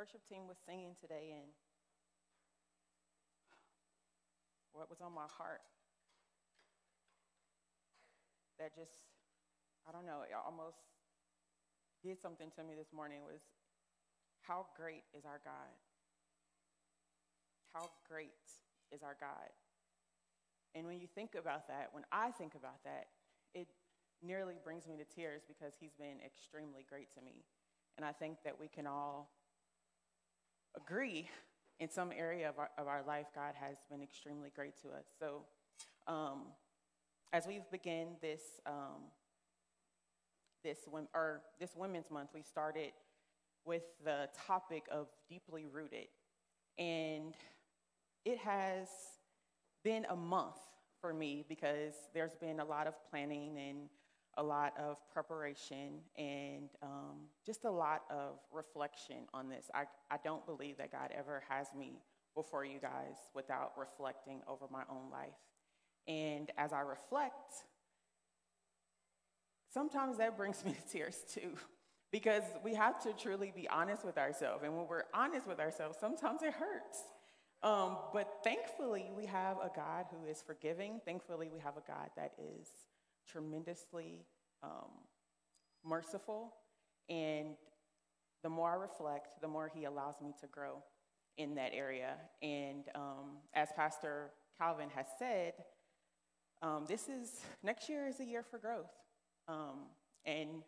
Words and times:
worship 0.00 0.24
team 0.24 0.48
was 0.48 0.56
singing 0.64 0.96
today 0.96 1.36
and 1.36 1.52
what 4.72 4.88
was 4.88 5.04
on 5.04 5.12
my 5.12 5.28
heart 5.28 5.60
that 8.56 8.72
just, 8.72 8.96
I 9.84 9.92
don't 9.92 10.06
know, 10.06 10.24
it 10.24 10.32
almost 10.32 10.80
did 12.00 12.16
something 12.16 12.48
to 12.56 12.64
me 12.64 12.72
this 12.72 12.96
morning 12.96 13.20
was 13.28 13.44
how 14.40 14.64
great 14.72 15.04
is 15.12 15.26
our 15.28 15.36
God? 15.44 15.68
How 17.76 17.92
great 18.08 18.40
is 18.96 19.02
our 19.02 19.20
God? 19.20 19.52
And 20.74 20.86
when 20.86 20.98
you 20.98 21.08
think 21.12 21.36
about 21.36 21.68
that, 21.68 21.92
when 21.92 22.08
I 22.10 22.30
think 22.30 22.54
about 22.54 22.80
that, 22.88 23.12
it 23.52 23.68
nearly 24.24 24.56
brings 24.64 24.88
me 24.88 24.96
to 24.96 25.04
tears 25.04 25.42
because 25.46 25.74
he's 25.78 25.92
been 25.92 26.24
extremely 26.24 26.86
great 26.88 27.12
to 27.12 27.20
me. 27.20 27.44
And 27.98 28.06
I 28.06 28.12
think 28.12 28.38
that 28.48 28.58
we 28.58 28.66
can 28.66 28.86
all 28.86 29.28
agree 30.76 31.28
in 31.78 31.88
some 31.88 32.12
area 32.12 32.48
of 32.48 32.58
our, 32.58 32.70
of 32.78 32.86
our 32.86 33.02
life, 33.06 33.26
God 33.34 33.54
has 33.58 33.76
been 33.90 34.02
extremely 34.02 34.50
great 34.54 34.80
to 34.82 34.88
us. 34.88 35.06
So, 35.18 35.42
um, 36.06 36.42
as 37.32 37.46
we've 37.46 37.68
begun 37.70 38.16
this 38.20 38.42
um, 38.66 39.10
this 40.62 40.78
or 41.14 41.42
this 41.58 41.70
Women's 41.76 42.10
Month, 42.10 42.30
we 42.34 42.42
started 42.42 42.92
with 43.64 43.82
the 44.04 44.28
topic 44.46 44.84
of 44.90 45.06
deeply 45.28 45.66
rooted, 45.66 46.08
and 46.78 47.34
it 48.24 48.38
has 48.38 48.88
been 49.84 50.06
a 50.10 50.16
month 50.16 50.56
for 51.00 51.14
me 51.14 51.44
because 51.48 51.94
there's 52.12 52.34
been 52.34 52.60
a 52.60 52.64
lot 52.64 52.86
of 52.86 52.94
planning 53.10 53.56
and 53.58 53.88
a 54.40 54.42
lot 54.42 54.72
of 54.78 54.96
preparation 55.12 56.00
and 56.16 56.70
um, 56.82 57.28
just 57.44 57.66
a 57.66 57.70
lot 57.70 58.04
of 58.10 58.38
reflection 58.50 59.18
on 59.34 59.50
this. 59.50 59.70
I, 59.74 59.84
I 60.10 60.16
don't 60.24 60.44
believe 60.46 60.78
that 60.78 60.90
God 60.90 61.10
ever 61.16 61.42
has 61.50 61.66
me 61.78 62.00
before 62.34 62.64
you 62.64 62.78
guys 62.80 63.16
without 63.34 63.72
reflecting 63.76 64.40
over 64.48 64.64
my 64.72 64.82
own 64.90 65.10
life. 65.12 65.28
And 66.08 66.50
as 66.56 66.72
I 66.72 66.80
reflect, 66.80 67.52
sometimes 69.72 70.16
that 70.16 70.38
brings 70.38 70.64
me 70.64 70.72
to 70.72 70.90
tears 70.90 71.18
too, 71.34 71.52
because 72.10 72.44
we 72.64 72.74
have 72.74 73.02
to 73.02 73.12
truly 73.12 73.52
be 73.54 73.68
honest 73.68 74.06
with 74.06 74.16
ourselves. 74.16 74.62
And 74.64 74.74
when 74.74 74.88
we're 74.88 75.04
honest 75.12 75.46
with 75.46 75.60
ourselves, 75.60 75.98
sometimes 76.00 76.42
it 76.42 76.54
hurts. 76.54 76.98
Um, 77.62 77.98
but 78.14 78.38
thankfully, 78.42 79.10
we 79.14 79.26
have 79.26 79.58
a 79.58 79.70
God 79.76 80.06
who 80.10 80.26
is 80.26 80.40
forgiving. 80.40 80.98
Thankfully, 81.04 81.50
we 81.52 81.58
have 81.58 81.76
a 81.76 81.86
God 81.86 82.08
that 82.16 82.32
is 82.38 82.68
tremendously 83.30 84.26
um, 84.62 84.90
merciful. 85.84 86.54
And 87.08 87.56
the 88.42 88.48
more 88.48 88.70
I 88.70 88.74
reflect, 88.74 89.40
the 89.40 89.48
more 89.48 89.70
He 89.74 89.84
allows 89.84 90.14
me 90.22 90.32
to 90.40 90.46
grow 90.46 90.82
in 91.36 91.54
that 91.54 91.72
area. 91.74 92.14
And 92.42 92.84
um, 92.94 93.38
as 93.54 93.68
Pastor 93.76 94.30
Calvin 94.58 94.88
has 94.94 95.06
said, 95.18 95.54
um, 96.62 96.84
this 96.86 97.08
is 97.08 97.40
next 97.62 97.88
year 97.88 98.06
is 98.06 98.20
a 98.20 98.24
year 98.24 98.42
for 98.42 98.58
growth. 98.58 98.90
Um, 99.48 99.86
and 100.26 100.62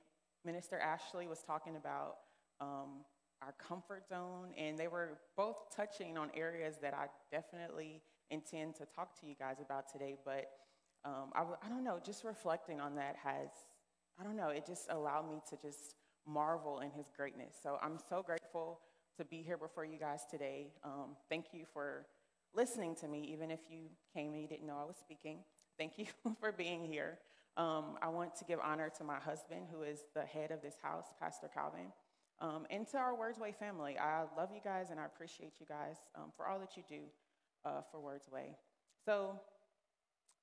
Minister 0.45 0.79
Ashley 0.79 1.27
was 1.27 1.43
talking 1.43 1.77
about 1.77 2.17
um, 2.61 3.05
our 3.43 3.55
comfort 3.59 4.09
zone, 4.09 4.55
and 4.57 4.79
they 4.79 4.89
were 4.89 5.19
both 5.37 5.57
touching 5.75 6.17
on 6.17 6.31
areas 6.35 6.77
that 6.81 6.95
I 6.95 7.07
definitely 7.31 8.01
intend 8.31 8.77
to 8.77 8.87
talk 8.87 9.21
to 9.21 9.27
you 9.27 9.35
guys 9.39 9.57
about 9.65 9.93
today. 9.93 10.17
But 10.25 10.47
um, 11.05 11.33
I, 11.35 11.69
don't 11.69 11.85
know, 11.85 11.99
just 12.05 12.25
reflecting 12.25 12.81
on 12.81 12.95
that 12.97 13.17
has, 13.23 13.49
I 14.21 14.25
don't 14.25 14.37
know, 14.37 14.49
it 14.49 14.67
just 14.67 14.91
allowed 14.91 15.29
me 15.29 15.41
to 15.51 15.57
just 15.57 15.97
marvel 16.27 16.81
in 16.81 16.91
his 16.91 17.07
greatness. 17.17 17.55
So 17.61 17.79
I'm 17.83 17.99
so 18.09 18.23
grateful 18.23 18.81
to 19.19 19.25
be 19.25 19.43
here 19.43 19.57
before 19.57 19.85
you 19.85 19.99
guys 19.99 20.21
today. 20.31 20.73
Um, 20.85 21.17
thank 21.29 21.47
you 21.53 21.65
for 21.73 22.07
listening 22.55 22.95
to 22.97 23.09
me, 23.09 23.29
even 23.33 23.51
if 23.51 23.61
you 23.69 23.87
came 24.15 24.33
and 24.33 24.43
you 24.43 24.49
didn't 24.49 24.67
know 24.67 24.79
I 24.81 24.85
was 24.85 24.97
speaking. 24.97 25.39
Thank 25.79 25.99
you 25.99 26.07
for 26.41 26.53
being 26.53 26.85
here. 26.85 27.19
Um, 27.57 27.97
I 28.01 28.09
want 28.09 28.35
to 28.37 28.45
give 28.45 28.61
honor 28.63 28.91
to 28.97 29.05
my 29.05 29.19
husband, 29.19 29.67
who 29.71 29.83
is 29.83 30.01
the 30.15 30.23
head 30.23 30.51
of 30.53 30.63
this 30.63 30.77
house, 30.83 31.07
Pastor 31.21 31.51
Calvin, 31.53 31.93
um, 32.41 32.67
and 32.71 32.87
to 32.89 32.99
our 32.99 33.15
Wordsway 33.15 33.55
family. 33.55 33.99
I 33.99 34.25
love 34.37 34.51
you 34.55 34.61
guys 34.63 34.91
and 34.91 34.99
I 34.99 35.05
appreciate 35.05 35.55
you 35.61 35.67
guys 35.67 35.97
um, 36.15 36.33
for 36.37 36.49
all 36.49 36.59
that 36.61 36.77
you 36.77 36.83
do 36.89 37.01
uh, 37.65 37.83
for 37.91 37.99
Wordsway. 37.99 38.55
So 39.05 39.41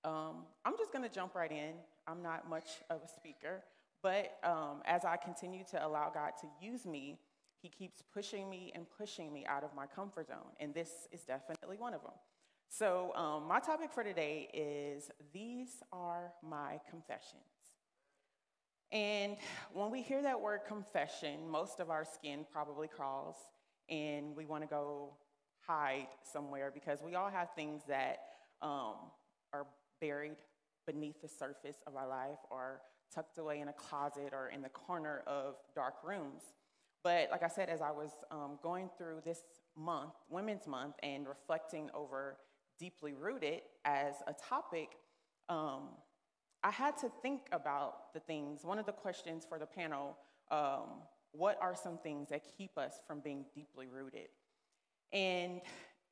um, 0.04 0.46
I'm 0.66 0.78
just 0.78 0.92
going 0.92 1.08
to 1.08 1.14
jump 1.14 1.36
right 1.36 1.52
in. 1.52 1.74
I'm 2.08 2.22
not 2.22 2.50
much 2.50 2.68
of 2.90 3.02
a 3.04 3.08
speaker, 3.08 3.64
but 4.02 4.38
um, 4.44 4.82
as 4.86 5.06
I 5.06 5.18
continue 5.18 5.64
to 5.72 5.86
allow 5.86 6.12
God 6.14 6.32
to 6.42 6.48
use 6.66 6.86
me, 6.86 7.20
He 7.62 7.70
keeps 7.70 8.02
pushing 8.14 8.50
me 8.50 8.72
and 8.74 8.86
pushing 8.98 9.32
me 9.34 9.46
out 9.46 9.64
of 9.64 9.76
my 9.76 9.86
comfort 9.86 10.28
zone, 10.28 10.54
and 10.59 10.74
this 10.74 11.08
is 11.12 11.22
definitely 11.24 11.78
one 11.78 11.94
of 11.94 12.02
them. 12.02 12.14
So, 12.72 13.14
um, 13.16 13.48
my 13.48 13.59
topic 13.59 13.92
for 13.92 14.04
today 14.04 14.48
is 14.54 15.09
These 15.34 15.82
Are 15.92 16.32
My 16.44 16.80
Confessions. 16.90 17.42
And 18.92 19.38
when 19.74 19.92
we 19.92 20.02
hear 20.02 20.22
that 20.22 20.40
word 20.40 20.62
confession, 20.68 21.50
most 21.50 21.80
of 21.80 21.90
our 21.90 22.06
skin 22.06 22.46
probably 22.52 22.88
crawls, 22.88 23.36
and 23.90 24.36
we 24.36 24.46
want 24.46 24.64
to 24.64 24.68
go 24.68 25.14
hide 25.68 26.08
somewhere 26.24 26.72
because 26.74 27.00
we 27.04 27.16
all 27.16 27.30
have 27.30 27.50
things 27.56 27.82
that 27.88 28.20
um, 28.62 28.96
are 29.54 29.66
buried 30.00 30.38
beneath 30.86 31.22
the 31.22 31.28
surface 31.28 31.78
of 31.88 31.96
our 31.96 32.08
life 32.08 32.40
or 32.50 32.82
tucked 33.14 33.38
away 33.38 33.60
in 33.60 33.68
a 33.68 33.74
closet 33.74 34.30
or 34.34 34.50
in 34.50 34.62
the 34.62 34.70
corner 34.70 35.24
of 35.28 35.56
dark 35.76 35.96
rooms. 36.04 36.42
But 37.04 37.30
like 37.32 37.44
I 37.44 37.48
said, 37.48 37.70
as 37.70 37.82
I 37.82 37.92
was 37.92 38.12
um, 38.32 38.59
going 38.62 38.90
through 38.98 39.22
this 39.24 39.42
month, 39.78 40.14
Women's 40.30 40.68
Month, 40.68 40.96
and 41.02 41.28
reflecting 41.28 41.90
over 41.94 42.38
deeply 42.80 43.14
rooted 43.14 43.62
as 43.86 44.16
a 44.28 44.34
topic, 44.34 44.90
um, 45.48 45.90
I 46.64 46.72
had 46.72 46.98
to 46.98 47.12
think 47.22 47.42
about 47.52 48.14
the 48.14 48.20
things. 48.20 48.64
One 48.64 48.80
of 48.80 48.86
the 48.86 48.92
questions 48.92 49.46
for 49.48 49.58
the 49.59 49.66
panel 49.66 50.18
um, 50.52 51.04
what 51.32 51.58
are 51.62 51.76
some 51.76 51.98
things 52.00 52.30
that 52.30 52.42
keep 52.58 52.78
us 52.78 53.00
from 53.08 53.20
being 53.20 53.46
deeply 53.54 53.88
rooted? 53.88 54.30
And 55.14 55.62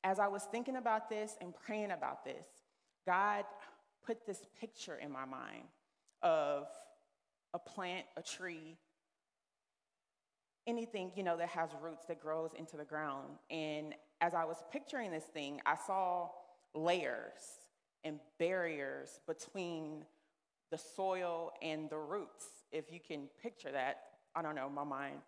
as 0.04 0.18
I 0.18 0.28
was 0.28 0.44
thinking 0.50 0.76
about 0.76 1.10
this 1.10 1.36
and 1.40 1.52
praying 1.54 1.90
about 1.90 2.24
this, 2.24 2.46
God 3.06 3.44
put 4.08 4.26
this 4.26 4.40
picture 4.58 4.96
in 4.96 5.12
my 5.12 5.26
mind 5.26 5.64
of 6.22 6.66
a 7.52 7.58
plant, 7.58 8.06
a 8.16 8.22
tree, 8.22 8.78
anything, 10.66 11.12
you 11.14 11.22
know, 11.22 11.36
that 11.36 11.50
has 11.50 11.68
roots 11.82 12.06
that 12.06 12.18
grows 12.18 12.50
into 12.58 12.78
the 12.78 12.84
ground. 12.84 13.28
And 13.50 13.94
as 14.22 14.32
I 14.32 14.46
was 14.46 14.56
picturing 14.72 15.10
this 15.10 15.24
thing, 15.24 15.60
I 15.66 15.76
saw 15.86 16.30
layers 16.74 17.42
and 18.02 18.18
barriers 18.38 19.20
between 19.26 20.04
the 20.70 20.78
soil 20.78 21.52
and 21.60 21.90
the 21.90 21.98
roots. 21.98 22.46
If 22.72 22.90
you 22.90 23.00
can 23.06 23.28
picture 23.42 23.72
that, 23.72 24.00
I 24.34 24.40
don't 24.40 24.54
know, 24.54 24.70
my 24.70 24.84
mind. 24.84 25.18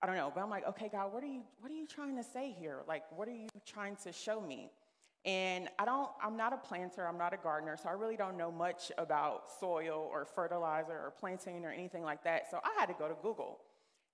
I 0.00 0.06
don't 0.06 0.16
know, 0.16 0.30
but 0.32 0.42
I'm 0.42 0.50
like, 0.50 0.66
okay, 0.68 0.88
God, 0.90 1.12
what 1.12 1.24
are 1.24 1.28
you 1.28 1.42
what 1.60 1.70
are 1.70 1.76
you 1.76 1.86
trying 1.86 2.16
to 2.16 2.24
say 2.24 2.54
here? 2.58 2.82
Like, 2.88 3.04
what 3.16 3.28
are 3.28 3.34
you 3.34 3.48
trying 3.66 3.96
to 4.04 4.12
show 4.12 4.40
me? 4.40 4.70
And 5.24 5.68
I 5.78 5.84
don't, 5.84 6.10
I'm 6.22 6.36
not 6.36 6.52
a 6.52 6.56
planter, 6.56 7.06
I'm 7.06 7.18
not 7.18 7.32
a 7.32 7.36
gardener, 7.36 7.76
so 7.80 7.88
I 7.88 7.92
really 7.92 8.16
don't 8.16 8.36
know 8.36 8.50
much 8.50 8.90
about 8.98 9.44
soil 9.60 10.08
or 10.10 10.24
fertilizer 10.24 10.92
or 10.92 11.12
planting 11.18 11.64
or 11.64 11.70
anything 11.70 12.02
like 12.02 12.24
that. 12.24 12.50
So 12.50 12.58
I 12.64 12.78
had 12.78 12.86
to 12.86 12.94
go 12.94 13.06
to 13.06 13.14
Google. 13.22 13.60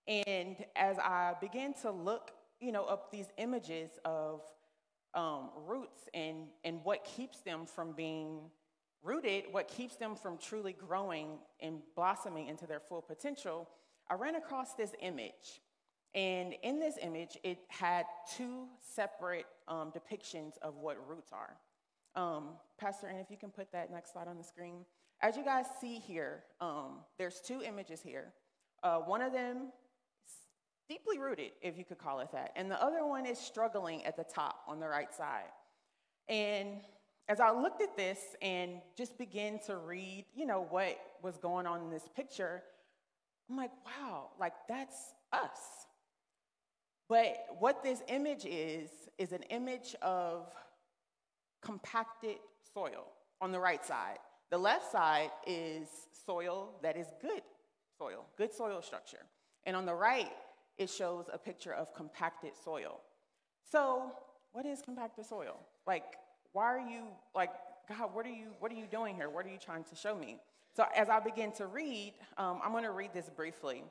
And 0.06 0.56
as 0.76 0.98
I 0.98 1.34
began 1.40 1.72
to 1.82 1.90
look, 1.90 2.32
you 2.60 2.72
know, 2.72 2.84
up 2.84 3.10
these 3.10 3.26
images 3.38 3.90
of 4.04 4.42
um, 5.14 5.50
roots 5.66 6.08
and, 6.12 6.48
and 6.64 6.80
what 6.84 7.04
keeps 7.04 7.40
them 7.40 7.64
from 7.64 7.92
being 7.92 8.40
rooted, 9.02 9.44
what 9.50 9.68
keeps 9.68 9.96
them 9.96 10.14
from 10.14 10.36
truly 10.36 10.72
growing 10.72 11.38
and 11.60 11.80
blossoming 11.96 12.48
into 12.48 12.66
their 12.66 12.80
full 12.80 13.00
potential, 13.00 13.68
I 14.10 14.14
ran 14.14 14.34
across 14.34 14.74
this 14.74 14.92
image. 15.00 15.62
And 16.14 16.54
in 16.62 16.80
this 16.80 16.96
image, 17.00 17.38
it 17.42 17.58
had 17.68 18.06
two 18.36 18.66
separate 18.80 19.46
um, 19.68 19.92
depictions 19.92 20.58
of 20.62 20.76
what 20.76 20.96
roots 21.08 21.32
are. 21.32 21.56
Um, 22.14 22.50
Pastor, 22.78 23.08
and 23.08 23.20
if 23.20 23.30
you 23.30 23.36
can 23.36 23.50
put 23.50 23.70
that 23.72 23.90
next 23.90 24.12
slide 24.12 24.28
on 24.28 24.36
the 24.36 24.44
screen. 24.44 24.84
As 25.20 25.36
you 25.36 25.44
guys 25.44 25.66
see 25.80 25.98
here, 25.98 26.44
um, 26.60 27.00
there's 27.18 27.40
two 27.40 27.62
images 27.62 28.00
here. 28.00 28.32
Uh, 28.82 28.98
one 28.98 29.20
of 29.20 29.32
them 29.32 29.72
is 30.24 30.32
deeply 30.88 31.18
rooted, 31.18 31.52
if 31.60 31.76
you 31.76 31.84
could 31.84 31.98
call 31.98 32.20
it 32.20 32.28
that, 32.32 32.52
and 32.56 32.70
the 32.70 32.80
other 32.82 33.04
one 33.04 33.26
is 33.26 33.38
struggling 33.38 34.04
at 34.04 34.16
the 34.16 34.24
top 34.24 34.60
on 34.68 34.78
the 34.78 34.88
right 34.88 35.12
side. 35.12 35.50
And 36.28 36.80
as 37.28 37.40
I 37.40 37.50
looked 37.50 37.82
at 37.82 37.96
this 37.96 38.18
and 38.40 38.80
just 38.96 39.18
began 39.18 39.58
to 39.66 39.76
read, 39.76 40.24
you 40.34 40.46
know, 40.46 40.66
what 40.70 40.98
was 41.22 41.36
going 41.36 41.66
on 41.66 41.82
in 41.82 41.90
this 41.90 42.08
picture, 42.14 42.62
I'm 43.50 43.56
like, 43.56 43.72
wow, 43.84 44.28
like 44.38 44.54
that's 44.68 45.14
us. 45.32 45.86
But 47.08 47.46
what 47.58 47.82
this 47.82 48.02
image 48.08 48.44
is, 48.44 48.90
is 49.16 49.32
an 49.32 49.42
image 49.50 49.96
of 50.02 50.52
compacted 51.62 52.36
soil 52.74 53.06
on 53.40 53.52
the 53.52 53.58
right 53.58 53.84
side. 53.84 54.18
The 54.50 54.58
left 54.58 54.90
side 54.90 55.30
is 55.46 55.88
soil 56.26 56.70
that 56.82 56.96
is 56.96 57.06
good 57.20 57.42
soil, 57.98 58.26
good 58.36 58.52
soil 58.52 58.80
structure. 58.82 59.24
And 59.66 59.74
on 59.74 59.86
the 59.86 59.94
right 59.94 60.30
it 60.78 60.88
shows 60.88 61.26
a 61.32 61.38
picture 61.38 61.72
of 61.72 61.92
compacted 61.92 62.52
soil. 62.64 63.00
So, 63.70 64.12
what 64.52 64.64
is 64.64 64.80
compacted 64.80 65.26
soil? 65.26 65.58
Like, 65.86 66.04
why 66.52 66.64
are 66.64 66.88
you 66.88 67.02
like, 67.34 67.50
God, 67.88 68.14
what 68.14 68.24
are 68.24 68.30
you 68.30 68.54
what 68.60 68.70
are 68.70 68.76
you 68.76 68.86
doing 68.86 69.14
here? 69.16 69.28
What 69.28 69.44
are 69.44 69.50
you 69.50 69.58
trying 69.58 69.84
to 69.84 69.96
show 69.96 70.16
me? 70.16 70.38
So, 70.76 70.84
as 70.96 71.08
I 71.08 71.20
begin 71.20 71.52
to 71.52 71.66
read, 71.66 72.14
um, 72.36 72.60
I'm 72.62 72.70
going 72.70 72.84
to 72.84 72.92
read 72.92 73.10
this 73.12 73.28
briefly, 73.28 73.82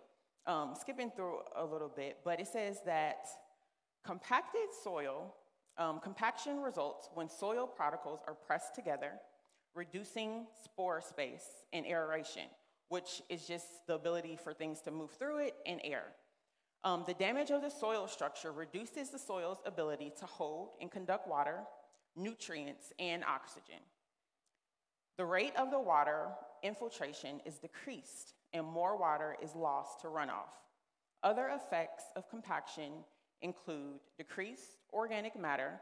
um, 0.47 0.73
skipping 0.79 1.11
through 1.11 1.39
a 1.55 1.63
little 1.63 1.91
bit, 1.93 2.17
but 2.23 2.39
it 2.39 2.47
says 2.47 2.79
that 2.85 3.27
compacted 4.05 4.69
soil, 4.83 5.35
um, 5.77 5.99
compaction 5.99 6.61
results 6.61 7.09
when 7.13 7.29
soil 7.29 7.67
particles 7.67 8.21
are 8.25 8.33
pressed 8.33 8.73
together, 8.73 9.11
reducing 9.75 10.47
pore 10.75 11.01
space 11.01 11.65
and 11.73 11.85
aeration, 11.85 12.45
which 12.89 13.21
is 13.29 13.45
just 13.45 13.85
the 13.87 13.93
ability 13.93 14.37
for 14.41 14.53
things 14.53 14.81
to 14.81 14.91
move 14.91 15.11
through 15.11 15.39
it 15.39 15.55
and 15.65 15.81
air. 15.83 16.05
Um, 16.83 17.03
the 17.05 17.13
damage 17.13 17.51
of 17.51 17.61
the 17.61 17.69
soil 17.69 18.07
structure 18.07 18.51
reduces 18.51 19.09
the 19.09 19.19
soil's 19.19 19.57
ability 19.65 20.13
to 20.19 20.25
hold 20.25 20.69
and 20.79 20.89
conduct 20.89 21.27
water, 21.27 21.59
nutrients, 22.15 22.93
and 22.97 23.23
oxygen. 23.25 23.81
The 25.17 25.25
rate 25.25 25.53
of 25.57 25.71
the 25.71 25.79
water 25.79 26.27
infiltration 26.63 27.41
is 27.45 27.57
decreased 27.57 28.35
and 28.53 28.65
more 28.65 28.97
water 28.97 29.35
is 29.41 29.55
lost 29.55 30.01
to 30.01 30.07
runoff. 30.07 30.53
Other 31.23 31.49
effects 31.49 32.03
of 32.15 32.29
compaction 32.29 32.91
include 33.41 33.99
decreased 34.17 34.77
organic 34.93 35.39
matter, 35.39 35.79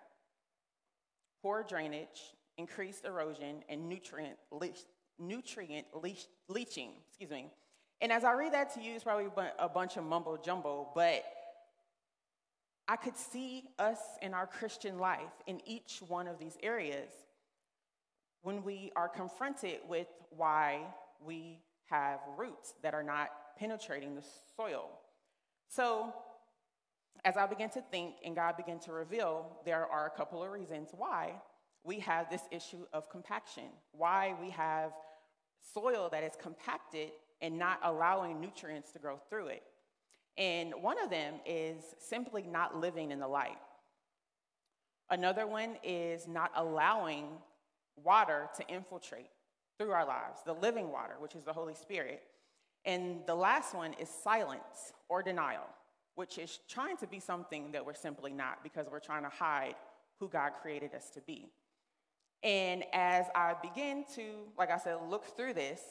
poor 1.42 1.64
drainage, 1.64 2.34
increased 2.58 3.06
erosion, 3.06 3.64
and 3.70 3.88
nutrient, 3.88 4.38
nutrient 5.20 5.86
le- 5.94 6.12
leaching. 6.48 6.92
Excuse 7.08 7.30
me. 7.30 7.52
And 8.02 8.12
as 8.12 8.24
I 8.24 8.34
read 8.34 8.54
that 8.54 8.74
to 8.76 8.82
you, 8.82 8.94
it's 8.94 9.04
probably 9.04 9.28
a 9.60 9.70
bunch 9.70 9.98
of 9.98 10.04
mumbo 10.04 10.38
jumbo, 10.38 10.90
but 10.94 11.24
I 12.88 12.98
could 12.98 13.18
see 13.18 13.64
us 13.80 14.00
in 14.22 14.34
our 14.34 14.46
Christian 14.46 15.00
life 15.00 15.42
in 15.48 15.62
each 15.66 16.02
one 16.08 16.28
of 16.28 16.38
these 16.38 16.58
areas 16.62 17.10
when 18.44 18.64
we 18.64 18.92
are 18.96 19.10
confronted 19.10 19.80
with 19.90 20.08
why 20.30 20.82
we 21.26 21.58
have 21.90 22.20
roots 22.38 22.74
that 22.84 22.94
are 22.94 23.04
not 23.04 23.30
penetrating 23.58 24.16
the 24.16 24.24
soil. 24.56 24.90
So, 25.68 26.14
as 27.24 27.38
I 27.38 27.48
began 27.48 27.70
to 27.72 27.82
think 27.82 28.16
and 28.24 28.36
God 28.36 28.58
began 28.58 28.80
to 28.82 28.92
reveal, 28.92 29.58
there 29.66 29.86
are 29.86 30.06
a 30.06 30.10
couple 30.10 30.44
of 30.44 30.52
reasons 30.52 30.90
why 30.96 31.34
we 31.84 32.00
have 32.00 32.30
this 32.30 32.42
issue 32.52 32.86
of 32.94 33.10
compaction, 33.10 33.66
why 33.92 34.36
we 34.42 34.50
have 34.52 34.92
soil 35.74 36.10
that 36.12 36.24
is 36.24 36.34
compacted 36.42 37.12
and 37.42 37.58
not 37.58 37.80
allowing 37.84 38.40
nutrients 38.40 38.92
to 38.92 39.00
grow 39.00 39.20
through 39.30 39.48
it. 39.48 39.64
And 40.38 40.74
one 40.82 41.02
of 41.02 41.10
them 41.10 41.36
is 41.46 41.84
simply 42.00 42.44
not 42.44 42.78
living 42.78 43.12
in 43.12 43.20
the 43.20 43.28
light. 43.28 43.58
Another 45.10 45.48
one 45.48 45.78
is 45.84 46.28
not 46.28 46.52
allowing 46.56 47.28
water 48.04 48.50
to 48.58 48.68
infiltrate 48.68 49.30
through 49.78 49.92
our 49.92 50.06
lives, 50.06 50.40
the 50.46 50.54
living 50.54 50.92
water, 50.92 51.16
which 51.20 51.36
is 51.36 51.44
the 51.44 51.54
Holy 51.54 51.76
Spirit. 51.76 52.24
And 52.86 53.22
the 53.26 53.36
last 53.36 53.74
one 53.74 53.94
is 54.00 54.10
silence 54.10 54.94
or 55.10 55.24
denial, 55.24 55.68
which 56.16 56.38
is 56.38 56.60
trying 56.70 56.98
to 56.98 57.08
be 57.08 57.20
something 57.20 57.72
that 57.72 57.86
we're 57.86 57.94
simply 57.94 58.32
not 58.32 58.64
because 58.64 58.88
we're 58.90 59.00
trying 59.00 59.24
to 59.24 59.30
hide 59.30 59.76
who 60.20 60.30
God 60.30 60.52
created 60.62 60.94
us 60.94 61.10
to 61.12 61.22
be. 61.22 61.50
And 62.44 62.84
as 62.94 63.26
I 63.34 63.56
begin 63.62 64.06
to, 64.16 64.24
like 64.58 64.70
I 64.70 64.78
said, 64.78 64.98
look 65.10 65.26
through 65.36 65.56
this, 65.56 65.82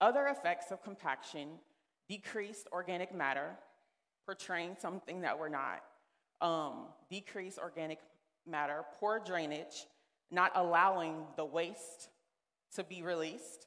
other 0.00 0.28
effects 0.28 0.70
of 0.70 0.82
compaction 0.82 1.48
decreased 2.08 2.68
organic 2.72 3.14
matter, 3.14 3.56
portraying 4.26 4.76
something 4.78 5.22
that 5.22 5.38
we're 5.38 5.48
not, 5.48 5.82
um, 6.40 6.86
decreased 7.10 7.58
organic 7.58 7.98
matter, 8.46 8.84
poor 9.00 9.20
drainage, 9.24 9.86
not 10.30 10.52
allowing 10.54 11.24
the 11.36 11.44
waste 11.44 12.08
to 12.74 12.84
be 12.84 13.02
released, 13.02 13.66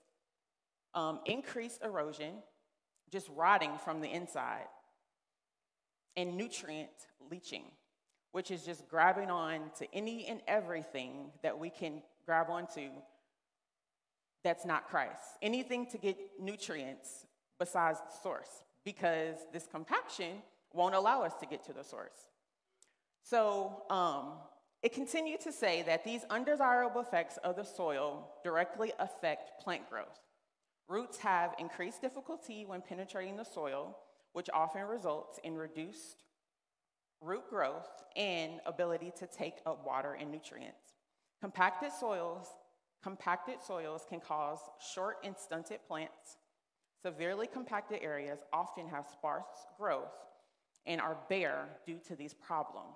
um, 0.93 1.19
increased 1.25 1.83
erosion, 1.83 2.33
just 3.11 3.29
rotting 3.35 3.77
from 3.83 4.01
the 4.01 4.09
inside, 4.09 4.67
and 6.15 6.35
nutrient 6.35 6.89
leaching, 7.29 7.63
which 8.31 8.51
is 8.51 8.63
just 8.63 8.87
grabbing 8.87 9.29
on 9.29 9.71
to 9.77 9.87
any 9.93 10.25
and 10.25 10.41
everything 10.47 11.31
that 11.43 11.57
we 11.57 11.69
can 11.69 12.01
grab 12.25 12.49
onto 12.49 12.89
that's 14.43 14.65
not 14.65 14.87
Christ. 14.87 15.37
Anything 15.41 15.87
to 15.87 15.97
get 15.97 16.17
nutrients 16.39 17.25
besides 17.59 17.99
the 17.99 18.21
source, 18.23 18.63
because 18.85 19.35
this 19.51 19.67
compaction 19.69 20.37
won't 20.73 20.95
allow 20.95 21.23
us 21.23 21.33
to 21.41 21.45
get 21.45 21.65
to 21.65 21.73
the 21.73 21.83
source. 21.83 22.15
So, 23.23 23.83
um, 23.89 24.33
it 24.83 24.93
continued 24.93 25.41
to 25.41 25.51
say 25.51 25.81
that 25.83 26.03
these 26.03 26.21
undesirable 26.29 27.01
effects 27.01 27.37
of 27.43 27.55
the 27.55 27.63
soil 27.63 28.29
directly 28.43 28.91
affect 28.99 29.61
plant 29.61 29.89
growth. 29.89 30.19
Roots 30.87 31.17
have 31.17 31.55
increased 31.59 32.01
difficulty 32.01 32.65
when 32.65 32.81
penetrating 32.81 33.35
the 33.35 33.43
soil, 33.43 33.97
which 34.33 34.49
often 34.53 34.83
results 34.83 35.39
in 35.43 35.55
reduced 35.55 36.23
root 37.21 37.49
growth 37.49 37.89
and 38.15 38.61
ability 38.65 39.11
to 39.17 39.27
take 39.27 39.55
up 39.65 39.85
water 39.85 40.13
and 40.13 40.31
nutrients. 40.31 40.93
Compacted 41.41 41.91
soils, 41.91 42.47
compacted 43.03 43.61
soils 43.65 44.05
can 44.07 44.19
cause 44.19 44.59
short 44.93 45.17
and 45.23 45.35
stunted 45.35 45.79
plants. 45.87 46.37
Severely 47.03 47.47
compacted 47.47 47.99
areas 48.01 48.39
often 48.53 48.87
have 48.87 49.05
sparse 49.11 49.65
growth 49.77 50.13
and 50.85 51.01
are 51.01 51.17
bare 51.29 51.67
due 51.85 51.99
to 52.07 52.15
these 52.15 52.33
problems. 52.33 52.95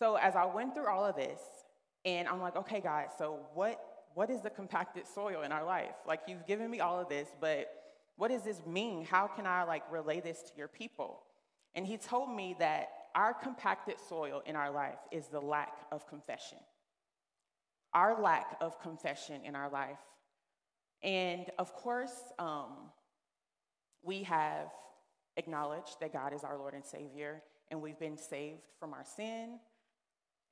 So 0.00 0.14
as 0.16 0.34
I 0.34 0.46
went 0.46 0.74
through 0.74 0.88
all 0.88 1.04
of 1.04 1.14
this, 1.14 1.40
and 2.06 2.26
I'm 2.26 2.40
like, 2.40 2.56
okay, 2.56 2.80
guys, 2.80 3.08
so 3.18 3.40
what 3.54 3.78
what 4.14 4.30
is 4.30 4.40
the 4.40 4.50
compacted 4.50 5.06
soil 5.06 5.42
in 5.42 5.52
our 5.52 5.64
life? 5.64 5.94
Like 6.08 6.22
you've 6.26 6.46
given 6.46 6.68
me 6.68 6.80
all 6.80 6.98
of 6.98 7.08
this, 7.08 7.28
but 7.38 7.68
what 8.16 8.30
does 8.30 8.42
this 8.42 8.60
mean? 8.66 9.04
How 9.04 9.28
can 9.28 9.46
I 9.46 9.62
like 9.64 9.82
relay 9.92 10.20
this 10.20 10.42
to 10.42 10.50
your 10.56 10.68
people? 10.68 11.20
And 11.74 11.86
he 11.86 11.96
told 11.96 12.34
me 12.34 12.56
that 12.58 12.88
our 13.14 13.32
compacted 13.34 13.96
soil 14.08 14.42
in 14.46 14.56
our 14.56 14.70
life 14.70 14.98
is 15.12 15.28
the 15.28 15.40
lack 15.40 15.86
of 15.92 16.08
confession. 16.08 16.58
Our 17.94 18.20
lack 18.20 18.56
of 18.60 18.80
confession 18.80 19.42
in 19.44 19.54
our 19.54 19.70
life. 19.70 19.98
And 21.02 21.46
of 21.58 21.72
course, 21.74 22.14
um, 22.38 22.72
we 24.02 24.24
have 24.24 24.70
acknowledged 25.36 26.00
that 26.00 26.12
God 26.12 26.32
is 26.32 26.42
our 26.42 26.58
Lord 26.58 26.74
and 26.74 26.84
Savior, 26.84 27.42
and 27.70 27.80
we've 27.80 27.98
been 27.98 28.18
saved 28.18 28.62
from 28.80 28.92
our 28.92 29.04
sin 29.04 29.60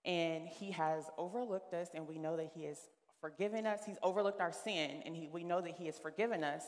and 0.09 0.49
he 0.49 0.71
has 0.71 1.05
overlooked 1.19 1.75
us, 1.75 1.89
and 1.95 2.09
we 2.09 2.19
know 2.19 2.37
that 2.39 2.51
he 2.55 2.65
has 2.65 2.79
forgiven 3.21 3.67
us. 3.67 3.81
He's 3.85 3.99
overlooked 4.03 4.41
our 4.41 4.51
sin, 4.51 5.03
and 5.05 5.15
he, 5.15 5.29
we 5.31 5.45
know 5.45 5.61
that 5.61 5.75
he 5.77 5.85
has 5.85 5.99
forgiven 5.99 6.43
us. 6.43 6.65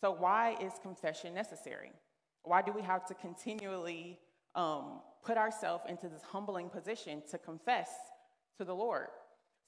So, 0.00 0.10
why 0.10 0.56
is 0.60 0.72
confession 0.82 1.32
necessary? 1.32 1.92
Why 2.42 2.60
do 2.60 2.72
we 2.72 2.82
have 2.82 3.06
to 3.06 3.14
continually 3.14 4.18
um, 4.56 5.00
put 5.24 5.38
ourselves 5.38 5.84
into 5.88 6.08
this 6.08 6.22
humbling 6.22 6.68
position 6.68 7.22
to 7.30 7.38
confess 7.38 7.88
to 8.58 8.64
the 8.64 8.74
Lord? 8.74 9.08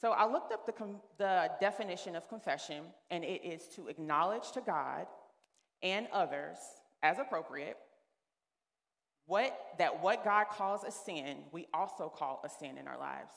So, 0.01 0.11
I 0.11 0.31
looked 0.31 0.53
up 0.53 0.67
the, 0.67 0.73
com- 0.73 1.01
the 1.17 1.53
definition 1.61 2.17
of 2.17 2.29
confession, 2.29 2.83
and 3.13 3.23
it 3.23 3.45
is 3.45 3.69
to 3.77 3.87
acknowledge 3.87 4.51
to 4.53 4.61
God 4.61 5.07
and 5.85 6.09
others 6.13 6.57
as 7.05 7.21
appropriate 7.21 7.74
what, 9.27 9.57
that 9.79 10.03
what 10.03 10.25
God 10.25 10.47
calls 10.51 10.85
a 10.85 10.91
sin, 10.91 11.39
we 11.53 11.67
also 11.73 12.09
call 12.09 12.43
a 12.45 12.49
sin 12.49 12.77
in 12.79 12.87
our 12.87 12.99
lives, 12.99 13.33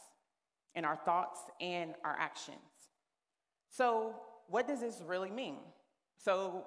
in 0.75 0.85
our 0.85 0.97
thoughts 0.97 1.39
and 1.61 1.93
our 2.03 2.15
actions. 2.19 2.57
So, 3.69 4.15
what 4.49 4.67
does 4.67 4.81
this 4.81 5.01
really 5.05 5.31
mean? 5.31 5.57
So, 6.17 6.65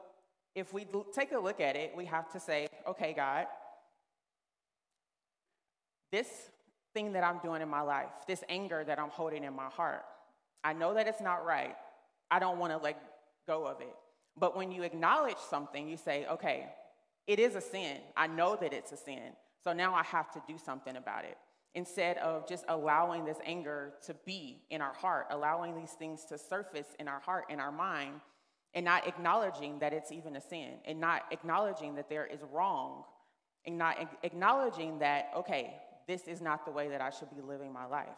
if 0.55 0.73
we 0.73 0.87
take 1.15 1.33
a 1.33 1.39
look 1.39 1.61
at 1.61 1.77
it, 1.77 1.93
we 1.97 2.07
have 2.07 2.31
to 2.33 2.41
say, 2.41 2.69
okay, 2.89 3.13
God, 3.13 3.47
this 6.11 6.51
thing 6.93 7.13
that 7.13 7.23
I'm 7.23 7.39
doing 7.39 7.63
in 7.63 7.69
my 7.69 7.83
life, 7.83 8.11
this 8.27 8.43
anger 8.49 8.83
that 8.85 8.99
I'm 8.99 9.11
holding 9.11 9.45
in 9.45 9.55
my 9.55 9.69
heart, 9.69 10.03
I 10.65 10.73
know 10.73 10.95
that 10.95 11.07
it's 11.07 11.21
not 11.21 11.45
right. 11.45 11.77
I 12.31 12.39
don't 12.39 12.59
want 12.59 12.73
to 12.73 12.79
let 12.79 13.01
go 13.47 13.67
of 13.67 13.81
it. 13.81 13.95
But 14.37 14.57
when 14.57 14.73
you 14.73 14.83
acknowledge 14.83 15.39
something, 15.39 15.89
you 15.89 15.97
say, 15.97 16.27
okay, 16.31 16.69
it 17.31 17.39
is 17.39 17.55
a 17.55 17.61
sin. 17.61 17.99
I 18.17 18.27
know 18.27 18.59
that 18.61 18.73
it's 18.73 18.91
a 18.91 18.97
sin. 18.97 19.37
So 19.63 19.73
now 19.73 19.95
I 19.95 20.03
have 20.03 20.33
to 20.33 20.43
do 20.49 20.59
something 20.59 20.97
about 20.97 21.25
it. 21.25 21.39
Instead 21.77 22.19
of 22.19 22.49
just 22.49 22.65
allowing 22.69 23.25
this 23.25 23.37
anger 23.45 23.93
to 24.07 24.15
be 24.27 24.63
in 24.69 24.83
our 24.83 24.93
heart, 24.93 25.29
allowing 25.31 25.77
these 25.77 25.93
things 25.93 26.25
to 26.25 26.37
surface 26.37 26.89
in 26.99 27.07
our 27.07 27.21
heart, 27.21 27.45
in 27.49 27.61
our 27.61 27.71
mind, 27.71 28.15
and 28.75 28.85
not 28.85 29.07
acknowledging 29.07 29.79
that 29.79 29.93
it's 29.93 30.11
even 30.11 30.35
a 30.35 30.41
sin, 30.41 30.79
and 30.85 30.99
not 30.99 31.23
acknowledging 31.31 31.95
that 31.95 32.09
there 32.09 32.27
is 32.27 32.41
wrong, 32.51 33.05
and 33.65 33.79
not 33.79 33.97
acknowledging 34.25 34.99
that, 34.99 35.31
okay, 35.37 35.77
this 36.09 36.27
is 36.27 36.41
not 36.41 36.65
the 36.65 36.73
way 36.73 36.89
that 36.89 37.01
I 37.01 37.11
should 37.11 37.31
be 37.31 37.43
living 37.43 37.73
my 37.73 37.87
life. 37.87 38.09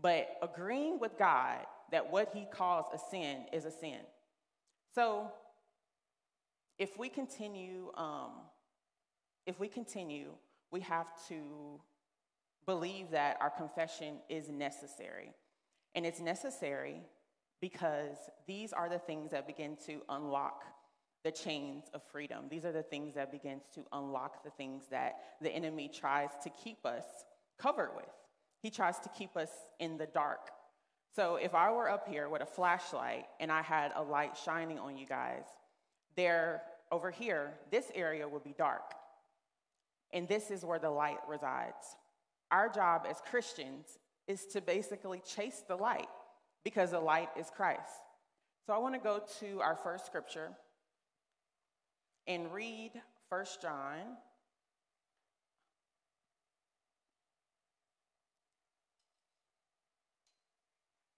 But 0.00 0.36
agreeing 0.42 0.98
with 0.98 1.16
God 1.16 1.58
that 1.92 2.10
what 2.10 2.30
He 2.34 2.44
calls 2.52 2.86
a 2.92 2.98
sin 2.98 3.44
is 3.52 3.66
a 3.66 3.70
sin. 3.70 4.00
So 4.96 5.30
if 6.78 6.96
we 6.98 7.08
continue, 7.08 7.90
um, 7.96 8.32
if 9.46 9.58
we 9.58 9.68
continue, 9.68 10.30
we 10.70 10.80
have 10.80 11.06
to 11.28 11.80
believe 12.66 13.10
that 13.10 13.36
our 13.40 13.50
confession 13.50 14.16
is 14.28 14.48
necessary. 14.48 15.32
And 15.94 16.04
it's 16.06 16.20
necessary 16.20 17.00
because 17.60 18.16
these 18.46 18.72
are 18.72 18.88
the 18.88 18.98
things 18.98 19.30
that 19.30 19.46
begin 19.46 19.76
to 19.86 20.02
unlock 20.08 20.62
the 21.24 21.32
chains 21.32 21.84
of 21.94 22.02
freedom. 22.12 22.44
These 22.48 22.64
are 22.64 22.72
the 22.72 22.82
things 22.82 23.14
that 23.14 23.32
begins 23.32 23.62
to 23.74 23.84
unlock 23.92 24.44
the 24.44 24.50
things 24.50 24.84
that 24.90 25.16
the 25.40 25.50
enemy 25.50 25.90
tries 25.92 26.30
to 26.44 26.50
keep 26.50 26.86
us 26.86 27.04
covered 27.58 27.90
with. 27.96 28.06
He 28.62 28.70
tries 28.70 28.98
to 29.00 29.08
keep 29.08 29.36
us 29.36 29.50
in 29.80 29.96
the 29.96 30.06
dark. 30.06 30.50
So 31.16 31.36
if 31.36 31.54
I 31.54 31.72
were 31.72 31.90
up 31.90 32.06
here 32.06 32.28
with 32.28 32.42
a 32.42 32.46
flashlight 32.46 33.24
and 33.40 33.50
I 33.50 33.62
had 33.62 33.92
a 33.96 34.02
light 34.02 34.36
shining 34.44 34.78
on 34.78 34.96
you 34.96 35.06
guys, 35.06 35.44
there 36.18 36.62
over 36.90 37.10
here, 37.10 37.54
this 37.70 37.90
area 37.94 38.28
will 38.28 38.40
be 38.40 38.54
dark. 38.58 38.92
And 40.12 40.26
this 40.26 40.50
is 40.50 40.64
where 40.64 40.80
the 40.80 40.90
light 40.90 41.18
resides. 41.28 41.96
Our 42.50 42.68
job 42.68 43.06
as 43.08 43.22
Christians 43.30 43.86
is 44.26 44.46
to 44.46 44.60
basically 44.60 45.22
chase 45.24 45.62
the 45.68 45.76
light 45.76 46.08
because 46.64 46.90
the 46.90 47.00
light 47.00 47.28
is 47.38 47.46
Christ. 47.54 47.92
So 48.66 48.72
I 48.72 48.78
want 48.78 48.94
to 48.94 49.00
go 49.00 49.22
to 49.40 49.60
our 49.60 49.76
first 49.76 50.06
scripture 50.06 50.50
and 52.26 52.52
read 52.52 52.92
1 53.28 53.44
John 53.62 54.16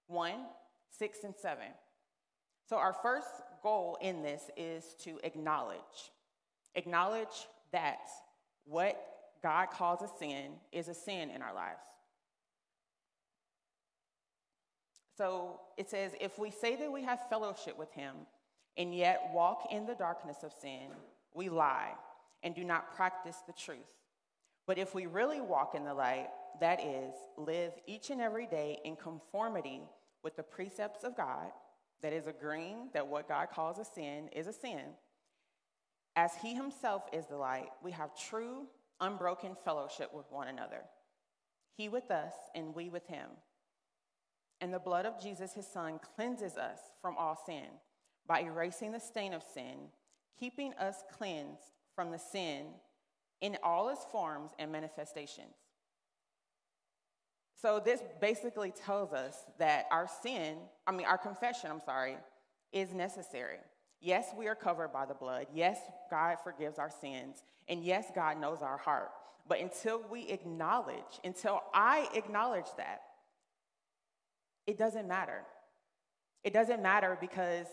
1, 0.08 0.32
6, 0.98 1.18
and 1.24 1.34
7. 1.40 1.58
So, 2.68 2.76
our 2.76 2.92
first 2.92 3.28
goal 3.62 3.98
in 4.00 4.22
this 4.22 4.50
is 4.56 4.84
to 5.04 5.18
acknowledge. 5.24 5.78
Acknowledge 6.74 7.46
that 7.72 8.08
what 8.64 9.00
God 9.42 9.70
calls 9.70 10.02
a 10.02 10.18
sin 10.18 10.52
is 10.72 10.88
a 10.88 10.94
sin 10.94 11.30
in 11.30 11.42
our 11.42 11.54
lives. 11.54 11.82
So 15.16 15.60
it 15.76 15.90
says, 15.90 16.12
if 16.20 16.38
we 16.38 16.50
say 16.50 16.76
that 16.76 16.90
we 16.90 17.02
have 17.02 17.28
fellowship 17.28 17.78
with 17.78 17.92
him 17.92 18.14
and 18.76 18.94
yet 18.94 19.30
walk 19.34 19.68
in 19.70 19.86
the 19.86 19.94
darkness 19.94 20.38
of 20.42 20.52
sin, 20.60 20.88
we 21.34 21.48
lie 21.48 21.92
and 22.42 22.54
do 22.54 22.64
not 22.64 22.94
practice 22.96 23.36
the 23.46 23.52
truth. 23.52 23.78
But 24.66 24.78
if 24.78 24.94
we 24.94 25.06
really 25.06 25.40
walk 25.40 25.74
in 25.74 25.84
the 25.84 25.92
light, 25.92 26.28
that 26.60 26.80
is, 26.80 27.12
live 27.36 27.72
each 27.86 28.10
and 28.10 28.20
every 28.20 28.46
day 28.46 28.78
in 28.84 28.96
conformity 28.96 29.82
with 30.22 30.36
the 30.36 30.42
precepts 30.42 31.04
of 31.04 31.16
God, 31.16 31.50
that 32.02 32.12
is, 32.12 32.26
agreeing 32.26 32.88
that 32.94 33.06
what 33.06 33.28
God 33.28 33.48
calls 33.52 33.78
a 33.78 33.84
sin 33.84 34.28
is 34.32 34.46
a 34.46 34.52
sin, 34.52 34.80
as 36.16 36.32
He 36.42 36.54
Himself 36.54 37.04
is 37.12 37.26
the 37.26 37.36
light, 37.36 37.68
we 37.82 37.92
have 37.92 38.16
true, 38.16 38.66
unbroken 39.00 39.56
fellowship 39.64 40.12
with 40.12 40.26
one 40.30 40.48
another. 40.48 40.82
He 41.76 41.88
with 41.88 42.10
us, 42.10 42.32
and 42.54 42.74
we 42.74 42.88
with 42.88 43.06
Him. 43.06 43.28
And 44.60 44.74
the 44.74 44.78
blood 44.78 45.06
of 45.06 45.22
Jesus, 45.22 45.54
His 45.54 45.66
Son, 45.66 45.98
cleanses 46.16 46.56
us 46.56 46.78
from 47.00 47.16
all 47.16 47.40
sin 47.46 47.66
by 48.26 48.40
erasing 48.40 48.92
the 48.92 49.00
stain 49.00 49.32
of 49.32 49.42
sin, 49.42 49.88
keeping 50.38 50.74
us 50.74 50.96
cleansed 51.16 51.72
from 51.94 52.10
the 52.10 52.18
sin 52.18 52.66
in 53.40 53.56
all 53.62 53.88
its 53.88 54.04
forms 54.12 54.50
and 54.58 54.70
manifestations. 54.70 55.54
So 57.60 57.80
this 57.84 58.00
basically 58.20 58.70
tells 58.70 59.12
us 59.12 59.36
that 59.58 59.86
our 59.90 60.08
sin, 60.22 60.56
I 60.86 60.92
mean, 60.92 61.06
our 61.06 61.18
confession, 61.18 61.70
I'm 61.70 61.80
sorry, 61.80 62.16
is 62.72 62.94
necessary. 62.94 63.58
Yes, 64.00 64.28
we 64.36 64.48
are 64.48 64.54
covered 64.54 64.92
by 64.92 65.04
the 65.04 65.14
blood. 65.14 65.46
Yes, 65.54 65.78
God 66.10 66.36
forgives 66.42 66.78
our 66.78 66.90
sins. 66.90 67.42
And 67.68 67.84
yes, 67.84 68.06
God 68.14 68.40
knows 68.40 68.62
our 68.62 68.78
heart. 68.78 69.10
But 69.46 69.60
until 69.60 70.02
we 70.10 70.28
acknowledge, 70.28 71.20
until 71.22 71.60
I 71.74 72.08
acknowledge 72.14 72.68
that, 72.78 73.02
it 74.66 74.78
doesn't 74.78 75.06
matter. 75.06 75.42
It 76.44 76.52
doesn't 76.52 76.82
matter 76.82 77.18
because 77.20 77.66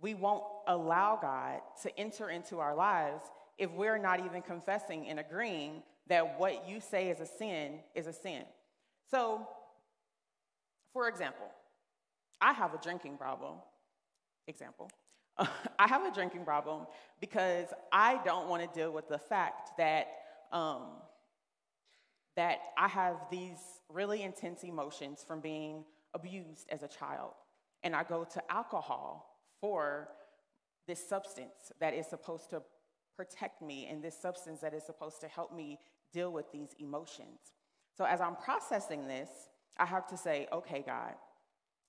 we 0.00 0.14
won't 0.14 0.44
allow 0.68 1.18
God 1.20 1.60
to 1.82 1.98
enter 1.98 2.30
into 2.30 2.58
our 2.60 2.74
lives 2.74 3.24
if 3.58 3.70
we're 3.72 3.98
not 3.98 4.24
even 4.24 4.42
confessing 4.42 5.08
and 5.08 5.18
agreeing 5.18 5.82
that 6.08 6.38
what 6.38 6.68
you 6.68 6.80
say 6.80 7.08
is 7.08 7.20
a 7.20 7.26
sin 7.26 7.80
is 7.94 8.06
a 8.06 8.12
sin. 8.12 8.44
So, 9.10 9.46
for 10.92 11.08
example, 11.08 11.46
I 12.40 12.52
have 12.52 12.74
a 12.74 12.78
drinking 12.78 13.16
problem. 13.16 13.54
Example. 14.46 14.90
I 15.38 15.88
have 15.88 16.04
a 16.04 16.12
drinking 16.12 16.44
problem 16.44 16.86
because 17.20 17.66
I 17.92 18.20
don't 18.24 18.48
want 18.48 18.62
to 18.62 18.78
deal 18.78 18.92
with 18.92 19.08
the 19.08 19.18
fact 19.18 19.70
that 19.78 20.08
um, 20.52 20.82
that 22.36 22.58
I 22.76 22.88
have 22.88 23.16
these 23.30 23.58
really 23.88 24.22
intense 24.22 24.62
emotions 24.62 25.24
from 25.26 25.40
being 25.40 25.84
abused 26.14 26.66
as 26.68 26.82
a 26.82 26.88
child, 26.88 27.32
and 27.82 27.94
I 27.94 28.04
go 28.04 28.24
to 28.24 28.52
alcohol 28.52 29.40
for 29.60 30.08
this 30.86 31.06
substance 31.08 31.72
that 31.80 31.94
is 31.94 32.06
supposed 32.06 32.50
to 32.50 32.62
protect 33.16 33.62
me, 33.62 33.86
and 33.90 34.02
this 34.02 34.20
substance 34.20 34.60
that 34.60 34.74
is 34.74 34.84
supposed 34.84 35.20
to 35.20 35.28
help 35.28 35.54
me 35.54 35.78
deal 36.12 36.32
with 36.32 36.50
these 36.52 36.74
emotions. 36.78 37.38
So 37.96 38.04
as 38.04 38.20
I'm 38.20 38.36
processing 38.36 39.06
this, 39.06 39.28
I 39.78 39.86
have 39.86 40.06
to 40.08 40.16
say, 40.16 40.48
okay, 40.52 40.82
God, 40.84 41.14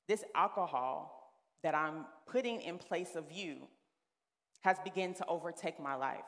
this 0.08 0.24
alcohol 0.36 1.34
that 1.64 1.76
I'm 1.76 2.06
putting 2.28 2.62
in 2.62 2.78
place 2.78 3.16
of 3.16 3.32
you 3.32 3.68
has 4.62 4.78
begun 4.84 5.14
to 5.16 5.26
overtake 5.28 5.80
my 5.80 5.96
life. 5.96 6.26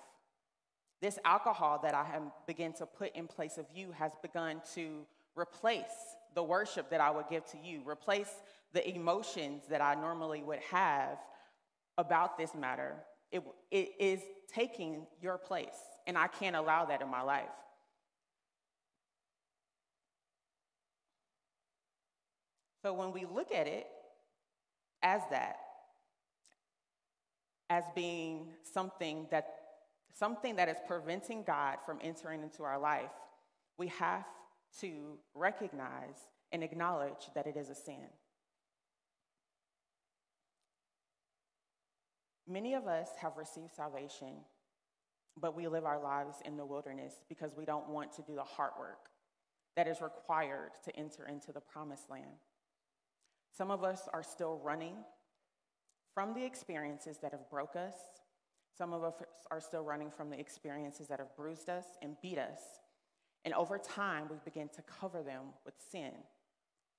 This 1.02 1.20
alcohol 1.26 1.80
that 1.84 1.94
I 1.94 2.04
have 2.04 2.24
begun 2.48 2.74
to 2.74 2.86
put 2.86 3.16
in 3.16 3.28
place 3.28 3.58
of 3.58 3.66
you 3.74 3.92
has 3.92 4.14
begun 4.22 4.62
to 4.74 5.06
replace 5.36 5.86
the 6.34 6.44
worship 6.44 6.90
that 6.90 7.02
I 7.02 7.12
would 7.12 7.26
give 7.30 7.46
to 7.48 7.58
you, 7.58 7.82
replace 7.88 8.32
the 8.74 8.88
emotions 8.88 9.64
that 9.70 9.82
I 9.82 9.96
normally 9.96 10.42
would 10.44 10.60
have 10.72 11.18
about 11.98 12.38
this 12.38 12.54
matter. 12.56 12.96
It, 13.32 13.44
it 13.72 13.92
is 14.00 14.22
taking 14.52 15.06
your 15.22 15.38
place, 15.38 15.78
and 16.08 16.18
I 16.18 16.28
can't 16.28 16.56
allow 16.56 16.86
that 16.86 17.02
in 17.02 17.10
my 17.10 17.22
life. 17.22 17.46
So 22.88 22.94
when 22.94 23.12
we 23.12 23.26
look 23.26 23.52
at 23.52 23.68
it 23.68 23.86
as 25.04 25.20
that, 25.30 25.58
as 27.70 27.84
being 27.94 28.54
something 28.64 29.28
that 29.30 29.46
something 30.14 30.56
that 30.56 30.70
is 30.70 30.78
preventing 30.88 31.44
God 31.44 31.80
from 31.86 32.00
entering 32.02 32.44
into 32.44 32.64
our 32.64 32.80
life, 32.80 33.12
we 33.78 33.88
have 33.88 34.24
to 34.80 35.18
recognize 35.36 36.16
and 36.54 36.64
acknowledge 36.64 37.30
that 37.36 37.46
it 37.46 37.58
is 37.58 37.70
a 37.70 37.76
sin. 37.76 38.08
Many 42.48 42.74
of 42.74 42.88
us 42.88 43.10
have 43.20 43.36
received 43.36 43.76
salvation, 43.76 44.34
but 45.36 45.58
we 45.58 45.68
live 45.68 45.84
our 45.84 46.02
lives 46.02 46.38
in 46.46 46.56
the 46.56 46.66
wilderness 46.66 47.16
because 47.28 47.52
we 47.58 47.66
don't 47.66 47.90
want 47.90 48.14
to 48.14 48.22
do 48.22 48.34
the 48.34 48.44
hard 48.44 48.72
work 48.80 49.10
that 49.76 49.90
is 49.90 50.00
required 50.00 50.72
to 50.86 50.96
enter 50.96 51.26
into 51.28 51.52
the 51.52 51.60
promised 51.60 52.10
land. 52.10 52.38
Some 53.58 53.72
of 53.72 53.84
us 53.84 54.08
are 54.14 54.22
still 54.22 54.62
running 54.64 54.94
from 56.14 56.36
the 56.36 56.46
experiences 56.46 57.18
that 57.24 57.32
have 57.32 57.50
broke 57.50 57.76
us. 57.76 57.96
Some 58.78 58.94
of 58.94 59.04
us 59.04 59.16
are 59.50 59.60
still 59.60 59.82
running 59.82 60.12
from 60.12 60.30
the 60.30 60.40
experiences 60.40 61.08
that 61.08 61.18
have 61.18 61.36
bruised 61.36 61.68
us 61.68 61.86
and 62.04 62.16
beat 62.22 62.38
us. 62.38 62.60
And 63.46 63.56
over 63.56 63.80
time, 63.80 64.28
we 64.30 64.36
begin 64.46 64.70
to 64.76 64.84
cover 64.84 65.24
them 65.24 65.46
with 65.66 65.74
sin 65.92 66.12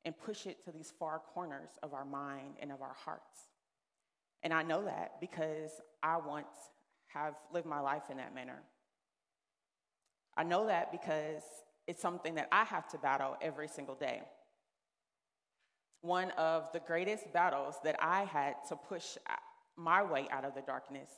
and 0.04 0.18
push 0.18 0.46
it 0.46 0.64
to 0.64 0.72
these 0.72 0.92
far 0.98 1.20
corners 1.32 1.70
of 1.84 1.94
our 1.94 2.04
mind 2.04 2.54
and 2.60 2.72
of 2.72 2.82
our 2.82 2.96
hearts. 3.04 3.38
And 4.42 4.52
I 4.52 4.64
know 4.64 4.84
that 4.84 5.20
because 5.20 5.70
I 6.02 6.16
once 6.16 6.46
have 7.08 7.34
lived 7.52 7.66
my 7.66 7.80
life 7.80 8.10
in 8.10 8.16
that 8.16 8.34
manner. 8.34 8.62
I 10.36 10.42
know 10.42 10.66
that 10.66 10.90
because 10.90 11.42
it's 11.86 12.02
something 12.02 12.34
that 12.34 12.48
I 12.50 12.64
have 12.64 12.88
to 12.88 12.98
battle 12.98 13.36
every 13.40 13.68
single 13.68 13.94
day 13.94 14.22
one 16.00 16.30
of 16.32 16.70
the 16.72 16.80
greatest 16.80 17.32
battles 17.32 17.76
that 17.84 17.96
I 18.00 18.24
had 18.24 18.54
to 18.68 18.76
push 18.76 19.16
my 19.76 20.02
way 20.02 20.26
out 20.30 20.44
of 20.44 20.54
the 20.54 20.62
darkness 20.62 21.10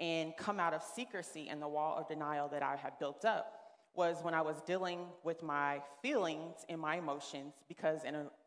and 0.00 0.32
come 0.36 0.58
out 0.58 0.74
of 0.74 0.82
secrecy 0.82 1.48
and 1.48 1.60
the 1.60 1.68
wall 1.68 1.96
of 1.98 2.08
denial 2.08 2.48
that 2.48 2.62
I 2.62 2.76
had 2.76 2.98
built 2.98 3.24
up 3.24 3.62
was 3.94 4.16
when 4.22 4.34
I 4.34 4.40
was 4.40 4.60
dealing 4.62 5.06
with 5.22 5.42
my 5.42 5.82
feelings 6.00 6.54
and 6.68 6.80
my 6.80 6.96
emotions 6.96 7.54
because 7.68 8.00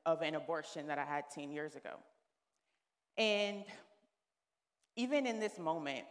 of 0.05 0.21
an 0.21 0.35
abortion 0.35 0.87
that 0.87 0.97
I 0.97 1.05
had 1.05 1.25
10 1.33 1.51
years 1.51 1.75
ago. 1.75 1.99
And 3.17 3.63
even 4.95 5.27
in 5.27 5.39
this 5.39 5.59
moment, 5.59 6.05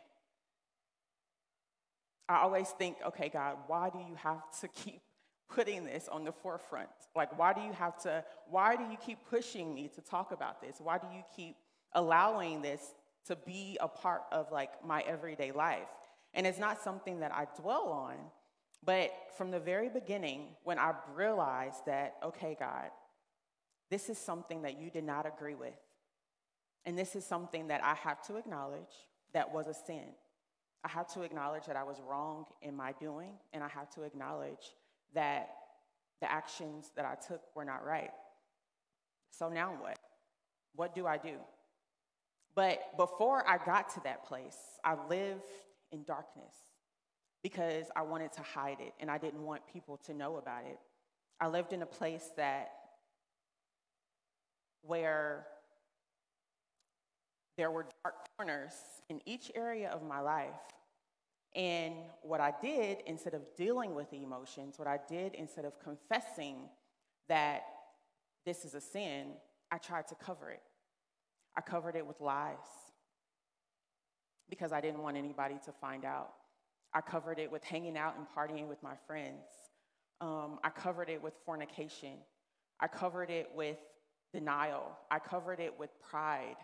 I 2.29 2.37
always 2.39 2.69
think, 2.71 2.97
okay, 3.07 3.29
God, 3.29 3.57
why 3.67 3.91
do 3.91 3.99
you 3.99 4.15
have 4.15 4.43
to 4.61 4.69
keep 4.85 5.03
putting 5.49 5.85
this 5.85 6.09
on 6.09 6.25
the 6.25 6.33
forefront? 6.33 6.89
Like, 7.15 7.39
why 7.39 7.53
do 7.53 7.61
you 7.61 7.73
have 7.73 7.97
to, 8.03 8.25
why 8.49 8.77
do 8.77 8.83
you 8.85 8.97
keep 9.05 9.19
pushing 9.29 9.75
me 9.75 9.89
to 9.95 10.01
talk 10.01 10.33
about 10.33 10.61
this? 10.61 10.77
Why 10.79 10.99
do 10.99 11.07
you 11.15 11.23
keep 11.37 11.57
allowing 11.93 12.63
this 12.63 12.95
to 13.27 13.37
be 13.37 13.79
a 13.81 13.89
part 13.89 14.23
of 14.33 14.51
like 14.53 14.85
my 14.85 15.03
everyday 15.03 15.53
life? 15.53 15.89
And 16.35 16.47
it's 16.47 16.59
not 16.59 16.83
something 16.83 17.21
that 17.21 17.33
I 17.33 17.47
dwell 17.61 17.89
on, 17.89 18.17
but 18.85 19.13
from 19.37 19.51
the 19.51 19.61
very 19.61 19.89
beginning, 19.89 20.49
when 20.65 20.79
I 20.79 20.93
realized 21.15 21.87
that, 21.87 22.17
okay, 22.23 22.57
God, 22.59 22.91
this 23.91 24.09
is 24.09 24.19
something 24.19 24.63
that 24.63 24.79
you 24.79 24.91
did 24.91 25.05
not 25.05 25.27
agree 25.27 25.55
with, 25.55 25.75
and 26.85 26.99
this 26.99 27.15
is 27.15 27.25
something 27.25 27.69
that 27.69 27.83
I 27.85 27.95
have 27.95 28.23
to 28.27 28.37
acknowledge 28.37 28.83
that 29.33 29.53
was 29.53 29.69
a 29.69 29.75
sin. 29.75 30.05
I 30.85 30.89
have 30.89 31.07
to 31.15 31.23
acknowledge 31.23 31.67
that 31.67 31.77
I 31.77 31.85
was 31.85 32.01
wrong 32.07 32.45
in 32.61 32.77
my 32.77 32.93
doing, 32.93 33.31
and 33.53 33.63
I 33.63 33.69
have 33.69 33.89
to 33.95 34.03
acknowledge 34.03 34.75
that 35.15 35.51
the 36.21 36.31
actions 36.31 36.91
that 36.97 37.05
I 37.05 37.15
took 37.15 37.41
were 37.55 37.65
not 37.65 37.85
right. 37.85 38.11
So 39.31 39.49
now 39.49 39.75
what? 39.81 39.99
What 40.75 40.95
do 40.95 41.07
I 41.07 41.19
do? 41.19 41.35
But 42.55 42.97
before 42.97 43.49
I 43.49 43.59
got 43.59 43.93
to 43.95 44.01
that 44.05 44.25
place, 44.25 44.57
I 44.85 44.97
lived 45.09 45.43
in 45.93 46.05
darkness 46.05 46.55
because 47.43 47.87
I 47.97 48.03
wanted 48.03 48.33
to 48.35 48.43
hide 48.43 48.79
it 48.81 48.95
and 49.01 49.11
I 49.11 49.19
didn't 49.19 49.43
want 49.43 49.63
people 49.73 49.99
to 50.07 50.15
know 50.15 50.37
about 50.37 50.65
it. 50.65 50.79
I 51.41 51.49
lived 51.49 51.73
in 51.73 51.83
a 51.83 51.87
place 51.87 52.31
that 52.37 52.71
where 54.83 55.47
there 57.57 57.71
were 57.71 57.87
dark 58.03 58.15
corners 58.37 58.73
in 59.09 59.21
each 59.27 59.51
area 59.55 59.91
of 59.91 60.03
my 60.03 60.21
life. 60.21 60.51
And 61.55 61.95
what 62.23 62.41
I 62.41 62.53
did, 62.61 62.99
instead 63.07 63.35
of 63.35 63.43
dealing 63.57 63.95
with 63.95 64.11
the 64.11 64.23
emotions, 64.23 64.79
what 64.79 64.89
I 64.89 64.99
did 65.09 65.35
instead 65.35 65.65
of 65.65 65.79
confessing 65.79 66.57
that 67.29 67.63
this 68.45 68.65
is 68.65 68.75
a 68.75 68.81
sin, 68.81 69.29
I 69.71 69.79
tried 69.79 70.09
to 70.09 70.15
cover 70.17 70.51
it. 70.51 70.63
I 71.57 71.61
covered 71.61 71.95
it 71.95 72.07
with 72.07 72.21
lies 72.21 72.57
because 74.51 74.73
I 74.73 74.81
didn't 74.81 75.03
want 75.03 75.17
anybody 75.17 75.57
to 75.65 75.73
find 75.73 76.05
out. 76.05 76.33
I 76.93 77.01
covered 77.01 77.39
it 77.39 77.51
with 77.51 77.65
hanging 77.65 77.97
out 77.97 78.17
and 78.17 78.27
partying 78.37 78.69
with 78.69 78.83
my 78.83 78.95
friends. 79.07 79.47
Um, 80.21 80.59
I 80.63 80.71
covered 80.71 81.09
it 81.09 81.23
with 81.23 81.35
fornication. 81.45 82.19
I 82.81 82.89
covered 82.89 83.31
it 83.31 83.51
with 83.55 83.79
denial. 84.33 84.97
I 85.11 85.19
covered 85.19 85.61
it 85.61 85.75
with 85.79 85.91
pride. 86.11 86.57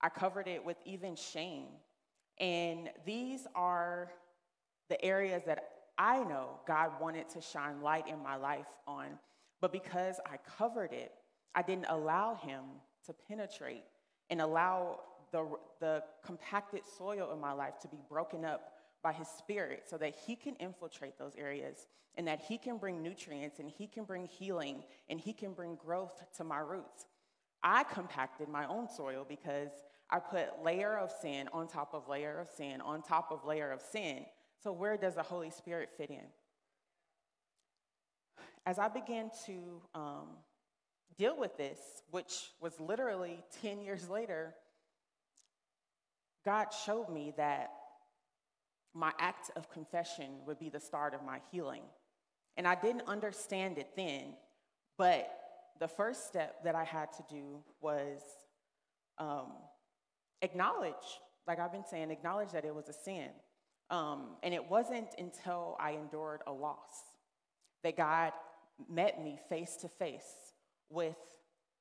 I 0.00 0.08
covered 0.08 0.48
it 0.48 0.64
with 0.64 0.76
even 0.84 1.16
shame. 1.16 1.68
And 2.38 2.90
these 3.04 3.46
are 3.54 4.10
the 4.88 5.02
areas 5.04 5.42
that 5.46 5.72
I 5.98 6.18
know 6.24 6.60
God 6.66 6.92
wanted 7.00 7.28
to 7.30 7.40
shine 7.40 7.82
light 7.82 8.08
in 8.08 8.22
my 8.22 8.36
life 8.36 8.66
on. 8.86 9.18
But 9.60 9.72
because 9.72 10.16
I 10.26 10.38
covered 10.58 10.92
it, 10.92 11.12
I 11.54 11.62
didn't 11.62 11.86
allow 11.88 12.34
Him 12.34 12.62
to 13.06 13.12
penetrate 13.28 13.84
and 14.30 14.40
allow 14.40 15.00
the, 15.30 15.48
the 15.80 16.02
compacted 16.24 16.82
soil 16.98 17.30
in 17.32 17.40
my 17.40 17.52
life 17.52 17.78
to 17.82 17.88
be 17.88 17.98
broken 18.08 18.44
up 18.44 18.72
by 19.02 19.12
His 19.12 19.28
Spirit 19.28 19.84
so 19.88 19.96
that 19.98 20.14
He 20.26 20.34
can 20.34 20.54
infiltrate 20.56 21.18
those 21.18 21.34
areas 21.36 21.86
and 22.16 22.26
that 22.26 22.40
He 22.40 22.58
can 22.58 22.78
bring 22.78 23.02
nutrients 23.02 23.58
and 23.58 23.70
He 23.70 23.86
can 23.86 24.04
bring 24.04 24.26
healing 24.26 24.82
and 25.08 25.20
He 25.20 25.32
can 25.32 25.52
bring 25.52 25.76
growth 25.76 26.24
to 26.36 26.44
my 26.44 26.58
roots. 26.58 27.06
I 27.62 27.84
compacted 27.84 28.48
my 28.48 28.66
own 28.66 28.88
soil 28.88 29.24
because 29.28 29.70
I 30.12 30.18
put 30.18 30.62
layer 30.62 30.98
of 30.98 31.10
sin 31.10 31.48
on 31.54 31.66
top 31.66 31.94
of 31.94 32.06
layer 32.06 32.38
of 32.38 32.50
sin 32.50 32.82
on 32.82 33.00
top 33.00 33.32
of 33.32 33.46
layer 33.46 33.72
of 33.72 33.80
sin. 33.80 34.26
So, 34.62 34.70
where 34.70 34.98
does 34.98 35.14
the 35.14 35.22
Holy 35.22 35.50
Spirit 35.50 35.88
fit 35.96 36.10
in? 36.10 36.26
As 38.66 38.78
I 38.78 38.88
began 38.88 39.30
to 39.46 39.80
um, 39.94 40.28
deal 41.16 41.36
with 41.36 41.56
this, 41.56 41.78
which 42.10 42.50
was 42.60 42.78
literally 42.78 43.42
10 43.62 43.80
years 43.80 44.08
later, 44.10 44.54
God 46.44 46.68
showed 46.84 47.08
me 47.08 47.32
that 47.38 47.70
my 48.94 49.12
act 49.18 49.50
of 49.56 49.70
confession 49.70 50.26
would 50.46 50.58
be 50.58 50.68
the 50.68 50.78
start 50.78 51.14
of 51.14 51.24
my 51.24 51.40
healing. 51.50 51.82
And 52.58 52.68
I 52.68 52.74
didn't 52.74 53.08
understand 53.08 53.78
it 53.78 53.88
then, 53.96 54.34
but 54.98 55.30
the 55.80 55.88
first 55.88 56.26
step 56.26 56.62
that 56.64 56.74
I 56.74 56.84
had 56.84 57.12
to 57.14 57.24
do 57.30 57.62
was 57.80 58.20
um, 59.18 59.52
acknowledge, 60.42 61.20
like 61.46 61.58
I've 61.58 61.72
been 61.72 61.86
saying, 61.88 62.10
acknowledge 62.10 62.50
that 62.52 62.64
it 62.64 62.74
was 62.74 62.88
a 62.88 62.92
sin. 62.92 63.28
Um, 63.90 64.36
and 64.42 64.54
it 64.54 64.70
wasn't 64.70 65.14
until 65.18 65.76
I 65.80 65.92
endured 65.92 66.40
a 66.46 66.52
loss 66.52 67.14
that 67.84 67.96
God 67.96 68.32
met 68.90 69.22
me 69.22 69.38
face 69.48 69.76
to 69.76 69.88
face 69.88 70.54
with 70.90 71.16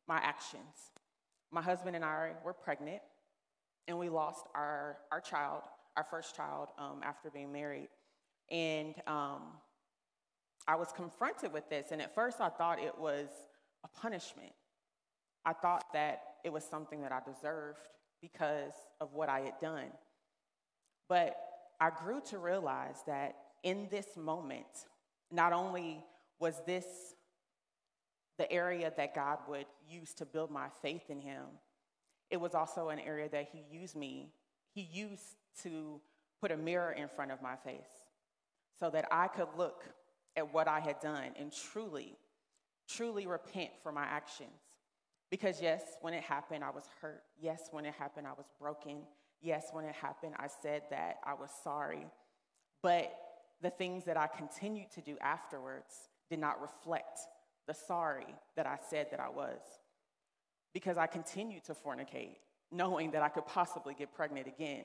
my 0.08 0.18
actions. 0.18 0.92
My 1.52 1.62
husband 1.62 1.96
and 1.96 2.04
I 2.04 2.32
were 2.44 2.54
pregnant, 2.54 3.02
and 3.88 3.98
we 3.98 4.10
lost 4.10 4.46
our, 4.56 4.98
our 5.12 5.22
child, 5.22 5.64
our 5.98 6.06
first 6.10 6.36
child, 6.36 6.70
um, 6.78 7.02
after 7.04 7.30
being 7.30 7.52
married. 7.52 7.90
And 8.50 8.96
um, 9.08 9.42
I 10.68 10.76
was 10.76 10.90
confronted 10.96 11.54
with 11.54 11.70
this, 11.70 11.88
and 11.92 12.02
at 12.02 12.14
first 12.14 12.42
I 12.42 12.50
thought 12.50 12.80
it 12.80 12.98
was 12.98 13.28
a 13.84 13.88
punishment. 13.88 14.52
I 15.46 15.54
thought 15.54 15.86
that 15.94 16.22
it 16.44 16.52
was 16.52 16.64
something 16.64 17.02
that 17.02 17.12
I 17.12 17.20
deserved 17.30 17.88
because 18.22 18.74
of 19.00 19.14
what 19.14 19.30
I 19.30 19.42
had 19.42 19.60
done. 19.60 19.90
But 21.10 21.36
I 21.80 21.90
grew 21.90 22.22
to 22.30 22.38
realize 22.38 22.98
that 23.08 23.36
in 23.64 23.88
this 23.90 24.16
moment, 24.16 24.68
not 25.32 25.54
only 25.54 26.04
was 26.40 26.62
this 26.66 26.86
the 28.38 28.52
area 28.52 28.92
that 28.96 29.14
God 29.14 29.40
would 29.48 29.66
use 29.88 30.14
to 30.16 30.26
build 30.26 30.50
my 30.52 30.68
faith 30.82 31.10
in 31.10 31.20
Him, 31.20 31.44
it 32.30 32.38
was 32.38 32.56
also 32.56 32.90
an 32.90 33.00
area 33.00 33.30
that 33.30 33.50
He 33.52 33.64
used 33.76 33.96
me, 33.96 34.32
He 34.74 34.82
used 34.82 35.36
to 35.64 36.00
put 36.40 36.52
a 36.52 36.58
mirror 36.58 36.92
in 36.92 37.08
front 37.08 37.32
of 37.32 37.42
my 37.42 37.56
face 37.56 37.82
so 38.80 38.90
that 38.90 39.06
I 39.12 39.28
could 39.28 39.50
look 39.58 39.84
at 40.36 40.54
what 40.54 40.68
I 40.68 40.80
had 40.80 41.00
done 41.00 41.32
and 41.38 41.52
truly, 41.52 42.18
truly 42.88 43.28
repent 43.28 43.72
for 43.84 43.92
my 43.92 44.04
actions. 44.04 44.50
Because, 45.32 45.62
yes, 45.62 45.82
when 46.02 46.14
it 46.14 46.24
happened, 46.24 46.64
I 46.64 46.70
was 46.70 46.84
hurt. 47.02 47.24
Yes, 47.42 47.70
when 47.72 47.86
it 47.86 47.94
happened, 47.98 48.28
I 48.28 48.34
was 48.34 48.46
broken. 48.60 48.98
Yes, 49.42 49.70
when 49.72 49.86
it 49.86 49.96
happened, 49.96 50.36
I 50.38 50.48
said 50.62 50.84
that 50.92 51.20
I 51.26 51.34
was 51.34 51.50
sorry. 51.64 52.06
But 52.84 53.12
the 53.62 53.70
things 53.70 54.04
that 54.06 54.18
I 54.18 54.28
continued 54.28 54.92
to 54.92 55.02
do 55.02 55.18
afterwards 55.22 56.10
did 56.30 56.40
not 56.40 56.62
reflect 56.62 57.20
the 57.66 57.74
sorry 57.74 58.36
that 58.58 58.68
I 58.68 58.78
said 58.90 59.08
that 59.12 59.22
I 59.22 59.30
was. 59.30 59.60
Because 60.74 60.98
I 60.98 61.08
continued 61.08 61.64
to 61.66 61.74
fornicate, 61.74 62.36
knowing 62.72 63.12
that 63.12 63.22
I 63.22 63.30
could 63.30 63.46
possibly 63.46 63.94
get 63.94 64.14
pregnant 64.14 64.48
again. 64.48 64.84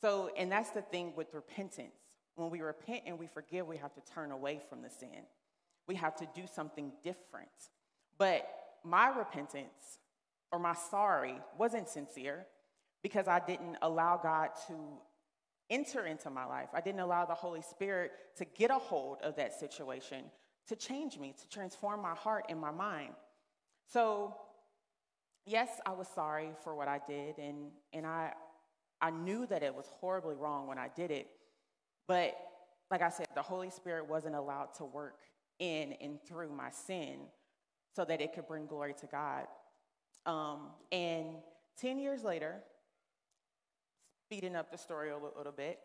So, 0.00 0.30
and 0.36 0.52
that's 0.52 0.70
the 0.70 0.82
thing 0.82 1.14
with 1.16 1.34
repentance. 1.34 1.94
When 2.36 2.50
we 2.50 2.60
repent 2.60 3.02
and 3.06 3.18
we 3.18 3.26
forgive, 3.26 3.66
we 3.66 3.78
have 3.78 3.94
to 3.94 4.00
turn 4.12 4.30
away 4.30 4.60
from 4.68 4.82
the 4.82 4.90
sin. 4.90 5.24
We 5.88 5.96
have 5.96 6.14
to 6.16 6.28
do 6.34 6.42
something 6.52 6.92
different. 7.02 7.48
But 8.18 8.46
my 8.84 9.08
repentance 9.08 9.98
or 10.52 10.58
my 10.58 10.74
sorry 10.74 11.36
wasn't 11.58 11.88
sincere 11.88 12.46
because 13.02 13.26
I 13.26 13.40
didn't 13.40 13.76
allow 13.82 14.20
God 14.22 14.50
to 14.68 14.74
enter 15.70 16.06
into 16.06 16.30
my 16.30 16.44
life. 16.44 16.68
I 16.74 16.80
didn't 16.80 17.00
allow 17.00 17.24
the 17.24 17.34
Holy 17.34 17.62
Spirit 17.62 18.12
to 18.36 18.44
get 18.44 18.70
a 18.70 18.78
hold 18.78 19.18
of 19.22 19.36
that 19.36 19.58
situation, 19.58 20.24
to 20.68 20.76
change 20.76 21.18
me, 21.18 21.34
to 21.40 21.48
transform 21.48 22.02
my 22.02 22.14
heart 22.14 22.44
and 22.48 22.60
my 22.60 22.70
mind. 22.70 23.14
So, 23.86 24.34
yes, 25.46 25.68
I 25.86 25.92
was 25.92 26.08
sorry 26.14 26.50
for 26.62 26.74
what 26.74 26.88
I 26.88 27.00
did, 27.06 27.38
and, 27.38 27.70
and 27.92 28.06
I, 28.06 28.32
I 29.00 29.10
knew 29.10 29.46
that 29.46 29.62
it 29.62 29.74
was 29.74 29.86
horribly 30.00 30.36
wrong 30.36 30.66
when 30.66 30.78
I 30.78 30.88
did 30.94 31.10
it. 31.10 31.28
But 32.06 32.36
like 32.90 33.02
I 33.02 33.08
said, 33.08 33.26
the 33.34 33.42
Holy 33.42 33.70
Spirit 33.70 34.08
wasn't 34.08 34.34
allowed 34.34 34.74
to 34.76 34.84
work 34.84 35.20
in 35.58 35.94
and 36.00 36.18
through 36.26 36.50
my 36.50 36.70
sin 36.70 37.18
so 37.94 38.04
that 38.04 38.20
it 38.20 38.32
could 38.32 38.46
bring 38.46 38.66
glory 38.66 38.94
to 39.00 39.06
God. 39.06 39.46
Um, 40.26 40.70
and 40.90 41.36
10 41.80 41.98
years 41.98 42.24
later, 42.24 42.56
speeding 44.26 44.56
up 44.56 44.70
the 44.70 44.78
story 44.78 45.10
a 45.10 45.16
little, 45.16 45.52
bit, 45.52 45.78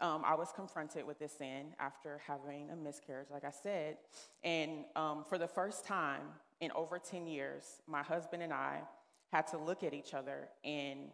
um, 0.00 0.22
I 0.24 0.34
was 0.34 0.52
confronted 0.54 1.06
with 1.06 1.18
this 1.18 1.32
sin 1.38 1.74
after 1.78 2.20
having 2.26 2.70
a 2.70 2.76
miscarriage, 2.76 3.28
like 3.30 3.44
I 3.44 3.50
said. 3.50 3.96
And 4.44 4.84
um, 4.96 5.24
for 5.28 5.38
the 5.38 5.48
first 5.48 5.86
time 5.86 6.22
in 6.60 6.70
over 6.72 6.98
10 6.98 7.26
years, 7.26 7.80
my 7.86 8.02
husband 8.02 8.42
and 8.42 8.52
I 8.52 8.80
had 9.32 9.46
to 9.48 9.58
look 9.58 9.82
at 9.82 9.94
each 9.94 10.14
other 10.14 10.48
and 10.64 11.10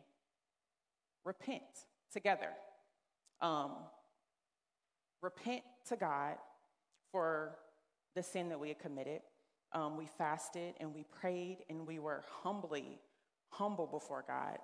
repent 1.24 1.62
together. 2.12 2.48
Um, 3.40 3.72
repent 5.20 5.62
to 5.88 5.96
God 5.96 6.36
for 7.10 7.58
the 8.14 8.22
sin 8.22 8.48
that 8.48 8.58
we 8.58 8.68
had 8.68 8.78
committed. 8.78 9.20
Um, 9.74 9.96
we 9.96 10.06
fasted 10.18 10.74
and 10.80 10.94
we 10.94 11.04
prayed 11.04 11.58
and 11.70 11.86
we 11.86 11.98
were 11.98 12.24
humbly, 12.42 13.00
humble 13.48 13.86
before 13.86 14.24
God. 14.26 14.58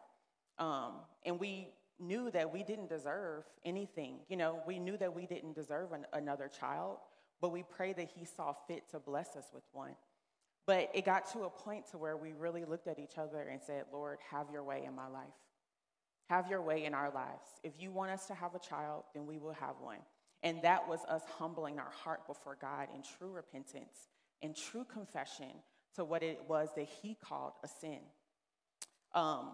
Um, 0.58 0.92
and 1.24 1.40
we 1.40 1.70
knew 2.00 2.30
that 2.30 2.52
we 2.52 2.62
didn't 2.62 2.88
deserve 2.88 3.44
anything. 3.64 4.20
You 4.28 4.36
know, 4.36 4.60
we 4.66 4.78
knew 4.78 4.96
that 4.98 5.14
we 5.14 5.26
didn't 5.26 5.54
deserve 5.54 5.92
an, 5.92 6.06
another 6.12 6.48
child, 6.48 6.98
but 7.40 7.50
we 7.52 7.62
prayed 7.62 7.96
that 7.96 8.10
He 8.14 8.24
saw 8.24 8.54
fit 8.66 8.90
to 8.90 8.98
bless 8.98 9.36
us 9.36 9.46
with 9.54 9.64
one. 9.72 9.94
But 10.66 10.90
it 10.94 11.04
got 11.04 11.32
to 11.32 11.44
a 11.44 11.50
point 11.50 11.86
to 11.92 11.98
where 11.98 12.16
we 12.16 12.32
really 12.32 12.64
looked 12.64 12.88
at 12.88 12.98
each 12.98 13.18
other 13.18 13.42
and 13.42 13.60
said, 13.62 13.84
Lord, 13.92 14.18
have 14.30 14.48
your 14.52 14.64
way 14.64 14.84
in 14.86 14.94
my 14.94 15.08
life. 15.08 15.28
have 16.28 16.48
your 16.50 16.62
way 16.62 16.84
in 16.84 16.94
our 16.94 17.10
lives. 17.10 17.48
If 17.64 17.72
you 17.78 17.90
want 17.90 18.10
us 18.10 18.26
to 18.26 18.34
have 18.34 18.54
a 18.54 18.58
child, 18.58 19.04
then 19.14 19.26
we 19.26 19.38
will 19.38 19.54
have 19.54 19.76
one. 19.80 19.98
And 20.42 20.62
that 20.62 20.88
was 20.88 21.00
us 21.08 21.22
humbling 21.38 21.78
our 21.78 21.90
heart 21.90 22.26
before 22.26 22.56
God 22.60 22.88
in 22.94 23.02
true 23.02 23.32
repentance 23.32 24.08
and 24.42 24.56
true 24.56 24.84
confession 24.84 25.50
to 25.96 26.04
what 26.04 26.22
it 26.22 26.40
was 26.48 26.68
that 26.76 26.88
He 27.02 27.14
called 27.14 27.52
a 27.64 27.68
sin. 27.68 28.00
Um, 29.14 29.50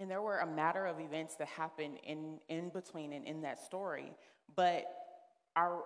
and 0.00 0.10
there 0.10 0.22
were 0.22 0.38
a 0.38 0.46
matter 0.46 0.86
of 0.86 1.00
events 1.00 1.34
that 1.36 1.48
happened 1.48 1.98
in, 2.04 2.38
in 2.48 2.68
between 2.68 3.12
and 3.12 3.26
in 3.26 3.40
that 3.42 3.60
story, 3.60 4.12
but 4.54 4.84
our, 5.56 5.82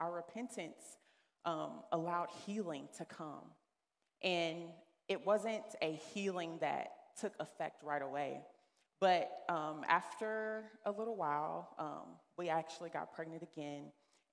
our 0.00 0.12
repentance 0.12 0.98
um, 1.46 1.80
allowed 1.92 2.28
healing 2.44 2.88
to 2.98 3.04
come. 3.06 3.44
And 4.22 4.64
it 5.08 5.24
wasn't 5.26 5.64
a 5.80 5.98
healing 6.12 6.58
that 6.60 6.88
took 7.18 7.32
effect 7.40 7.82
right 7.82 8.02
away. 8.02 8.42
But 9.00 9.30
um, 9.48 9.84
after 9.88 10.64
a 10.84 10.90
little 10.90 11.16
while, 11.16 11.70
um, 11.78 12.16
we 12.36 12.48
actually 12.48 12.90
got 12.90 13.14
pregnant 13.14 13.42
again, 13.42 13.84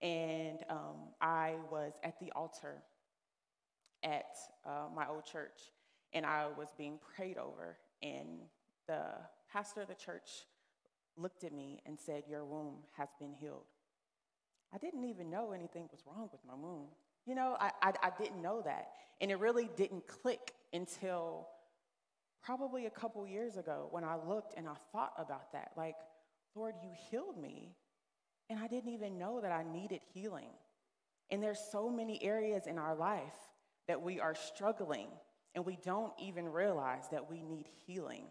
and 0.01 0.59
um, 0.69 1.09
I 1.21 1.55
was 1.71 1.93
at 2.03 2.19
the 2.19 2.31
altar 2.33 2.83
at 4.03 4.35
uh, 4.65 4.87
my 4.95 5.07
old 5.07 5.25
church, 5.25 5.59
and 6.13 6.25
I 6.25 6.47
was 6.57 6.67
being 6.77 6.99
prayed 7.15 7.37
over, 7.37 7.77
and 8.01 8.41
the 8.87 9.03
pastor 9.51 9.81
of 9.81 9.87
the 9.87 9.95
church 9.95 10.45
looked 11.17 11.43
at 11.43 11.53
me 11.53 11.81
and 11.85 11.99
said, 11.99 12.23
Your 12.29 12.45
womb 12.45 12.77
has 12.97 13.09
been 13.19 13.33
healed. 13.33 13.65
I 14.73 14.77
didn't 14.77 15.05
even 15.05 15.29
know 15.29 15.51
anything 15.53 15.87
was 15.91 16.01
wrong 16.05 16.29
with 16.31 16.41
my 16.45 16.53
womb. 16.53 16.87
You 17.25 17.35
know, 17.35 17.55
I, 17.59 17.71
I, 17.81 17.93
I 18.03 18.11
didn't 18.21 18.41
know 18.41 18.61
that. 18.63 18.89
And 19.21 19.31
it 19.31 19.39
really 19.39 19.69
didn't 19.75 20.05
click 20.07 20.53
until 20.73 21.47
probably 22.43 22.85
a 22.85 22.89
couple 22.89 23.25
years 23.25 23.57
ago 23.57 23.87
when 23.91 24.03
I 24.03 24.17
looked 24.27 24.53
and 24.57 24.67
I 24.67 24.75
thought 24.91 25.13
about 25.17 25.51
that. 25.53 25.71
Like, 25.77 25.95
Lord, 26.53 26.75
you 26.83 26.91
healed 27.09 27.41
me, 27.41 27.75
and 28.49 28.59
I 28.59 28.67
didn't 28.67 28.93
even 28.93 29.17
know 29.17 29.41
that 29.41 29.51
I 29.51 29.63
needed 29.63 30.01
healing. 30.13 30.49
And 31.31 31.41
there's 31.41 31.59
so 31.71 31.89
many 31.89 32.23
areas 32.23 32.67
in 32.67 32.77
our 32.77 32.95
life 32.95 33.35
that 33.87 34.01
we 34.01 34.19
are 34.19 34.35
struggling, 34.35 35.07
and 35.53 35.65
we 35.65 35.77
don't 35.83 36.13
even 36.19 36.47
realize 36.47 37.05
that 37.11 37.29
we 37.29 37.41
need 37.41 37.65
healing. 37.85 38.25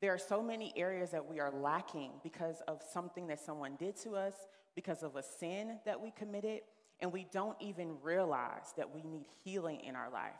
There 0.00 0.14
are 0.14 0.18
so 0.18 0.42
many 0.42 0.72
areas 0.76 1.10
that 1.10 1.26
we 1.26 1.40
are 1.40 1.50
lacking 1.50 2.12
because 2.22 2.62
of 2.66 2.82
something 2.92 3.26
that 3.26 3.40
someone 3.40 3.76
did 3.78 3.96
to 4.02 4.16
us, 4.16 4.34
because 4.74 5.02
of 5.02 5.16
a 5.16 5.22
sin 5.22 5.78
that 5.84 6.00
we 6.00 6.10
committed, 6.12 6.60
and 7.00 7.12
we 7.12 7.26
don't 7.32 7.56
even 7.60 7.96
realize 8.02 8.72
that 8.76 8.94
we 8.94 9.02
need 9.02 9.26
healing 9.44 9.80
in 9.80 9.96
our 9.96 10.10
life 10.10 10.32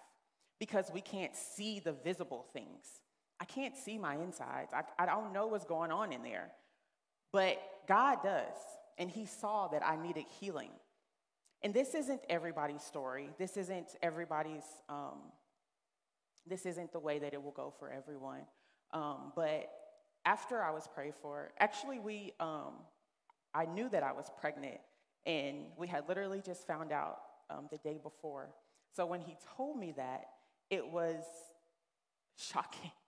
because 0.60 0.90
we 0.92 1.00
can't 1.00 1.34
see 1.34 1.80
the 1.80 1.92
visible 1.92 2.46
things. 2.52 3.00
I 3.40 3.46
can't 3.46 3.76
see 3.76 3.98
my 3.98 4.14
insides, 4.16 4.72
I, 4.72 4.82
I 4.98 5.06
don't 5.06 5.32
know 5.32 5.46
what's 5.46 5.64
going 5.64 5.90
on 5.90 6.12
in 6.12 6.22
there. 6.22 6.52
But 7.32 7.58
God 7.88 8.18
does, 8.22 8.54
and 8.98 9.10
He 9.10 9.26
saw 9.26 9.68
that 9.68 9.84
I 9.86 9.96
needed 9.96 10.24
healing. 10.40 10.70
And 11.62 11.74
this 11.74 11.94
isn't 11.94 12.22
everybody's 12.28 12.82
story. 12.82 13.30
This 13.38 13.56
isn't 13.56 13.96
everybody's, 14.02 14.64
um, 14.88 15.18
this 16.46 16.64
isn't 16.64 16.92
the 16.92 16.98
way 16.98 17.18
that 17.18 17.34
it 17.34 17.42
will 17.42 17.50
go 17.52 17.72
for 17.78 17.90
everyone. 17.90 18.42
Um, 18.92 19.32
but 19.36 19.70
after 20.24 20.62
I 20.62 20.70
was 20.70 20.88
prayed 20.94 21.14
for, 21.14 21.52
actually, 21.58 21.98
we, 21.98 22.32
um, 22.40 22.74
I 23.54 23.66
knew 23.66 23.88
that 23.90 24.02
I 24.02 24.12
was 24.12 24.30
pregnant, 24.40 24.78
and 25.26 25.66
we 25.76 25.86
had 25.86 26.08
literally 26.08 26.40
just 26.40 26.66
found 26.66 26.92
out 26.92 27.18
um, 27.50 27.68
the 27.70 27.78
day 27.78 27.98
before. 28.02 28.50
So 28.94 29.06
when 29.06 29.20
he 29.20 29.36
told 29.56 29.78
me 29.78 29.92
that, 29.96 30.24
it 30.70 30.86
was 30.86 31.22
shocking. 32.36 32.90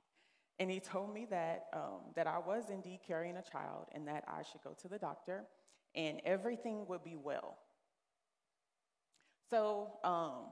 And 0.58 0.70
he 0.70 0.78
told 0.78 1.12
me 1.12 1.26
that, 1.30 1.64
um, 1.72 2.12
that 2.14 2.28
I 2.28 2.38
was 2.38 2.64
indeed 2.70 3.00
carrying 3.04 3.36
a 3.36 3.42
child 3.42 3.86
and 3.92 4.06
that 4.06 4.22
I 4.28 4.42
should 4.42 4.62
go 4.62 4.76
to 4.82 4.86
the 4.86 4.98
doctor 4.98 5.44
and 5.94 6.20
everything 6.24 6.86
would 6.88 7.04
be 7.04 7.16
well. 7.16 7.58
So, 9.50 9.92
um, 10.02 10.46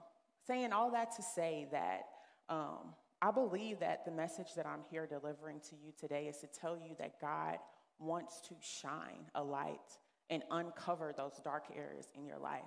saying 0.47 0.73
all 0.73 0.91
that 0.93 1.17
to 1.17 1.23
say 1.23 1.69
that 1.73 2.03
um, 2.49 2.95
I 3.23 3.31
believe 3.31 3.81
that 3.81 4.05
the 4.05 4.11
message 4.11 4.55
that 4.57 4.67
I'm 4.67 4.81
here 4.91 5.07
delivering 5.07 5.61
to 5.71 5.77
you 5.77 5.93
today 5.99 6.27
is 6.27 6.39
to 6.39 6.47
tell 6.47 6.77
you 6.77 6.95
that 6.99 7.21
God 7.21 7.59
wants 7.99 8.41
to 8.49 8.55
shine 8.61 9.31
a 9.35 9.43
light 9.43 9.79
and 10.31 10.43
uncover 10.51 11.13
those 11.17 11.41
dark 11.45 11.65
areas 11.77 12.07
in 12.15 12.25
your 12.25 12.39
life. 12.39 12.61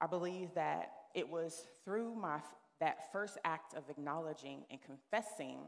I 0.00 0.06
believe 0.06 0.50
that 0.54 0.92
it 1.14 1.28
was 1.28 1.66
through 1.84 2.14
my 2.14 2.40
that 2.80 3.10
first 3.10 3.38
act 3.44 3.74
of 3.74 3.84
acknowledging 3.88 4.64
and 4.70 4.78
confessing 4.82 5.58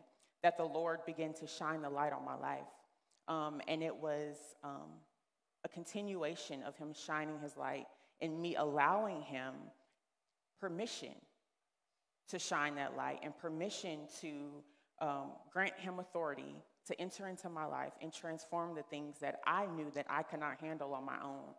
that 0.43 0.59
the 0.59 0.65
Lord 0.65 1.01
began 1.07 1.33
to 1.35 1.47
shine 1.47 1.81
the 1.81 1.89
light 1.89 2.13
on 2.13 2.25
my 2.25 2.37
life. 2.37 2.67
Um, 3.29 3.61
and 3.67 3.83
it 3.83 3.95
was 3.95 4.37
um, 4.63 4.91
a 5.69 5.75
continuation 5.75 6.63
of 6.63 6.77
Him 6.77 6.93
shining 6.93 7.39
His 7.41 7.57
light 7.57 7.87
and 8.21 8.41
me 8.41 8.57
allowing 8.57 9.23
Him 9.23 9.55
permission 10.61 11.15
to 12.29 12.39
shine 12.39 12.75
that 12.77 12.97
light 12.97 13.21
and 13.23 13.37
permission 13.39 14.01
to 14.21 14.29
um, 15.01 15.31
grant 15.53 15.79
Him 15.79 15.99
authority 15.99 16.63
to 16.87 17.01
enter 17.01 17.29
into 17.29 17.49
my 17.49 17.65
life 17.65 17.93
and 18.01 18.13
transform 18.13 18.75
the 18.75 18.83
things 18.83 19.17
that 19.21 19.41
I 19.47 19.67
knew 19.67 19.91
that 19.95 20.07
I 20.09 20.23
could 20.23 20.41
not 20.41 20.61
handle 20.61 20.95
on 20.95 21.05
my 21.05 21.19
own. 21.23 21.55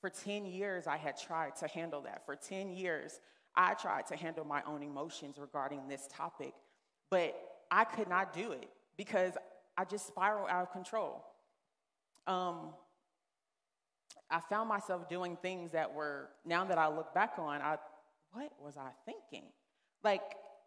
For 0.00 0.10
10 0.10 0.46
years, 0.46 0.86
I 0.86 0.96
had 0.96 1.18
tried 1.18 1.56
to 1.56 1.66
handle 1.66 2.02
that. 2.02 2.24
For 2.24 2.36
10 2.36 2.70
years, 2.70 3.20
I 3.56 3.74
tried 3.74 4.06
to 4.08 4.16
handle 4.16 4.44
my 4.44 4.62
own 4.66 4.82
emotions 4.82 5.38
regarding 5.38 5.88
this 5.88 6.06
topic, 6.12 6.54
but 7.10 7.34
I 7.70 7.84
could 7.84 8.08
not 8.08 8.32
do 8.32 8.52
it 8.52 8.68
because 8.96 9.32
I 9.76 9.84
just 9.84 10.06
spiraled 10.06 10.48
out 10.50 10.62
of 10.62 10.72
control. 10.72 11.24
Um, 12.26 12.74
I 14.30 14.40
found 14.40 14.68
myself 14.68 15.08
doing 15.08 15.36
things 15.40 15.72
that 15.72 15.92
were, 15.92 16.28
now 16.44 16.64
that 16.64 16.78
I 16.78 16.88
look 16.88 17.14
back 17.14 17.34
on, 17.38 17.62
I, 17.62 17.76
what 18.32 18.52
was 18.62 18.76
I 18.76 18.90
thinking? 19.06 19.48
Like, 20.04 20.22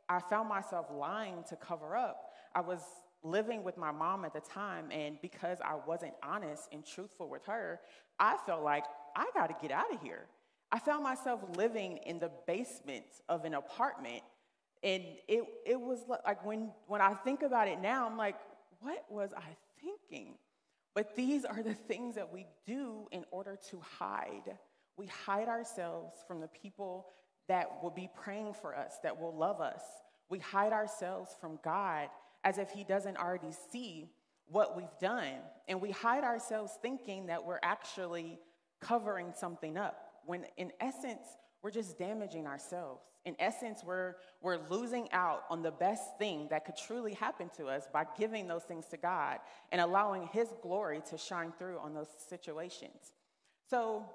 I 0.09 0.19
found 0.19 0.49
myself 0.49 0.87
lying 0.91 1.43
to 1.49 1.55
cover 1.55 1.95
up. 1.95 2.31
I 2.55 2.61
was 2.61 2.81
living 3.23 3.63
with 3.63 3.77
my 3.77 3.91
mom 3.91 4.25
at 4.25 4.33
the 4.33 4.39
time, 4.39 4.91
and 4.91 5.17
because 5.21 5.59
I 5.63 5.75
wasn't 5.87 6.13
honest 6.23 6.69
and 6.71 6.85
truthful 6.85 7.29
with 7.29 7.45
her, 7.45 7.79
I 8.19 8.37
felt 8.45 8.63
like 8.63 8.83
I 9.15 9.29
got 9.33 9.47
to 9.47 9.55
get 9.61 9.71
out 9.71 9.93
of 9.93 10.01
here. 10.01 10.25
I 10.71 10.79
found 10.79 11.03
myself 11.03 11.41
living 11.55 11.97
in 12.05 12.19
the 12.19 12.31
basement 12.47 13.05
of 13.29 13.45
an 13.45 13.53
apartment, 13.53 14.23
and 14.83 15.03
it, 15.27 15.43
it 15.65 15.79
was 15.79 15.99
like 16.25 16.43
when, 16.43 16.71
when 16.87 17.01
I 17.01 17.13
think 17.13 17.43
about 17.43 17.67
it 17.67 17.79
now, 17.79 18.07
I'm 18.07 18.17
like, 18.17 18.35
what 18.79 19.05
was 19.09 19.31
I 19.37 19.43
thinking? 19.79 20.33
But 20.93 21.15
these 21.15 21.45
are 21.45 21.63
the 21.63 21.73
things 21.73 22.15
that 22.15 22.31
we 22.31 22.47
do 22.65 23.07
in 23.11 23.23
order 23.31 23.57
to 23.69 23.79
hide. 23.79 24.57
We 24.97 25.07
hide 25.07 25.47
ourselves 25.47 26.15
from 26.27 26.41
the 26.41 26.49
people 26.49 27.07
that 27.47 27.81
will 27.81 27.91
be 27.91 28.09
praying 28.15 28.53
for 28.53 28.75
us, 28.75 28.95
that 29.03 29.19
will 29.19 29.35
love 29.35 29.61
us. 29.61 29.81
We 30.29 30.39
hide 30.39 30.73
ourselves 30.73 31.35
from 31.39 31.59
God 31.63 32.09
as 32.43 32.57
if 32.57 32.71
He 32.71 32.83
doesn't 32.83 33.17
already 33.17 33.51
see 33.71 34.09
what 34.47 34.75
we've 34.75 34.97
done. 34.99 35.39
And 35.67 35.81
we 35.81 35.91
hide 35.91 36.23
ourselves 36.23 36.73
thinking 36.81 37.27
that 37.27 37.45
we're 37.45 37.59
actually 37.63 38.39
covering 38.81 39.33
something 39.37 39.77
up, 39.77 40.11
when 40.25 40.45
in 40.57 40.71
essence, 40.79 41.25
we're 41.61 41.71
just 41.71 41.97
damaging 41.97 42.47
ourselves. 42.47 43.03
In 43.25 43.35
essence, 43.39 43.83
we're, 43.85 44.15
we're 44.41 44.57
losing 44.69 45.11
out 45.11 45.43
on 45.49 45.61
the 45.61 45.71
best 45.71 46.17
thing 46.17 46.47
that 46.49 46.65
could 46.65 46.75
truly 46.75 47.13
happen 47.13 47.49
to 47.57 47.67
us 47.67 47.83
by 47.93 48.05
giving 48.17 48.47
those 48.47 48.63
things 48.63 48.87
to 48.87 48.97
God 48.97 49.39
and 49.71 49.79
allowing 49.79 50.27
His 50.27 50.47
glory 50.63 51.01
to 51.09 51.17
shine 51.17 51.53
through 51.57 51.77
on 51.79 51.93
those 51.93 52.09
situations. 52.27 53.13
So, 53.69 54.05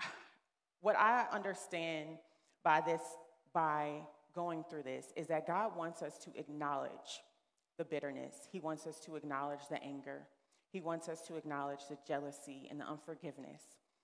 what 0.80 0.96
I 0.96 1.26
understand 1.32 2.18
by 2.62 2.80
this, 2.80 3.00
by 3.52 4.02
going 4.32 4.64
through 4.70 4.84
this 4.84 5.06
is 5.16 5.26
that 5.26 5.46
God 5.46 5.76
wants 5.76 6.02
us 6.02 6.18
to 6.18 6.30
acknowledge 6.38 7.22
the 7.78 7.84
bitterness. 7.84 8.34
He 8.52 8.60
wants 8.60 8.86
us 8.86 9.00
to 9.00 9.16
acknowledge 9.16 9.68
the 9.68 9.82
anger. 9.82 10.28
He 10.70 10.80
wants 10.80 11.08
us 11.08 11.22
to 11.22 11.36
acknowledge 11.36 11.80
the 11.88 11.98
jealousy 12.06 12.68
and 12.70 12.78
the 12.78 12.86
unforgiveness. 12.86 13.62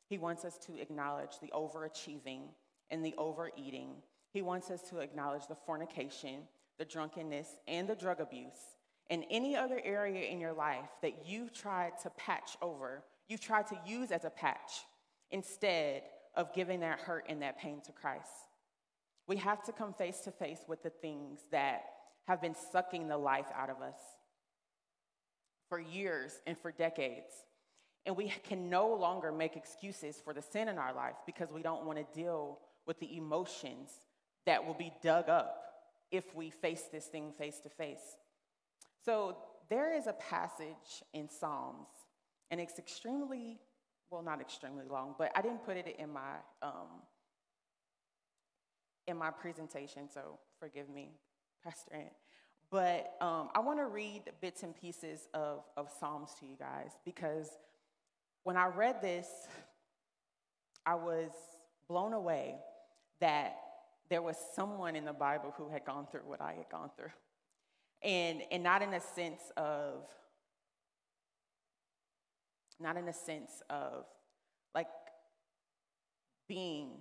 He 0.08 0.18
wants 0.18 0.44
us 0.44 0.58
to 0.66 0.80
acknowledge 0.80 1.38
the 1.40 1.52
overachieving 1.54 2.48
and 2.90 3.04
the 3.04 3.14
overeating. 3.16 3.96
He 4.32 4.42
wants 4.42 4.70
us 4.70 4.82
to 4.90 4.98
acknowledge 4.98 5.46
the 5.48 5.54
fornication, 5.54 6.40
the 6.78 6.84
drunkenness, 6.84 7.48
and 7.68 7.88
the 7.88 7.94
drug 7.94 8.20
abuse, 8.20 8.76
and 9.10 9.24
any 9.30 9.56
other 9.56 9.80
area 9.84 10.28
in 10.30 10.40
your 10.40 10.52
life 10.52 10.88
that 11.02 11.26
you've 11.26 11.52
tried 11.52 11.92
to 12.02 12.10
patch 12.10 12.56
over, 12.62 13.04
you've 13.28 13.40
tried 13.40 13.66
to 13.68 13.78
use 13.86 14.10
as 14.10 14.24
a 14.24 14.30
patch 14.30 14.84
instead 15.30 16.02
of 16.36 16.52
giving 16.54 16.80
that 16.80 16.98
hurt 16.98 17.26
and 17.28 17.42
that 17.42 17.58
pain 17.58 17.80
to 17.84 17.92
Christ. 17.92 18.28
We 19.26 19.36
have 19.36 19.62
to 19.64 19.72
come 19.72 19.94
face 19.94 20.20
to 20.20 20.30
face 20.30 20.60
with 20.68 20.82
the 20.82 20.90
things 20.90 21.40
that 21.50 21.84
have 22.26 22.40
been 22.40 22.54
sucking 22.72 23.08
the 23.08 23.16
life 23.16 23.46
out 23.54 23.70
of 23.70 23.80
us 23.80 23.98
for 25.68 25.80
years 25.80 26.40
and 26.46 26.58
for 26.58 26.72
decades. 26.72 27.32
And 28.06 28.16
we 28.16 28.32
can 28.44 28.68
no 28.68 28.88
longer 28.94 29.32
make 29.32 29.56
excuses 29.56 30.20
for 30.22 30.34
the 30.34 30.42
sin 30.42 30.68
in 30.68 30.78
our 30.78 30.94
life 30.94 31.14
because 31.26 31.50
we 31.52 31.62
don't 31.62 31.84
want 31.84 31.98
to 31.98 32.20
deal 32.20 32.58
with 32.86 32.98
the 33.00 33.16
emotions 33.16 33.90
that 34.46 34.64
will 34.64 34.74
be 34.74 34.92
dug 35.02 35.28
up 35.28 35.60
if 36.10 36.34
we 36.34 36.50
face 36.50 36.84
this 36.92 37.06
thing 37.06 37.32
face 37.32 37.60
to 37.60 37.68
face. 37.68 38.16
So, 39.04 39.36
there 39.70 39.96
is 39.96 40.06
a 40.06 40.12
passage 40.12 41.02
in 41.14 41.28
Psalms, 41.28 41.88
and 42.50 42.60
it's 42.60 42.78
extremely, 42.78 43.58
well, 44.10 44.22
not 44.22 44.40
extremely 44.40 44.84
long, 44.90 45.14
but 45.18 45.32
I 45.34 45.40
didn't 45.40 45.64
put 45.64 45.76
it 45.78 45.96
in 45.98 46.12
my 46.12 46.36
um, 46.62 47.02
in 49.06 49.16
my 49.16 49.30
presentation, 49.30 50.08
so 50.12 50.38
forgive 50.58 50.88
me, 50.88 51.12
Pastor 51.64 51.94
Ant. 51.94 52.12
But 52.70 53.14
um, 53.20 53.50
I 53.54 53.60
want 53.60 53.78
to 53.78 53.86
read 53.86 54.22
bits 54.40 54.62
and 54.62 54.74
pieces 54.74 55.28
of, 55.34 55.60
of 55.76 55.88
Psalms 56.00 56.30
to 56.40 56.46
you 56.46 56.56
guys 56.58 56.90
because 57.04 57.48
when 58.42 58.56
I 58.56 58.66
read 58.66 59.00
this, 59.00 59.28
I 60.84 60.94
was 60.94 61.30
blown 61.86 62.12
away 62.12 62.56
that 63.24 63.56
there 64.10 64.20
was 64.20 64.36
someone 64.54 64.94
in 64.94 65.06
the 65.06 65.12
Bible 65.14 65.54
who 65.56 65.70
had 65.70 65.82
gone 65.86 66.06
through 66.10 66.20
what 66.26 66.42
I 66.42 66.52
had 66.52 66.68
gone 66.70 66.90
through. 66.94 67.08
And, 68.02 68.42
and 68.52 68.62
not 68.62 68.82
in 68.82 68.92
a 68.92 69.00
sense 69.00 69.40
of, 69.56 70.04
not 72.78 72.98
in 72.98 73.08
a 73.08 73.14
sense 73.14 73.62
of 73.70 74.04
like 74.74 74.88
being 76.50 76.98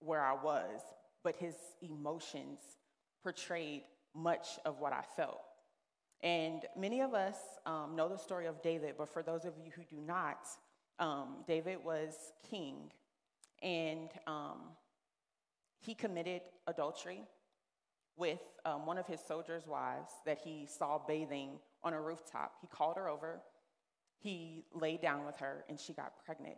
where 0.00 0.22
I 0.22 0.32
was, 0.32 0.80
but 1.22 1.36
his 1.36 1.56
emotions 1.82 2.60
portrayed 3.22 3.82
much 4.14 4.58
of 4.64 4.80
what 4.80 4.94
I 4.94 5.02
felt. 5.14 5.42
And 6.22 6.62
many 6.74 7.02
of 7.02 7.12
us 7.12 7.36
um, 7.66 7.92
know 7.94 8.08
the 8.08 8.16
story 8.16 8.46
of 8.46 8.62
David, 8.62 8.94
but 8.96 9.12
for 9.12 9.22
those 9.22 9.44
of 9.44 9.52
you 9.62 9.70
who 9.76 9.82
do 9.94 10.00
not, 10.00 10.46
um, 10.98 11.44
David 11.46 11.84
was 11.84 12.14
king, 12.50 12.90
and 13.62 14.08
um, 14.26 14.70
he 15.80 15.94
committed 15.94 16.42
adultery 16.66 17.22
with 18.16 18.40
um, 18.64 18.86
one 18.86 18.98
of 18.98 19.06
his 19.06 19.20
soldiers' 19.20 19.66
wives 19.66 20.10
that 20.24 20.38
he 20.42 20.66
saw 20.66 20.98
bathing 21.06 21.58
on 21.84 21.92
a 21.92 22.00
rooftop. 22.00 22.54
He 22.60 22.66
called 22.66 22.96
her 22.96 23.08
over, 23.08 23.40
he 24.18 24.64
laid 24.74 25.00
down 25.00 25.26
with 25.26 25.36
her, 25.36 25.64
and 25.68 25.78
she 25.78 25.92
got 25.92 26.12
pregnant. 26.24 26.56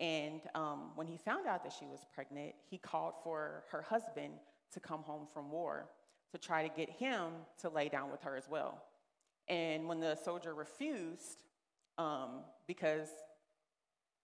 And 0.00 0.40
um, 0.54 0.90
when 0.94 1.06
he 1.06 1.18
found 1.18 1.46
out 1.46 1.62
that 1.64 1.72
she 1.78 1.84
was 1.84 2.00
pregnant, 2.14 2.54
he 2.68 2.78
called 2.78 3.14
for 3.22 3.64
her 3.70 3.82
husband 3.82 4.34
to 4.72 4.80
come 4.80 5.02
home 5.02 5.26
from 5.32 5.50
war 5.50 5.90
to 6.32 6.38
try 6.38 6.66
to 6.66 6.74
get 6.74 6.88
him 6.88 7.30
to 7.60 7.68
lay 7.68 7.88
down 7.88 8.10
with 8.10 8.22
her 8.22 8.36
as 8.36 8.48
well. 8.48 8.82
And 9.48 9.86
when 9.86 10.00
the 10.00 10.16
soldier 10.16 10.54
refused, 10.54 11.44
um, 11.98 12.40
because 12.66 13.08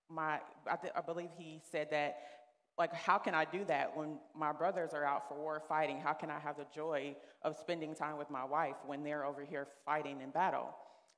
my, 0.08 0.40
I, 0.66 0.76
th- 0.76 0.94
I 0.96 1.00
believe 1.02 1.28
he 1.36 1.60
said 1.70 1.88
that, 1.90 2.16
like, 2.78 2.94
how 2.94 3.18
can 3.18 3.34
I 3.34 3.44
do 3.44 3.64
that 3.64 3.96
when 3.96 4.18
my 4.36 4.52
brothers 4.52 4.94
are 4.94 5.04
out 5.04 5.28
for 5.28 5.34
war 5.34 5.60
fighting? 5.68 6.00
How 6.00 6.12
can 6.12 6.30
I 6.30 6.38
have 6.38 6.56
the 6.56 6.66
joy 6.72 7.16
of 7.42 7.56
spending 7.56 7.94
time 7.94 8.16
with 8.16 8.30
my 8.30 8.44
wife 8.44 8.76
when 8.86 9.02
they're 9.02 9.24
over 9.24 9.44
here 9.44 9.66
fighting 9.84 10.20
in 10.20 10.30
battle? 10.30 10.74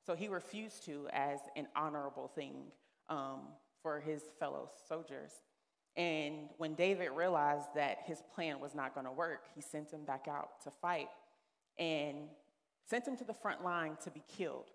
So 0.06 0.14
he 0.14 0.28
refused 0.28 0.84
to 0.86 1.06
as 1.12 1.38
an 1.56 1.68
honorable 1.76 2.28
thing 2.34 2.54
um, 3.10 3.40
for 3.82 4.00
his 4.00 4.22
fellow 4.38 4.70
soldiers. 4.88 5.32
And 5.96 6.48
when 6.56 6.74
David 6.74 7.10
realized 7.10 7.74
that 7.74 7.98
his 8.06 8.22
plan 8.34 8.58
was 8.60 8.74
not 8.74 8.94
going 8.94 9.06
to 9.06 9.12
work, 9.12 9.46
he 9.54 9.60
sent 9.60 9.90
him 9.90 10.04
back 10.04 10.28
out 10.28 10.62
to 10.64 10.70
fight 10.70 11.08
and 11.78 12.16
sent 12.88 13.06
him 13.06 13.16
to 13.18 13.24
the 13.24 13.34
front 13.34 13.62
line 13.62 13.96
to 14.04 14.10
be 14.10 14.22
killed. 14.36 14.70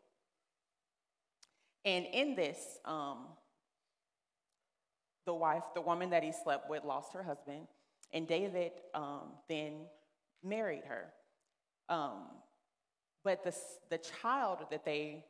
And 1.83 2.05
in 2.05 2.35
this, 2.35 2.77
um, 2.85 3.27
the 5.25 5.33
wife, 5.33 5.63
the 5.73 5.81
woman 5.81 6.09
that 6.11 6.23
he 6.23 6.31
slept 6.31 6.69
with, 6.69 6.83
lost 6.83 7.13
her 7.13 7.23
husband, 7.23 7.67
and 8.13 8.27
David 8.27 8.71
um, 8.93 9.31
then 9.49 9.73
married 10.43 10.83
her. 10.87 11.07
Um, 11.89 12.23
but 13.23 13.43
the, 13.43 13.55
the 13.89 13.97
child 13.97 14.59
that 14.71 14.85
they 14.85 15.25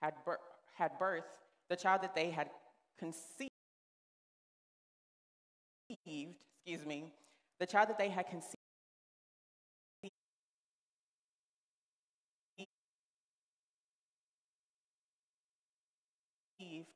had, 0.00 0.14
bir- 0.24 0.40
had 0.74 0.98
birth, 0.98 1.24
the 1.68 1.76
child 1.76 2.02
that 2.02 2.14
they 2.14 2.30
had 2.30 2.48
conceived, 2.98 3.50
excuse 5.88 6.86
me, 6.86 7.12
the 7.60 7.66
child 7.66 7.88
that 7.90 7.98
they 7.98 8.08
had 8.08 8.26
conceived 8.26 8.56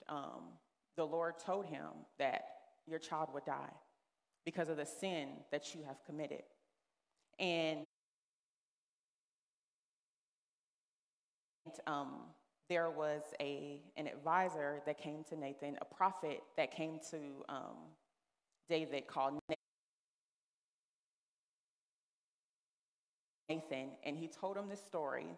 um, 0.08 0.44
the 0.98 1.06
Lord 1.06 1.34
told 1.38 1.64
him 1.64 1.86
that 2.18 2.42
your 2.84 2.98
child 2.98 3.28
would 3.32 3.44
die 3.44 3.72
because 4.44 4.68
of 4.68 4.76
the 4.76 4.84
sin 4.84 5.28
that 5.52 5.72
you 5.72 5.82
have 5.86 5.96
committed. 6.04 6.42
And 7.38 7.84
um, 11.86 12.14
there 12.68 12.90
was 12.90 13.22
a, 13.40 13.80
an 13.96 14.08
advisor 14.08 14.82
that 14.86 14.98
came 14.98 15.22
to 15.30 15.36
Nathan, 15.36 15.78
a 15.80 15.84
prophet 15.84 16.42
that 16.56 16.72
came 16.72 16.98
to 17.12 17.18
um, 17.48 17.76
David 18.68 19.06
called 19.06 19.38
Nathan, 23.48 23.90
and 24.02 24.16
he 24.16 24.26
told 24.26 24.56
him 24.56 24.68
this 24.68 24.84
story. 24.84 25.28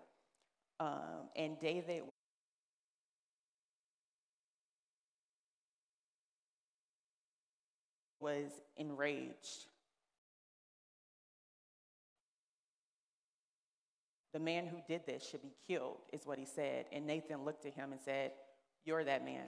Um, 0.79 1.29
and 1.37 1.61
David 1.61 2.05
was 8.21 8.61
enraged. 8.77 9.67
The 14.33 14.39
man 14.39 14.67
who 14.67 14.77
did 14.87 15.07
this 15.07 15.27
should 15.29 15.43
be 15.43 15.55
killed, 15.67 15.99
is 16.13 16.25
what 16.25 16.39
he 16.39 16.45
said. 16.45 16.85
And 16.93 17.07
Nathan 17.07 17.45
looked 17.45 17.67
at 17.67 17.75
him 17.75 17.93
and 17.93 18.01
said, 18.01 18.33
You're 18.85 19.03
that 19.05 19.25
man. 19.25 19.47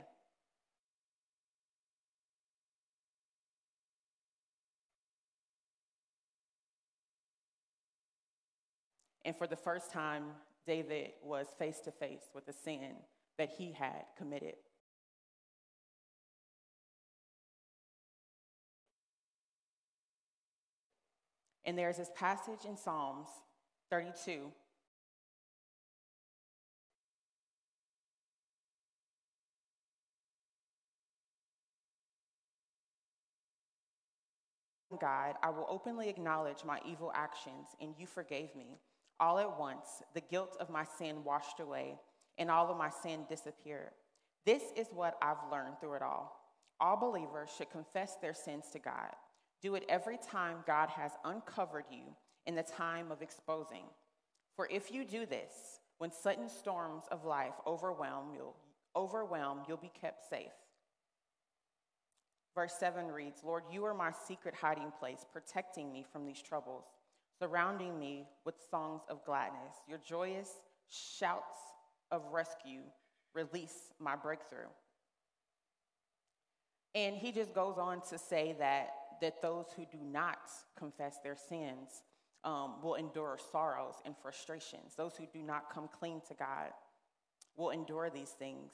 And 9.24 9.36
for 9.36 9.46
the 9.46 9.56
first 9.56 9.92
time, 9.92 10.24
David 10.66 11.12
was 11.22 11.46
face 11.58 11.78
to 11.84 11.92
face 11.92 12.30
with 12.34 12.46
the 12.46 12.52
sin 12.52 12.96
that 13.38 13.50
he 13.56 13.72
had 13.72 14.04
committed. 14.18 14.54
And 21.64 21.78
there's 21.78 21.98
this 21.98 22.10
passage 22.14 22.64
in 22.66 22.76
Psalms 22.76 23.28
32 23.90 24.50
God, 35.00 35.34
I 35.42 35.50
will 35.50 35.66
openly 35.68 36.08
acknowledge 36.08 36.64
my 36.64 36.78
evil 36.86 37.12
actions, 37.14 37.68
and 37.80 37.94
you 37.98 38.06
forgave 38.06 38.54
me. 38.54 38.78
All 39.20 39.38
at 39.38 39.58
once, 39.58 40.02
the 40.14 40.20
guilt 40.20 40.56
of 40.60 40.70
my 40.70 40.84
sin 40.84 41.24
washed 41.24 41.60
away, 41.60 41.98
and 42.38 42.50
all 42.50 42.70
of 42.70 42.76
my 42.76 42.90
sin 42.90 43.24
disappeared. 43.28 43.90
This 44.44 44.62
is 44.76 44.88
what 44.92 45.16
I've 45.22 45.50
learned 45.50 45.80
through 45.80 45.94
it 45.94 46.02
all. 46.02 46.40
All 46.80 46.96
believers 46.96 47.50
should 47.56 47.70
confess 47.70 48.16
their 48.16 48.34
sins 48.34 48.66
to 48.72 48.78
God. 48.78 49.14
Do 49.62 49.74
it 49.74 49.84
every 49.88 50.18
time 50.18 50.64
God 50.66 50.88
has 50.90 51.12
uncovered 51.24 51.84
you 51.90 52.02
in 52.46 52.54
the 52.54 52.62
time 52.62 53.12
of 53.12 53.22
exposing. 53.22 53.84
For 54.56 54.68
if 54.68 54.92
you 54.92 55.04
do 55.04 55.24
this, 55.24 55.52
when 55.98 56.10
sudden 56.10 56.48
storms 56.48 57.04
of 57.10 57.24
life 57.24 57.54
overwhelm 57.66 58.30
you, 58.34 58.48
overwhelm, 58.96 59.60
you'll 59.68 59.76
be 59.76 59.92
kept 60.00 60.28
safe. 60.28 60.52
Verse 62.54 62.74
7 62.74 63.06
reads, 63.06 63.40
Lord, 63.44 63.62
you 63.70 63.84
are 63.84 63.94
my 63.94 64.10
secret 64.26 64.54
hiding 64.54 64.92
place, 64.98 65.24
protecting 65.32 65.92
me 65.92 66.04
from 66.12 66.26
these 66.26 66.42
troubles 66.42 66.84
surrounding 67.42 67.98
me 67.98 68.24
with 68.44 68.54
songs 68.70 69.02
of 69.08 69.24
gladness. 69.24 69.74
Your 69.88 69.98
joyous 69.98 70.48
shouts 70.88 71.58
of 72.12 72.22
rescue 72.30 72.82
release 73.34 73.74
my 73.98 74.14
breakthrough. 74.14 74.70
And 76.94 77.16
he 77.16 77.32
just 77.32 77.52
goes 77.52 77.78
on 77.78 78.00
to 78.10 78.18
say 78.18 78.54
that, 78.60 78.90
that 79.20 79.42
those 79.42 79.66
who 79.76 79.84
do 79.84 79.98
not 80.02 80.50
confess 80.76 81.18
their 81.22 81.36
sins 81.36 82.02
um, 82.44 82.82
will 82.82 82.94
endure 82.94 83.38
sorrows 83.50 83.94
and 84.04 84.14
frustrations. 84.20 84.94
Those 84.96 85.16
who 85.16 85.26
do 85.32 85.42
not 85.42 85.72
come 85.72 85.88
clean 85.88 86.20
to 86.28 86.34
God 86.34 86.70
will 87.56 87.70
endure 87.70 88.10
these 88.10 88.30
things. 88.30 88.72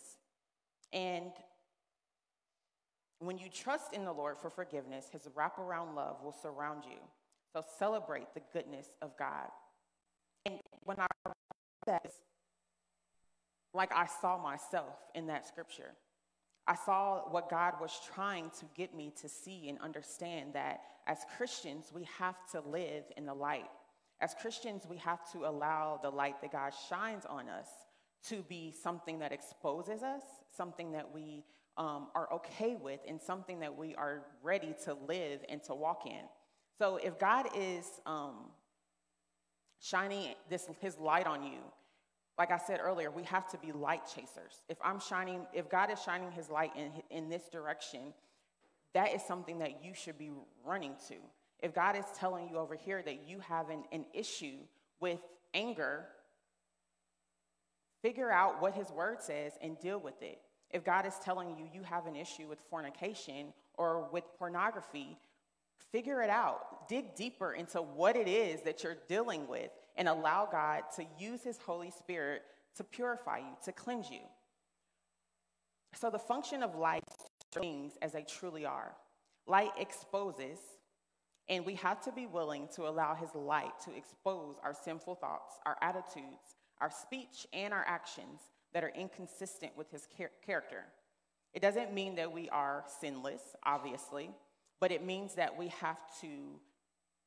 And 0.93 1.33
when 3.19 3.39
you 3.39 3.49
trust 3.49 3.93
in 3.93 4.05
the 4.05 4.13
Lord 4.13 4.39
for 4.39 4.49
forgiveness, 4.49 5.07
his 5.13 5.29
wraparound 5.37 5.95
love 5.95 6.23
will 6.23 6.37
surround 6.41 6.85
you. 6.85 6.99
So 7.53 7.65
celebrate 7.79 8.35
the 8.35 8.43
goodness 8.53 8.87
of 9.03 9.17
God. 9.19 9.49
And 10.47 10.61
when 10.85 10.99
I 10.99 11.07
read 11.27 11.35
that, 11.87 12.13
like 13.75 13.93
I 13.95 14.07
saw 14.21 14.41
myself 14.41 14.97
in 15.15 15.27
that 15.27 15.47
scripture. 15.47 15.95
I 16.69 16.75
saw 16.75 17.21
what 17.31 17.49
God 17.49 17.81
was 17.81 17.99
trying 18.15 18.51
to 18.61 18.67
get 18.77 18.95
me 18.95 19.11
to 19.23 19.29
see 19.29 19.71
and 19.71 19.79
understand 19.81 20.53
that 20.53 20.81
as 21.07 21.21
Christians, 21.39 21.87
we 21.95 22.07
have 22.19 22.37
to 22.53 22.61
live 22.61 23.05
in 23.17 23.25
the 23.25 23.33
light. 23.33 23.71
As 24.21 24.35
Christians, 24.39 24.83
we 24.89 24.99
have 24.99 25.21
to 25.33 25.47
allow 25.47 25.99
the 26.03 26.11
light 26.11 26.43
that 26.43 26.53
God 26.53 26.73
shines 26.91 27.25
on 27.25 27.49
us 27.49 27.69
to 28.29 28.43
be 28.43 28.71
something 28.83 29.19
that 29.21 29.33
exposes 29.33 30.03
us, 30.03 30.23
something 30.55 30.93
that 30.93 31.11
we 31.11 31.43
um, 31.79 32.09
are 32.15 32.31
okay 32.35 32.77
with, 32.77 33.01
and 33.09 33.19
something 33.19 33.61
that 33.61 33.75
we 33.75 33.95
are 33.95 34.25
ready 34.43 34.75
to 34.85 34.95
live 35.09 35.41
and 35.49 35.63
to 35.65 35.75
walk 35.75 36.05
in. 36.05 36.25
So 36.79 36.97
if 36.97 37.19
God 37.19 37.47
is 37.57 37.87
um, 38.05 38.51
shining 39.81 40.35
this, 40.51 40.69
his 40.81 40.99
light 40.99 41.27
on 41.27 41.43
you, 41.45 41.61
like 42.39 42.53
I 42.53 42.59
said 42.59 42.79
earlier, 42.81 43.11
we 43.11 43.25
have 43.25 43.49
to 43.51 43.59
be 43.59 43.73
light 43.73 44.03
chasers. 44.07 44.63
If 44.69 44.79
I'm 44.83 45.01
shining, 45.01 45.45
if 45.53 45.69
God 45.69 45.91
is 45.91 46.01
shining 46.01 46.31
his 46.31 46.49
light 46.49 46.71
in, 46.77 46.93
in 47.11 47.29
this 47.29 47.49
direction, 47.49 48.15
that 48.95 49.13
is 49.13 49.23
something 49.23 49.59
that 49.59 49.85
you 49.85 49.93
should 49.93 50.17
be 50.17 50.31
running 50.65 50.95
to. 51.09 51.17
If 51.61 51.75
God 51.75 51.97
is 51.97 52.05
telling 52.17 52.49
you 52.49 52.57
over 52.57 52.77
here 52.77 53.03
that 53.03 53.29
you 53.29 53.41
have 53.41 53.71
an, 53.71 53.83
an 53.91 54.05
issue 54.15 54.59
with 55.01 55.19
anger, 55.53 56.07
figure 58.03 58.31
out 58.31 58.63
what 58.63 58.75
his 58.75 58.89
word 58.91 59.21
says 59.21 59.53
and 59.61 59.79
deal 59.81 59.99
with 59.99 60.23
it. 60.23 60.39
If 60.71 60.85
God 60.85 61.07
is 61.07 61.15
telling 61.25 61.57
you 61.59 61.67
you 61.73 61.83
have 61.83 62.07
an 62.07 62.15
issue 62.15 62.47
with 62.47 62.61
fornication 62.71 63.53
or 63.75 64.09
with 64.13 64.25
pornography, 64.39 65.19
figure 65.91 66.23
it 66.23 66.31
out. 66.31 66.89
Dig 66.89 67.17
deeper 67.17 67.53
into 67.53 67.79
what 67.79 68.15
it 68.15 68.29
is 68.29 68.63
that 68.63 68.85
you're 68.85 68.99
dealing 69.09 69.49
with 69.49 69.71
and 69.99 70.09
allow 70.09 70.49
God 70.51 70.85
to 70.97 71.05
use 71.19 71.43
his 71.43 71.59
Holy 71.59 71.91
Spirit 71.91 72.43
to 72.77 72.85
purify 72.85 73.39
you, 73.39 73.57
to 73.65 73.73
cleanse 73.73 74.09
you. 74.11 74.21
So, 75.95 76.09
the 76.09 76.19
function 76.19 76.63
of 76.63 76.77
light 76.77 77.03
things 77.53 77.99
as 78.01 78.13
they 78.13 78.23
truly 78.23 78.65
are. 78.65 78.93
Light 79.47 79.73
exposes, 79.79 80.59
and 81.49 81.67
we 81.67 81.75
have 81.75 82.01
to 82.03 82.13
be 82.13 82.27
willing 82.27 82.69
to 82.77 82.87
allow 82.87 83.15
his 83.15 83.35
light 83.35 83.73
to 83.85 83.97
expose 83.97 84.57
our 84.63 84.75
sinful 84.75 85.17
thoughts, 85.17 85.55
our 85.67 85.77
attitudes, 85.83 86.57
our 86.81 86.91
speech, 86.91 87.47
and 87.53 87.75
our 87.75 87.85
actions 87.87 88.41
that 88.73 88.85
are 88.85 88.93
inconsistent 88.95 89.77
with 89.77 89.91
his 89.91 90.07
char- 90.17 90.31
character. 90.45 90.85
It 91.55 91.63
doesn't 91.63 91.95
mean 91.95 92.17
that 92.17 92.31
we 92.31 92.49
are 92.51 92.85
sinless, 93.01 93.57
obviously, 93.65 94.31
but 94.81 94.93
it 94.93 95.05
means 95.05 95.35
that 95.35 95.59
we 95.59 95.69
have 95.81 95.99
to 96.21 96.61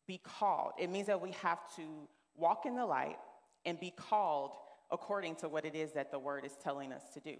be 0.07 0.19
called. 0.19 0.73
It 0.79 0.89
means 0.89 1.07
that 1.07 1.19
we 1.19 1.31
have 1.41 1.59
to 1.75 2.07
walk 2.35 2.65
in 2.65 2.75
the 2.75 2.85
light 2.85 3.17
and 3.65 3.79
be 3.79 3.91
called 3.91 4.51
according 4.91 5.35
to 5.35 5.49
what 5.49 5.65
it 5.65 5.75
is 5.75 5.93
that 5.93 6.11
the 6.11 6.19
word 6.19 6.45
is 6.45 6.53
telling 6.61 6.91
us 6.91 7.03
to 7.13 7.19
do. 7.19 7.35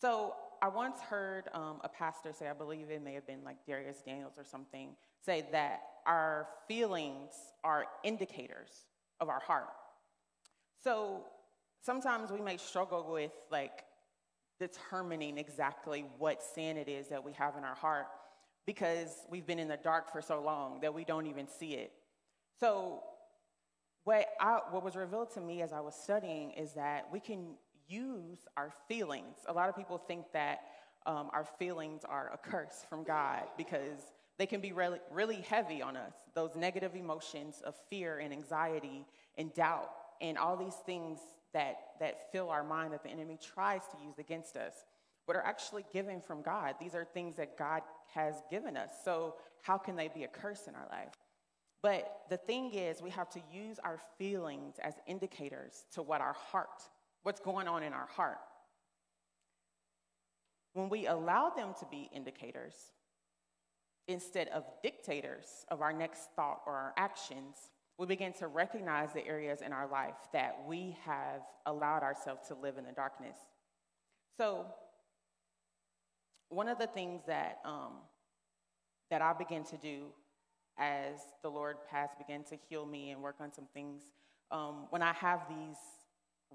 So 0.00 0.34
I 0.62 0.68
once 0.68 1.00
heard 1.00 1.48
um, 1.52 1.80
a 1.84 1.88
pastor 1.88 2.32
say, 2.32 2.48
I 2.48 2.52
believe 2.52 2.90
it 2.90 3.02
may 3.02 3.14
have 3.14 3.26
been 3.26 3.44
like 3.44 3.56
Darius 3.66 4.02
Daniels 4.04 4.34
or 4.36 4.44
something, 4.44 4.90
say 5.24 5.46
that 5.52 5.80
our 6.06 6.48
feelings 6.66 7.32
are 7.64 7.86
indicators 8.02 8.70
of 9.20 9.28
our 9.28 9.40
heart. 9.40 9.68
So 10.82 11.24
sometimes 11.82 12.30
we 12.30 12.40
may 12.40 12.56
struggle 12.56 13.10
with 13.10 13.32
like 13.50 13.84
determining 14.58 15.38
exactly 15.38 16.04
what 16.18 16.42
sin 16.42 16.76
it 16.76 16.88
is 16.88 17.08
that 17.08 17.24
we 17.24 17.32
have 17.32 17.56
in 17.56 17.64
our 17.64 17.74
heart 17.74 18.06
because 18.66 19.08
we've 19.30 19.46
been 19.46 19.58
in 19.58 19.68
the 19.68 19.78
dark 19.78 20.12
for 20.12 20.20
so 20.20 20.40
long 20.42 20.80
that 20.80 20.92
we 20.92 21.04
don't 21.04 21.26
even 21.26 21.48
see 21.48 21.72
it. 21.72 21.92
So 22.60 23.02
what, 24.04 24.26
I, 24.38 24.60
what 24.70 24.84
was 24.84 24.94
revealed 24.94 25.32
to 25.34 25.40
me 25.40 25.62
as 25.62 25.72
I 25.72 25.80
was 25.80 25.94
studying 25.94 26.50
is 26.52 26.74
that 26.74 27.08
we 27.10 27.18
can 27.18 27.54
use 27.88 28.40
our 28.56 28.70
feelings. 28.86 29.38
A 29.48 29.52
lot 29.52 29.70
of 29.70 29.76
people 29.76 29.98
think 29.98 30.26
that 30.34 30.60
um, 31.06 31.30
our 31.32 31.46
feelings 31.58 32.02
are 32.06 32.30
a 32.32 32.38
curse 32.38 32.84
from 32.88 33.02
God 33.02 33.44
because 33.56 34.12
they 34.38 34.46
can 34.46 34.60
be 34.60 34.72
really, 34.72 34.98
really 35.10 35.40
heavy 35.48 35.80
on 35.80 35.96
us. 35.96 36.12
Those 36.34 36.54
negative 36.54 36.94
emotions 36.94 37.62
of 37.64 37.74
fear 37.88 38.18
and 38.18 38.32
anxiety 38.32 39.06
and 39.38 39.52
doubt 39.54 39.90
and 40.20 40.36
all 40.36 40.56
these 40.56 40.76
things 40.84 41.18
that, 41.54 41.76
that 41.98 42.30
fill 42.30 42.50
our 42.50 42.62
mind 42.62 42.92
that 42.92 43.02
the 43.02 43.08
enemy 43.08 43.38
tries 43.42 43.82
to 43.92 43.96
use 44.04 44.18
against 44.18 44.56
us, 44.56 44.74
but 45.26 45.34
are 45.34 45.44
actually 45.44 45.84
given 45.92 46.20
from 46.20 46.42
God. 46.42 46.74
These 46.78 46.94
are 46.94 47.04
things 47.04 47.36
that 47.36 47.56
God 47.56 47.82
has 48.14 48.34
given 48.50 48.76
us. 48.76 48.90
So, 49.04 49.36
how 49.62 49.76
can 49.76 49.94
they 49.94 50.08
be 50.08 50.24
a 50.24 50.28
curse 50.28 50.66
in 50.68 50.74
our 50.74 50.86
life? 50.90 51.14
But 51.82 52.22
the 52.28 52.36
thing 52.36 52.74
is, 52.74 53.00
we 53.00 53.10
have 53.10 53.30
to 53.30 53.40
use 53.52 53.78
our 53.82 53.98
feelings 54.18 54.74
as 54.82 54.94
indicators 55.06 55.84
to 55.94 56.02
what 56.02 56.20
our 56.20 56.34
heart 56.34 56.82
what's 57.22 57.40
going 57.40 57.68
on 57.68 57.82
in 57.82 57.92
our 57.92 58.06
heart. 58.06 58.38
When 60.72 60.88
we 60.88 61.06
allow 61.06 61.50
them 61.50 61.74
to 61.80 61.86
be 61.86 62.08
indicators 62.14 62.74
instead 64.08 64.48
of 64.48 64.64
dictators 64.82 65.66
of 65.70 65.82
our 65.82 65.92
next 65.92 66.30
thought 66.34 66.60
or 66.66 66.74
our 66.74 66.94
actions, 66.96 67.56
we 67.98 68.06
begin 68.06 68.32
to 68.34 68.46
recognize 68.46 69.12
the 69.12 69.26
areas 69.26 69.60
in 69.60 69.72
our 69.72 69.86
life 69.88 70.14
that 70.32 70.64
we 70.66 70.96
have 71.04 71.42
allowed 71.66 72.02
ourselves 72.02 72.48
to 72.48 72.54
live 72.54 72.78
in 72.78 72.84
the 72.84 72.92
darkness. 72.92 73.36
So, 74.38 74.66
one 76.48 76.68
of 76.68 76.78
the 76.78 76.86
things 76.86 77.20
that 77.26 77.58
um, 77.64 77.98
that 79.10 79.22
I 79.22 79.32
began 79.32 79.64
to 79.64 79.76
do 79.76 80.06
as 80.80 81.20
the 81.42 81.50
Lord 81.50 81.76
has 81.90 82.10
begun 82.18 82.42
to 82.44 82.56
heal 82.68 82.86
me 82.86 83.10
and 83.10 83.22
work 83.22 83.36
on 83.40 83.52
some 83.52 83.66
things, 83.74 84.02
um, 84.50 84.86
when 84.90 85.02
I 85.02 85.12
have 85.12 85.42
these 85.48 85.76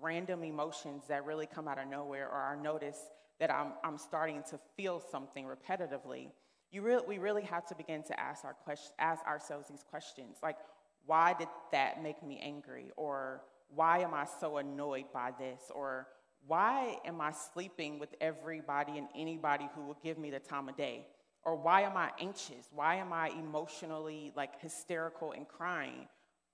random 0.02 0.44
emotions 0.44 1.04
that 1.08 1.26
really 1.26 1.46
come 1.46 1.68
out 1.68 1.80
of 1.80 1.88
nowhere, 1.88 2.28
or 2.28 2.42
I 2.42 2.62
notice 2.62 2.98
that 3.40 3.54
I'm, 3.54 3.74
I'm 3.84 3.98
starting 3.98 4.44
to 4.50 4.60
feel 4.76 5.02
something 5.12 5.46
repetitively, 5.46 6.32
you 6.72 6.82
re- 6.82 7.00
we 7.08 7.18
really 7.20 7.44
have 7.44 7.66
to 7.68 7.76
begin 7.76 8.04
to 8.04 8.20
ask, 8.20 8.44
our 8.44 8.54
question, 8.54 8.92
ask 9.00 9.26
ourselves 9.26 9.68
these 9.70 9.84
questions 9.90 10.38
like, 10.44 10.58
why 11.06 11.36
did 11.38 11.48
that 11.72 12.02
make 12.02 12.24
me 12.24 12.40
angry? 12.44 12.92
Or 12.98 13.42
why 13.70 14.00
am 14.00 14.14
I 14.14 14.26
so 14.40 14.58
annoyed 14.58 15.06
by 15.14 15.32
this? 15.38 15.62
Or 15.74 16.08
why 16.48 16.98
am 17.06 17.22
I 17.22 17.32
sleeping 17.32 18.00
with 18.00 18.14
everybody 18.20 18.98
and 18.98 19.08
anybody 19.16 19.70
who 19.76 19.86
will 19.86 19.98
give 20.04 20.18
me 20.18 20.32
the 20.32 20.40
time 20.40 20.68
of 20.68 20.76
day? 20.76 21.06
Or 21.46 21.56
why 21.56 21.82
am 21.82 21.96
I 21.96 22.12
anxious? 22.20 22.70
Why 22.74 22.96
am 22.96 23.14
I 23.14 23.30
emotionally 23.30 24.34
like 24.36 24.60
hysterical 24.62 25.32
and 25.32 25.48
crying? 25.48 26.08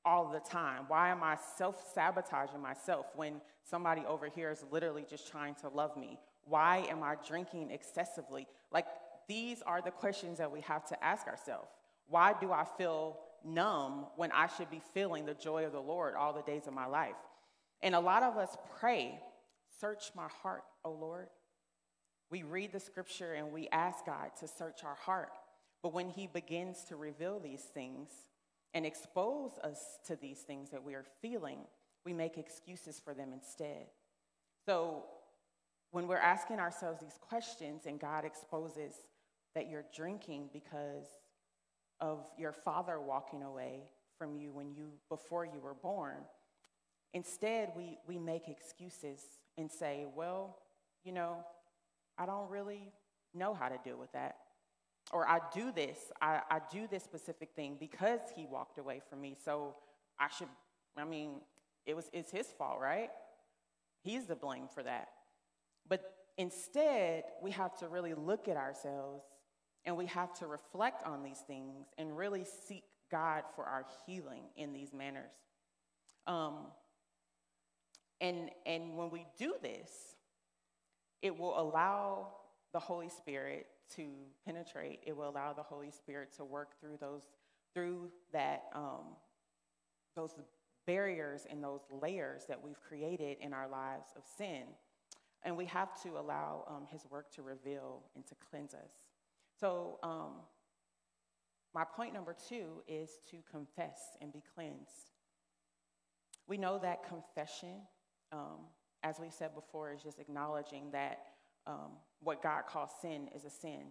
all 0.05 0.31
the 0.31 0.39
time? 0.39 0.85
Why 0.87 1.09
am 1.09 1.23
I 1.23 1.37
self 1.57 1.91
sabotaging 1.93 2.61
myself 2.61 3.05
when 3.15 3.41
somebody 3.63 4.03
over 4.07 4.27
here 4.27 4.51
is 4.51 4.63
literally 4.71 5.05
just 5.09 5.29
trying 5.29 5.55
to 5.55 5.69
love 5.69 5.95
me? 5.97 6.19
Why 6.45 6.85
am 6.89 7.03
I 7.03 7.15
drinking 7.27 7.71
excessively? 7.71 8.47
Like, 8.71 8.87
these 9.27 9.61
are 9.61 9.81
the 9.81 9.91
questions 9.91 10.39
that 10.39 10.51
we 10.51 10.61
have 10.61 10.85
to 10.87 11.03
ask 11.03 11.27
ourselves. 11.27 11.69
Why 12.07 12.33
do 12.39 12.51
I 12.51 12.65
feel 12.77 13.19
numb 13.45 14.07
when 14.15 14.31
I 14.31 14.47
should 14.47 14.69
be 14.69 14.81
feeling 14.93 15.25
the 15.25 15.33
joy 15.33 15.65
of 15.65 15.71
the 15.71 15.79
Lord 15.79 16.15
all 16.15 16.33
the 16.33 16.41
days 16.41 16.67
of 16.67 16.73
my 16.73 16.85
life? 16.85 17.15
And 17.81 17.95
a 17.95 17.99
lot 17.99 18.23
of 18.23 18.37
us 18.37 18.57
pray, 18.79 19.19
Search 19.79 20.11
my 20.15 20.27
heart, 20.43 20.63
O 20.85 20.91
Lord. 20.91 21.27
We 22.31 22.43
read 22.43 22.71
the 22.71 22.79
scripture 22.79 23.33
and 23.33 23.51
we 23.51 23.67
ask 23.71 24.05
God 24.05 24.31
to 24.39 24.47
search 24.47 24.83
our 24.83 24.95
heart. 24.95 25.31
But 25.83 25.93
when 25.93 26.09
He 26.09 26.25
begins 26.25 26.83
to 26.85 26.95
reveal 26.95 27.39
these 27.39 27.61
things, 27.61 28.09
and 28.73 28.85
expose 28.85 29.51
us 29.63 29.99
to 30.07 30.15
these 30.15 30.39
things 30.39 30.69
that 30.69 30.83
we 30.83 30.93
are 30.93 31.05
feeling, 31.21 31.59
we 32.05 32.13
make 32.13 32.37
excuses 32.37 32.99
for 33.03 33.13
them 33.13 33.33
instead. 33.33 33.87
So 34.65 35.03
when 35.91 36.07
we're 36.07 36.17
asking 36.17 36.59
ourselves 36.59 37.01
these 37.01 37.19
questions 37.19 37.85
and 37.85 37.99
God 37.99 38.23
exposes 38.23 38.93
that 39.55 39.69
you're 39.69 39.85
drinking 39.95 40.49
because 40.53 41.05
of 41.99 42.25
your 42.37 42.53
father 42.53 42.99
walking 42.99 43.43
away 43.43 43.83
from 44.17 44.35
you 44.35 44.51
when 44.51 44.73
you 44.73 44.91
before 45.09 45.45
you 45.45 45.59
were 45.59 45.73
born, 45.73 46.19
instead 47.13 47.71
we, 47.75 47.97
we 48.07 48.17
make 48.17 48.47
excuses 48.47 49.21
and 49.57 49.69
say, 49.69 50.05
well, 50.15 50.59
you 51.03 51.11
know, 51.11 51.43
I 52.21 52.25
don't 52.25 52.49
really 52.49 52.91
know 53.33 53.53
how 53.53 53.67
to 53.69 53.77
deal 53.83 53.97
with 53.97 54.11
that 54.11 54.35
or 55.11 55.27
I 55.27 55.39
do 55.53 55.71
this, 55.71 55.97
I, 56.21 56.41
I 56.49 56.59
do 56.71 56.87
this 56.89 57.03
specific 57.03 57.49
thing 57.55 57.77
because 57.79 58.19
he 58.35 58.45
walked 58.45 58.77
away 58.77 59.01
from 59.09 59.21
me. 59.21 59.35
So 59.43 59.75
I 60.19 60.27
should, 60.29 60.47
I 60.97 61.03
mean, 61.03 61.41
it 61.85 61.95
was 61.95 62.09
it's 62.13 62.31
his 62.31 62.47
fault, 62.47 62.79
right? 62.79 63.09
He's 64.03 64.25
the 64.25 64.35
blame 64.35 64.67
for 64.73 64.83
that. 64.83 65.09
But 65.87 66.01
instead, 66.37 67.23
we 67.41 67.51
have 67.51 67.77
to 67.79 67.87
really 67.87 68.13
look 68.13 68.47
at 68.47 68.57
ourselves 68.57 69.23
and 69.85 69.97
we 69.97 70.05
have 70.05 70.33
to 70.35 70.47
reflect 70.47 71.05
on 71.05 71.23
these 71.23 71.39
things 71.39 71.87
and 71.97 72.15
really 72.15 72.45
seek 72.67 72.83
God 73.11 73.43
for 73.55 73.65
our 73.65 73.85
healing 74.05 74.43
in 74.55 74.73
these 74.73 74.93
manners. 74.93 75.31
Um, 76.27 76.67
and, 78.21 78.51
and 78.65 78.95
when 78.95 79.09
we 79.09 79.25
do 79.37 79.55
this, 79.61 79.89
it 81.21 81.37
will 81.37 81.59
allow 81.59 82.27
the 82.73 82.79
Holy 82.79 83.09
Spirit 83.09 83.67
to 83.95 84.07
penetrate. 84.45 84.99
It 85.05 85.15
will 85.15 85.29
allow 85.29 85.53
the 85.53 85.63
Holy 85.63 85.91
Spirit 85.91 86.33
to 86.37 86.45
work 86.45 86.79
through 86.79 86.97
those, 86.99 87.21
through 87.73 88.09
that, 88.33 88.63
um, 88.73 89.15
those 90.15 90.31
barriers 90.87 91.45
and 91.49 91.63
those 91.63 91.81
layers 92.01 92.45
that 92.47 92.61
we've 92.61 92.79
created 92.81 93.37
in 93.41 93.53
our 93.53 93.67
lives 93.67 94.09
of 94.15 94.23
sin. 94.37 94.63
And 95.43 95.57
we 95.57 95.65
have 95.65 96.01
to 96.03 96.17
allow 96.17 96.65
um, 96.67 96.87
His 96.89 97.05
work 97.09 97.31
to 97.35 97.41
reveal 97.41 98.03
and 98.15 98.25
to 98.27 98.35
cleanse 98.49 98.73
us. 98.73 98.91
So, 99.59 99.99
um, 100.03 100.33
my 101.73 101.85
point 101.85 102.13
number 102.13 102.35
two 102.49 102.83
is 102.87 103.11
to 103.29 103.37
confess 103.49 104.17
and 104.21 104.33
be 104.33 104.43
cleansed. 104.53 105.11
We 106.47 106.57
know 106.57 106.77
that 106.79 107.07
confession 107.07 107.83
um, 108.33 108.65
as 109.03 109.19
we 109.19 109.29
said 109.29 109.55
before, 109.55 109.91
is 109.91 110.01
just 110.03 110.19
acknowledging 110.19 110.91
that 110.91 111.19
um, 111.67 111.91
what 112.21 112.41
God 112.41 112.63
calls 112.67 112.91
sin 113.01 113.29
is 113.35 113.45
a 113.45 113.49
sin. 113.49 113.81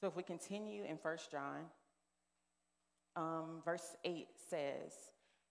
So 0.00 0.06
if 0.06 0.16
we 0.16 0.22
continue 0.22 0.84
in 0.84 0.96
1 0.96 1.16
John, 1.30 1.60
um, 3.16 3.62
verse 3.64 3.96
8 4.04 4.26
says, 4.50 4.92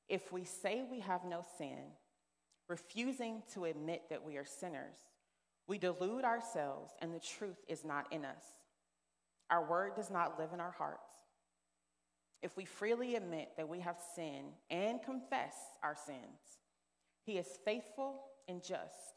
If 0.09 0.31
we 0.31 0.43
say 0.43 0.83
we 0.89 0.99
have 0.99 1.23
no 1.25 1.43
sin, 1.57 1.79
refusing 2.67 3.43
to 3.53 3.65
admit 3.65 4.03
that 4.09 4.23
we 4.23 4.37
are 4.37 4.45
sinners, 4.45 4.97
we 5.67 5.77
delude 5.77 6.25
ourselves 6.25 6.91
and 7.01 7.13
the 7.13 7.19
truth 7.19 7.63
is 7.67 7.85
not 7.85 8.11
in 8.11 8.25
us. 8.25 8.43
Our 9.49 9.65
word 9.67 9.95
does 9.95 10.09
not 10.09 10.39
live 10.39 10.49
in 10.53 10.59
our 10.59 10.71
hearts. 10.71 11.13
If 12.41 12.57
we 12.57 12.65
freely 12.65 13.15
admit 13.15 13.49
that 13.55 13.69
we 13.69 13.79
have 13.79 13.97
sinned 14.15 14.53
and 14.69 15.01
confess 15.01 15.55
our 15.81 15.95
sins, 15.95 16.59
he 17.25 17.37
is 17.37 17.47
faithful 17.63 18.19
and 18.47 18.63
just, 18.63 19.15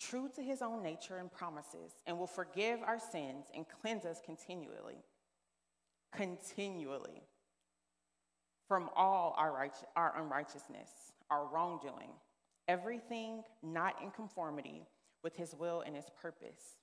true 0.00 0.28
to 0.34 0.42
his 0.42 0.62
own 0.62 0.82
nature 0.82 1.18
and 1.18 1.30
promises, 1.30 1.92
and 2.06 2.18
will 2.18 2.26
forgive 2.26 2.80
our 2.82 2.98
sins 2.98 3.46
and 3.54 3.66
cleanse 3.80 4.04
us 4.04 4.20
continually. 4.24 5.02
Continually. 6.14 7.22
From 8.66 8.90
all 8.94 9.34
our, 9.38 9.52
right, 9.52 9.74
our 9.96 10.20
unrighteousness, 10.20 10.90
our 11.30 11.46
wrongdoing, 11.46 12.10
everything 12.68 13.42
not 13.62 13.96
in 14.02 14.10
conformity 14.10 14.86
with 15.24 15.34
his 15.34 15.54
will 15.54 15.82
and 15.86 15.96
his 15.96 16.10
purpose. 16.20 16.76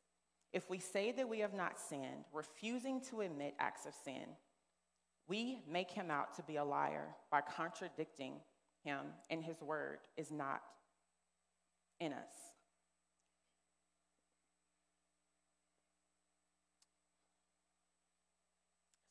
If 0.52 0.70
we 0.70 0.80
say 0.80 1.12
that 1.12 1.30
we 1.30 1.40
have 1.40 1.54
not 1.54 1.80
sinned, 1.80 2.26
refusing 2.34 3.02
to 3.10 3.22
admit 3.22 3.56
acts 3.60 3.86
of 3.86 3.94
sin, 3.94 4.24
we 5.28 5.60
make 5.70 5.92
him 5.92 6.10
out 6.10 6.36
to 6.36 6.44
be 6.44 6.56
a 6.56 6.64
liar 6.64 7.16
by 7.32 7.42
contradicting 7.42 8.36
him, 8.84 9.00
and 9.30 9.44
his 9.44 9.62
word 9.62 10.00
is 10.18 10.32
not 10.32 10.62
in 12.00 12.14
us. 12.14 12.46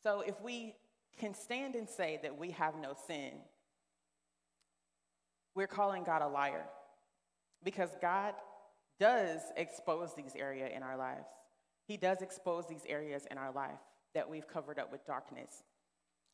So 0.02 0.20
if 0.20 0.38
we 0.42 0.74
can 1.18 1.34
stand 1.34 1.74
and 1.74 1.88
say 1.88 2.20
that 2.22 2.38
we 2.38 2.50
have 2.50 2.76
no 2.76 2.94
sin, 3.06 3.32
we're 5.54 5.66
calling 5.66 6.04
God 6.04 6.20
a 6.20 6.28
liar 6.28 6.66
because 7.62 7.90
God 8.02 8.34
does 9.00 9.40
expose 9.56 10.14
these 10.14 10.34
areas 10.36 10.70
in 10.74 10.82
our 10.82 10.96
lives. 10.96 11.26
He 11.86 11.96
does 11.96 12.22
expose 12.22 12.66
these 12.68 12.84
areas 12.86 13.26
in 13.30 13.38
our 13.38 13.52
life 13.52 13.80
that 14.14 14.28
we've 14.28 14.46
covered 14.46 14.78
up 14.78 14.92
with 14.92 15.06
darkness. 15.06 15.62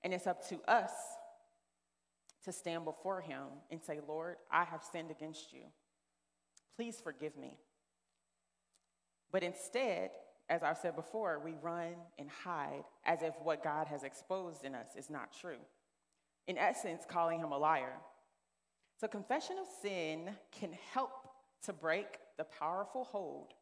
And 0.03 0.13
it's 0.13 0.27
up 0.27 0.49
to 0.49 0.61
us 0.69 0.91
to 2.45 2.53
stand 2.53 2.85
before 2.85 3.21
Him 3.21 3.45
and 3.71 3.81
say, 3.83 4.01
Lord, 4.07 4.37
I 4.51 4.65
have 4.65 4.83
sinned 4.83 5.11
against 5.11 5.53
you. 5.53 5.63
Please 6.81 6.99
forgive 6.99 7.37
me. 7.37 7.59
But 9.31 9.43
instead, 9.43 10.13
as 10.49 10.63
I've 10.63 10.79
said 10.79 10.97
before, 10.97 11.39
we 11.45 11.53
run 11.61 11.93
and 12.19 12.31
hide 12.31 12.85
as 13.05 13.21
if 13.21 13.35
what 13.43 13.63
God 13.63 13.87
has 13.89 14.03
exposed 14.03 14.65
in 14.65 14.75
us 14.75 14.87
is 14.97 15.11
not 15.11 15.31
true. 15.39 15.59
In 16.47 16.57
essence, 16.57 17.03
calling 17.07 17.39
Him 17.39 17.53
a 17.53 17.59
liar. 17.59 17.93
So, 18.99 19.07
confession 19.09 19.57
of 19.61 19.67
sin 19.83 20.31
can 20.59 20.71
help 20.95 21.11
to 21.67 21.75
break 21.75 22.17
the 22.39 22.45
powerful 22.45 23.05
hold 23.05 23.53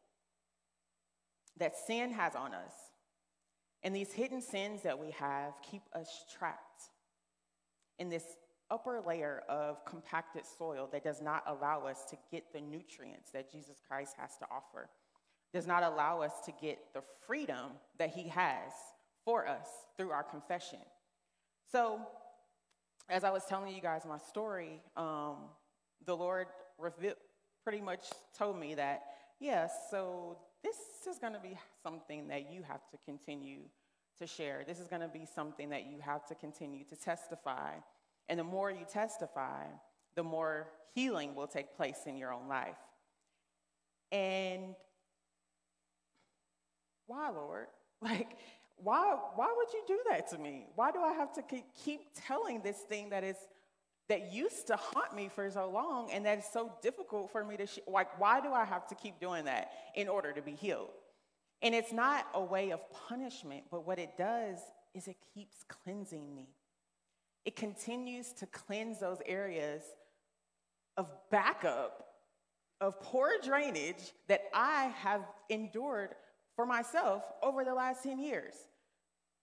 that 1.57 1.75
sin 1.75 2.13
has 2.13 2.35
on 2.35 2.53
us 2.53 2.71
and 3.83 3.93
these 3.93 4.13
hidden 4.13 4.41
sins 4.41 4.83
that 4.83 4.97
we 4.97 5.11
have 5.11 5.55
keep 5.69 5.81
us 5.93 6.23
trapped 6.37 6.83
in 7.97 8.07
this 8.07 8.23
upper 8.71 9.01
layer 9.05 9.43
of 9.49 9.83
compacted 9.85 10.43
soil 10.45 10.89
that 10.91 11.03
does 11.03 11.21
not 11.21 11.43
allow 11.47 11.85
us 11.85 12.05
to 12.09 12.17
get 12.31 12.51
the 12.53 12.61
nutrients 12.61 13.31
that 13.31 13.51
Jesus 13.51 13.81
Christ 13.87 14.15
has 14.17 14.37
to 14.37 14.45
offer, 14.51 14.89
does 15.53 15.67
not 15.67 15.83
allow 15.83 16.21
us 16.21 16.33
to 16.45 16.51
get 16.61 16.79
the 16.93 17.01
freedom 17.25 17.71
that 17.97 18.11
He 18.11 18.27
has 18.29 18.71
for 19.25 19.47
us 19.47 19.67
through 19.97 20.11
our 20.11 20.23
confession. 20.23 20.79
So, 21.71 21.99
as 23.09 23.23
I 23.23 23.31
was 23.31 23.43
telling 23.45 23.73
you 23.73 23.81
guys 23.81 24.03
my 24.07 24.17
story, 24.17 24.81
um, 24.95 25.37
the 26.05 26.15
Lord 26.15 26.47
revealed, 26.77 27.15
pretty 27.63 27.81
much 27.81 28.05
told 28.37 28.59
me 28.59 28.75
that, 28.75 29.01
yes, 29.39 29.71
yeah, 29.73 29.89
so 29.91 30.37
this 30.63 30.75
is 31.09 31.19
going 31.19 31.33
to 31.33 31.39
be 31.39 31.57
something 31.83 32.27
that 32.27 32.51
you 32.51 32.63
have 32.63 32.81
to 32.91 32.97
continue 33.05 33.61
to 34.19 34.27
share. 34.27 34.63
This 34.67 34.79
is 34.79 34.87
going 34.87 35.01
to 35.01 35.07
be 35.07 35.25
something 35.25 35.69
that 35.69 35.85
you 35.85 35.99
have 36.01 36.25
to 36.27 36.35
continue 36.35 36.83
to 36.85 36.95
testify. 36.95 37.75
And 38.29 38.39
the 38.39 38.43
more 38.43 38.71
you 38.71 38.85
testify, 38.91 39.65
the 40.15 40.23
more 40.23 40.67
healing 40.93 41.35
will 41.35 41.47
take 41.47 41.75
place 41.75 41.97
in 42.05 42.15
your 42.15 42.31
own 42.31 42.47
life. 42.47 42.77
And 44.11 44.75
why, 47.07 47.29
Lord? 47.29 47.67
Like, 48.01 48.37
why, 48.77 49.17
why 49.35 49.53
would 49.57 49.73
you 49.73 49.83
do 49.85 49.99
that 50.09 50.29
to 50.29 50.37
me? 50.37 50.67
Why 50.75 50.89
do 50.93 51.01
I 51.01 51.11
have 51.11 51.33
to 51.33 51.43
keep 51.83 51.99
telling 52.15 52.61
this 52.61 52.77
thing 52.77 53.09
that 53.09 53.25
is 53.25 53.35
that 54.07 54.33
used 54.33 54.67
to 54.67 54.75
haunt 54.75 55.15
me 55.15 55.29
for 55.33 55.49
so 55.51 55.69
long 55.69 56.11
and 56.11 56.25
that 56.25 56.39
is 56.39 56.45
so 56.51 56.71
difficult 56.81 57.31
for 57.31 57.43
me 57.43 57.57
to, 57.57 57.67
sh- 57.67 57.79
like, 57.87 58.19
why 58.19 58.41
do 58.41 58.51
I 58.51 58.65
have 58.65 58.87
to 58.87 58.95
keep 58.95 59.19
doing 59.19 59.45
that 59.45 59.71
in 59.95 60.07
order 60.07 60.33
to 60.33 60.41
be 60.41 60.53
healed? 60.53 60.89
And 61.61 61.75
it's 61.75 61.91
not 61.91 62.25
a 62.33 62.41
way 62.41 62.71
of 62.71 62.79
punishment, 63.07 63.65
but 63.69 63.85
what 63.85 63.99
it 63.99 64.17
does 64.17 64.57
is 64.95 65.07
it 65.07 65.17
keeps 65.33 65.57
cleansing 65.67 66.33
me. 66.33 66.47
It 67.45 67.55
continues 67.55 68.33
to 68.33 68.45
cleanse 68.47 68.99
those 68.99 69.19
areas 69.25 69.83
of 70.97 71.07
backup, 71.31 72.05
of 72.81 72.99
poor 73.01 73.31
drainage 73.43 74.13
that 74.27 74.43
I 74.53 74.93
have 75.01 75.21
endured 75.49 76.15
for 76.55 76.65
myself 76.65 77.23
over 77.41 77.63
the 77.63 77.73
last 77.73 78.03
10 78.03 78.19
years. 78.19 78.53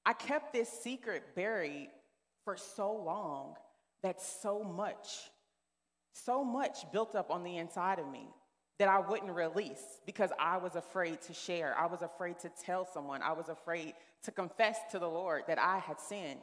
I 0.05 0.13
kept 0.13 0.53
this 0.53 0.69
secret 0.69 1.35
buried 1.35 1.89
for 2.45 2.57
so 2.57 2.93
long 2.93 3.55
that 4.03 4.23
so 4.23 4.63
much, 4.63 5.31
so 6.13 6.45
much 6.45 6.91
built 6.93 7.15
up 7.15 7.31
on 7.31 7.43
the 7.43 7.57
inside 7.57 7.99
of 7.99 8.09
me 8.09 8.29
that 8.79 8.89
I 8.89 9.01
wouldn't 9.01 9.33
release 9.33 10.01
because 10.05 10.31
I 10.39 10.59
was 10.59 10.77
afraid 10.77 11.23
to 11.23 11.35
share. 11.35 11.75
I 11.79 11.87
was 11.87 12.03
afraid 12.03 12.39
to 12.41 12.51
tell 12.51 12.85
someone. 12.85 13.23
I 13.23 13.33
was 13.33 13.49
afraid 13.49 13.95
to 14.25 14.31
confess 14.31 14.79
to 14.91 14.99
the 14.99 15.09
Lord 15.09 15.45
that 15.49 15.59
I 15.59 15.79
had 15.79 16.01
sinned. 16.01 16.41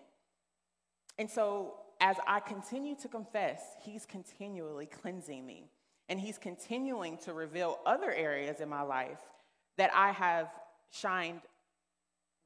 And 1.17 1.29
so, 1.29 1.75
as 2.01 2.17
I 2.27 2.39
continue 2.39 2.95
to 3.01 3.07
confess, 3.07 3.61
He's 3.83 4.05
continually 4.05 4.85
cleansing 4.85 5.45
me. 5.45 5.69
And 6.09 6.19
He's 6.19 6.37
continuing 6.37 7.17
to 7.19 7.33
reveal 7.33 7.79
other 7.85 8.11
areas 8.11 8.59
in 8.59 8.69
my 8.69 8.81
life 8.81 9.19
that 9.77 9.91
I 9.93 10.11
have 10.11 10.49
shined, 10.91 11.41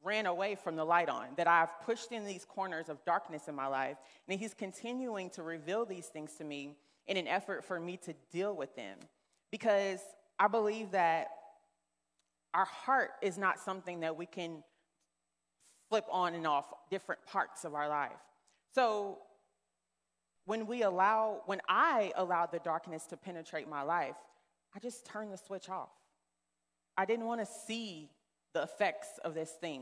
ran 0.04 0.26
away 0.26 0.56
from 0.56 0.76
the 0.76 0.86
light 0.86 1.10
on, 1.10 1.28
that 1.38 1.48
I've 1.48 1.82
pushed 1.82 2.12
in 2.12 2.26
these 2.26 2.46
corners 2.46 2.88
of 2.90 3.04
darkness 3.04 3.48
in 3.48 3.56
my 3.56 3.68
life. 3.68 3.98
And 4.28 4.40
He's 4.40 4.54
continuing 4.54 5.30
to 5.32 5.44
reveal 5.44 5.86
these 5.86 6.06
things 6.06 6.34
to 6.36 6.44
me 6.44 6.76
in 7.08 7.18
an 7.18 7.28
effort 7.28 7.64
for 7.64 7.80
me 7.80 7.98
to 7.98 8.14
deal 8.32 8.56
with 8.56 8.76
them 8.76 8.98
because 9.52 10.00
I 10.40 10.48
believe 10.48 10.92
that 10.92 11.28
our 12.54 12.66
heart 12.66 13.12
is 13.22 13.38
not 13.38 13.60
something 13.60 14.02
that 14.02 14.18
we 14.18 14.26
can 14.26 14.64
flip 15.90 16.06
on 16.12 16.34
and 16.34 16.46
off 16.46 16.66
different 16.90 17.26
parts 17.26 17.64
of 17.64 17.74
our 17.74 17.88
life. 17.88 18.12
So 18.78 19.18
when 20.46 20.68
we 20.68 20.84
allow, 20.84 21.42
when 21.48 21.62
I 21.68 22.12
allowed 22.16 22.52
the 22.52 22.60
darkness 22.60 23.08
to 23.08 23.18
penetrate 23.18 23.68
my 23.68 23.82
life, 23.82 24.18
I 24.76 24.78
just 24.78 25.04
turned 25.04 25.34
the 25.34 25.38
switch 25.38 25.68
off. 25.68 25.90
I 26.96 27.06
didn't 27.06 27.26
want 27.26 27.42
to 27.42 27.48
see 27.48 28.12
the 28.54 28.62
effects 28.62 29.08
of 29.26 29.34
this 29.34 29.50
thing. 29.60 29.82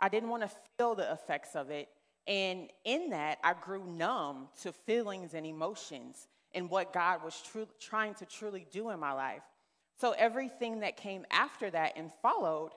I 0.00 0.08
didn't 0.08 0.30
want 0.30 0.44
to 0.44 0.50
feel 0.78 0.94
the 0.94 1.12
effects 1.12 1.54
of 1.54 1.68
it. 1.68 1.88
And 2.26 2.70
in 2.86 3.10
that, 3.10 3.36
I 3.44 3.52
grew 3.52 3.86
numb 3.86 4.48
to 4.62 4.72
feelings 4.72 5.34
and 5.34 5.44
emotions 5.44 6.26
and 6.54 6.70
what 6.70 6.94
God 6.94 7.22
was 7.22 7.38
tru- 7.42 7.68
trying 7.78 8.14
to 8.14 8.24
truly 8.24 8.66
do 8.72 8.88
in 8.88 8.98
my 8.98 9.12
life. 9.12 9.42
So 10.00 10.12
everything 10.12 10.80
that 10.80 10.96
came 10.96 11.26
after 11.30 11.68
that 11.68 11.92
and 11.98 12.10
followed, 12.22 12.70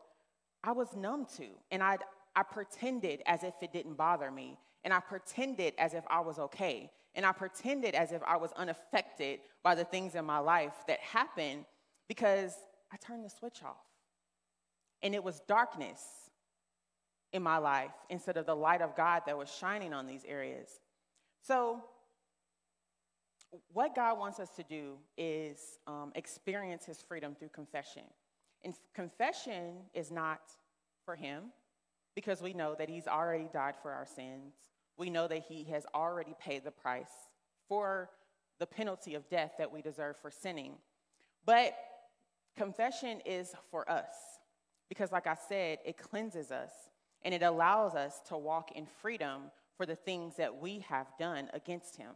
I 0.65 0.73
was 0.73 0.97
numb 0.97 1.27
to. 1.37 1.47
And 1.71 1.81
I, 1.81 1.97
I 2.35 2.43
pretended 2.43 3.21
as 3.25 3.43
if 3.43 3.53
it 3.61 3.71
didn't 3.71 3.95
bother 3.95 4.31
me. 4.31 4.57
And 4.83 4.93
I 4.93 4.99
pretended 4.99 5.73
as 5.77 5.93
if 5.93 6.03
I 6.09 6.19
was 6.21 6.39
okay. 6.39 6.91
And 7.15 7.25
I 7.25 7.31
pretended 7.31 7.95
as 7.95 8.11
if 8.11 8.21
I 8.23 8.37
was 8.37 8.51
unaffected 8.55 9.39
by 9.63 9.75
the 9.75 9.83
things 9.83 10.15
in 10.15 10.25
my 10.25 10.39
life 10.39 10.73
that 10.87 10.99
happened 10.99 11.65
because 12.07 12.53
I 12.91 12.97
turned 12.97 13.25
the 13.25 13.29
switch 13.29 13.61
off. 13.63 13.75
And 15.01 15.15
it 15.15 15.23
was 15.23 15.41
darkness 15.47 16.01
in 17.33 17.43
my 17.43 17.57
life 17.57 17.91
instead 18.09 18.37
of 18.37 18.45
the 18.45 18.55
light 18.55 18.81
of 18.81 18.95
God 18.95 19.23
that 19.25 19.37
was 19.37 19.49
shining 19.49 19.93
on 19.93 20.07
these 20.07 20.23
areas. 20.27 20.67
So 21.41 21.83
what 23.73 23.95
God 23.95 24.17
wants 24.17 24.39
us 24.39 24.49
to 24.55 24.63
do 24.63 24.93
is 25.17 25.79
um, 25.87 26.11
experience 26.15 26.85
his 26.85 27.01
freedom 27.01 27.35
through 27.35 27.49
confession. 27.49 28.03
And 28.63 28.73
confession 28.93 29.77
is 29.93 30.11
not 30.11 30.41
for 31.05 31.15
him 31.15 31.45
because 32.19 32.41
we 32.41 32.51
know 32.51 32.75
that 32.75 32.89
he's 32.89 33.07
already 33.07 33.47
died 33.53 33.75
for 33.81 33.93
our 33.93 34.05
sins. 34.05 34.51
We 34.97 35.09
know 35.09 35.25
that 35.29 35.45
he 35.47 35.63
has 35.71 35.85
already 35.95 36.35
paid 36.37 36.65
the 36.65 36.71
price 36.71 37.13
for 37.69 38.09
the 38.59 38.65
penalty 38.65 39.15
of 39.15 39.29
death 39.29 39.53
that 39.57 39.71
we 39.71 39.81
deserve 39.81 40.17
for 40.17 40.29
sinning. 40.29 40.73
But 41.45 41.73
confession 42.57 43.21
is 43.25 43.53
for 43.71 43.89
us 43.89 44.15
because, 44.89 45.13
like 45.13 45.27
I 45.27 45.37
said, 45.47 45.77
it 45.85 45.97
cleanses 45.97 46.51
us 46.51 46.71
and 47.23 47.33
it 47.33 47.41
allows 47.41 47.95
us 47.95 48.19
to 48.27 48.35
walk 48.35 48.73
in 48.75 48.85
freedom 48.85 49.43
for 49.77 49.85
the 49.85 49.95
things 49.95 50.35
that 50.35 50.61
we 50.61 50.79
have 50.89 51.07
done 51.17 51.49
against 51.53 51.95
Him. 51.95 52.11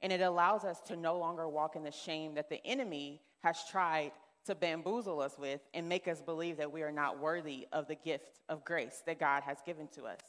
And 0.00 0.12
it 0.12 0.20
allows 0.20 0.62
us 0.62 0.80
to 0.82 0.96
no 0.96 1.18
longer 1.18 1.48
walk 1.48 1.74
in 1.74 1.82
the 1.82 1.90
shame 1.90 2.36
that 2.36 2.48
the 2.48 2.64
enemy 2.64 3.20
has 3.42 3.58
tried 3.68 4.12
to 4.46 4.54
bamboozle 4.54 5.20
us 5.20 5.38
with 5.38 5.60
and 5.74 5.88
make 5.88 6.08
us 6.08 6.20
believe 6.20 6.56
that 6.56 6.72
we 6.72 6.82
are 6.82 6.92
not 6.92 7.18
worthy 7.18 7.66
of 7.72 7.88
the 7.88 7.94
gift 7.94 8.40
of 8.48 8.64
grace 8.64 9.02
that 9.06 9.20
God 9.20 9.42
has 9.42 9.58
given 9.64 9.88
to 9.88 10.04
us. 10.04 10.20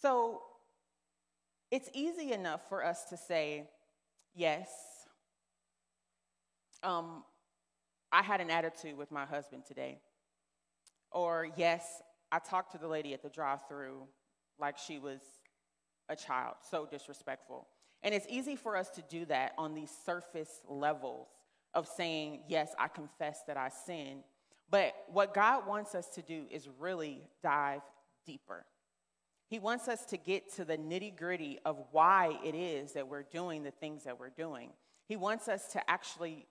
So 0.00 0.42
it's 1.70 1.88
easy 1.92 2.32
enough 2.32 2.68
for 2.68 2.84
us 2.84 3.04
to 3.10 3.16
say, 3.16 3.68
yes, 4.34 4.68
um, 6.82 7.24
I 8.12 8.22
had 8.22 8.40
an 8.40 8.50
attitude 8.50 8.96
with 8.96 9.10
my 9.10 9.24
husband 9.24 9.64
today. 9.66 9.98
Or, 11.12 11.48
yes, 11.56 12.02
I 12.32 12.38
talked 12.38 12.72
to 12.72 12.78
the 12.78 12.88
lady 12.88 13.12
at 13.12 13.22
the 13.22 13.28
drive 13.28 13.66
through 13.68 14.02
like 14.58 14.78
she 14.78 14.98
was 14.98 15.20
a 16.08 16.16
child, 16.16 16.56
so 16.70 16.86
disrespectful. 16.86 17.66
And 18.02 18.14
it's 18.14 18.26
easy 18.28 18.56
for 18.56 18.76
us 18.76 18.88
to 18.90 19.02
do 19.02 19.24
that 19.26 19.52
on 19.58 19.74
these 19.74 19.90
surface 20.04 20.60
levels 20.68 21.28
of 21.74 21.86
saying, 21.86 22.40
Yes, 22.48 22.74
I 22.78 22.88
confess 22.88 23.40
that 23.46 23.56
I 23.56 23.68
sin. 23.68 24.22
But 24.70 24.94
what 25.12 25.34
God 25.34 25.66
wants 25.66 25.94
us 25.94 26.06
to 26.10 26.22
do 26.22 26.44
is 26.50 26.68
really 26.78 27.22
dive 27.42 27.82
deeper. 28.24 28.64
He 29.48 29.58
wants 29.58 29.88
us 29.88 30.04
to 30.06 30.16
get 30.16 30.52
to 30.54 30.64
the 30.64 30.78
nitty 30.78 31.16
gritty 31.16 31.58
of 31.64 31.76
why 31.90 32.38
it 32.44 32.54
is 32.54 32.92
that 32.92 33.08
we're 33.08 33.24
doing 33.24 33.64
the 33.64 33.72
things 33.72 34.04
that 34.04 34.18
we're 34.20 34.30
doing. 34.30 34.70
He 35.08 35.16
wants 35.16 35.48
us 35.48 35.72
to 35.72 35.90
actually 35.90 36.46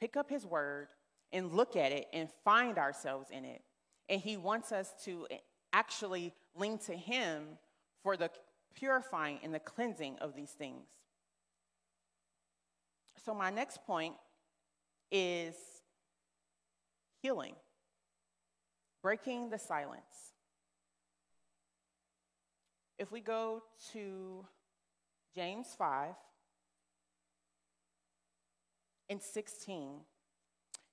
pick 0.00 0.16
up 0.16 0.30
His 0.30 0.46
word 0.46 0.88
and 1.32 1.52
look 1.52 1.76
at 1.76 1.92
it 1.92 2.06
and 2.14 2.30
find 2.42 2.78
ourselves 2.78 3.28
in 3.30 3.44
it. 3.44 3.60
And 4.08 4.22
He 4.22 4.38
wants 4.38 4.72
us 4.72 4.90
to 5.04 5.26
eh, 5.30 5.36
actually 5.74 6.32
lean 6.56 6.78
to 6.78 6.94
Him 6.94 7.44
for 8.02 8.16
the 8.16 8.30
purifying 8.74 9.38
and 9.42 9.52
the 9.52 9.58
cleansing 9.58 10.16
of 10.22 10.34
these 10.34 10.50
things. 10.50 10.86
So, 13.22 13.34
my 13.34 13.50
next 13.50 13.84
point 13.84 14.14
is 15.10 15.54
healing, 17.22 17.54
breaking 19.02 19.50
the 19.50 19.58
silence. 19.58 20.34
If 22.98 23.10
we 23.10 23.20
go 23.20 23.62
to 23.92 24.44
James 25.34 25.68
5 25.78 26.14
and 29.08 29.22
16, 29.22 30.00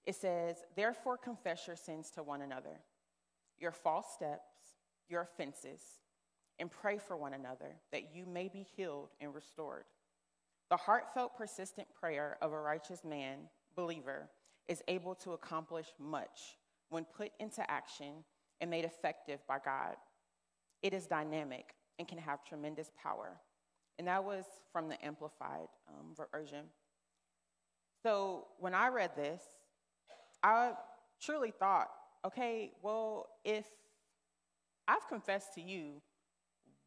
it 0.06 0.16
says, 0.16 0.56
Therefore 0.76 1.18
confess 1.18 1.68
your 1.68 1.76
sins 1.76 2.10
to 2.12 2.24
one 2.24 2.42
another, 2.42 2.80
your 3.60 3.72
false 3.72 4.08
steps, 4.14 4.54
your 5.10 5.22
offenses, 5.22 5.82
and 6.60 6.72
pray 6.72 6.98
for 6.98 7.18
one 7.18 7.34
another 7.34 7.76
that 7.92 8.16
you 8.16 8.26
may 8.26 8.48
be 8.48 8.66
healed 8.76 9.10
and 9.20 9.36
restored. 9.36 9.84
The 10.70 10.78
heartfelt, 10.78 11.38
persistent 11.38 11.88
prayer 12.00 12.38
of 12.42 12.52
a 12.52 12.60
righteous 12.60 13.04
man 13.04 13.50
believer 13.78 14.28
is 14.68 14.84
able 14.90 15.16
to 15.16 15.32
accomplish 15.32 15.88
much 15.98 16.58
when 16.90 17.06
put 17.06 17.32
into 17.40 17.70
action 17.72 18.26
and 18.60 18.70
made 18.70 18.84
effective 18.84 19.40
by 19.48 19.60
God. 19.64 19.96
It 20.82 20.94
is 20.94 21.08
dynamic 21.08 21.76
and 21.98 22.08
can 22.08 22.18
have 22.18 22.44
tremendous 22.44 22.92
power. 23.02 23.40
And 23.98 24.08
that 24.08 24.24
was 24.24 24.44
from 24.74 24.90
the 24.90 25.04
Amplified 25.06 25.68
um, 25.88 26.14
version. 26.34 26.66
So 28.04 28.48
when 28.60 28.74
I 28.74 28.90
read 28.90 29.12
this, 29.16 29.42
I 30.44 30.74
truly 31.22 31.52
thought, 31.52 31.90
okay, 32.26 32.72
well, 32.82 33.28
if 33.44 33.66
I've 34.88 35.08
confessed 35.08 35.54
to 35.56 35.62
you, 35.62 36.02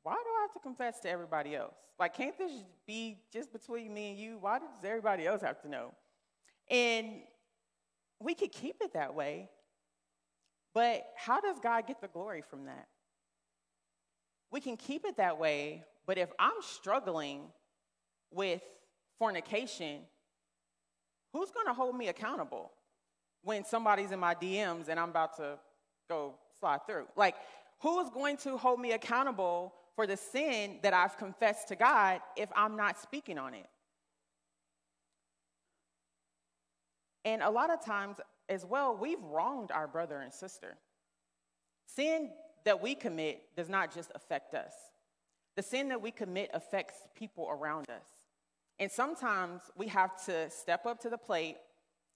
why 0.03 0.15
do 0.15 0.31
I 0.39 0.43
have 0.43 0.53
to 0.55 0.61
confess 0.61 1.01
to 1.01 1.11
everybody 1.11 1.55
else? 1.55 1.75
Like, 1.99 2.17
can't 2.17 2.39
this 2.39 2.53
be 2.87 3.19
just 3.33 3.53
between 3.53 3.93
me 3.93 4.11
and 4.11 4.19
you? 4.19 4.39
Why 4.41 4.59
does 4.59 4.69
everybody 4.85 5.27
else 5.27 5.43
have 5.43 5.61
to 5.63 5.69
know? 5.69 5.93
And 6.71 7.23
we 8.21 8.35
could 8.35 8.53
keep 8.53 8.77
it 8.81 8.93
that 8.95 9.15
way, 9.15 9.51
but 10.73 11.05
how 11.17 11.41
does 11.41 11.59
God 11.61 11.87
get 11.87 12.01
the 12.01 12.09
glory 12.09 12.43
from 12.49 12.67
that? 12.67 12.87
We 14.53 14.61
can 14.61 14.77
keep 14.77 15.05
it 15.05 15.17
that 15.17 15.39
way, 15.39 15.85
but 16.07 16.19
if 16.19 16.31
I'm 16.39 16.61
struggling 16.61 17.43
with 18.33 18.63
fornication, 19.19 20.03
who's 21.33 21.51
going 21.51 21.67
to 21.67 21.73
hold 21.73 21.97
me 21.97 22.09
accountable 22.09 22.73
when 23.43 23.65
somebody's 23.65 24.13
in 24.13 24.21
my 24.21 24.35
DMs 24.35 24.89
and 24.89 25.01
I'm 25.01 25.11
about 25.11 25.37
to 25.37 25.59
go 26.09 26.35
slide 26.59 26.81
through? 26.87 27.07
Like, 27.17 27.35
who 27.81 28.01
is 28.01 28.11
going 28.11 28.37
to 28.39 28.57
hold 28.57 28.81
me 28.81 28.93
accountable 28.93 29.75
for 29.97 30.07
the 30.07 30.17
sin 30.17 30.79
that 30.83 30.93
I've 30.93 31.17
confessed 31.17 31.69
to 31.69 31.77
God 31.77 32.21
if 32.37 32.49
I'm 32.55 32.77
not 32.77 33.01
speaking 33.01 33.39
on 33.39 33.55
it? 33.55 33.67
And 37.25 37.43
a 37.43 37.51
lot 37.51 37.71
of 37.71 37.85
times 37.85 38.19
as 38.49 38.65
well, 38.65 38.97
we've 38.97 39.23
wronged 39.23 39.71
our 39.71 39.87
brother 39.87 40.21
and 40.21 40.33
sister. 40.33 40.77
Sin 41.87 42.31
that 42.65 42.83
we 42.83 42.95
commit 42.95 43.43
does 43.57 43.69
not 43.69 43.95
just 43.95 44.11
affect 44.15 44.55
us, 44.55 44.73
the 45.57 45.63
sin 45.63 45.89
that 45.89 46.01
we 46.01 46.11
commit 46.11 46.51
affects 46.55 46.95
people 47.15 47.49
around 47.51 47.89
us. 47.91 48.07
And 48.79 48.91
sometimes 48.91 49.63
we 49.77 49.89
have 49.89 50.25
to 50.27 50.49
step 50.51 50.87
up 50.87 51.01
to 51.01 51.11
the 51.11 51.19
plate 51.19 51.57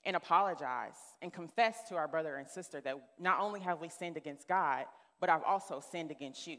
and 0.04 0.16
apologize 0.16 0.96
and 1.20 1.32
confess 1.32 1.88
to 1.88 1.96
our 1.96 2.08
brother 2.08 2.36
and 2.36 2.48
sister 2.48 2.80
that 2.82 2.96
not 3.18 3.40
only 3.40 3.60
have 3.60 3.80
we 3.80 3.88
sinned 3.88 4.16
against 4.16 4.48
God, 4.48 4.84
but 5.20 5.28
I've 5.28 5.42
also 5.42 5.80
sinned 5.80 6.10
against 6.10 6.46
you. 6.46 6.58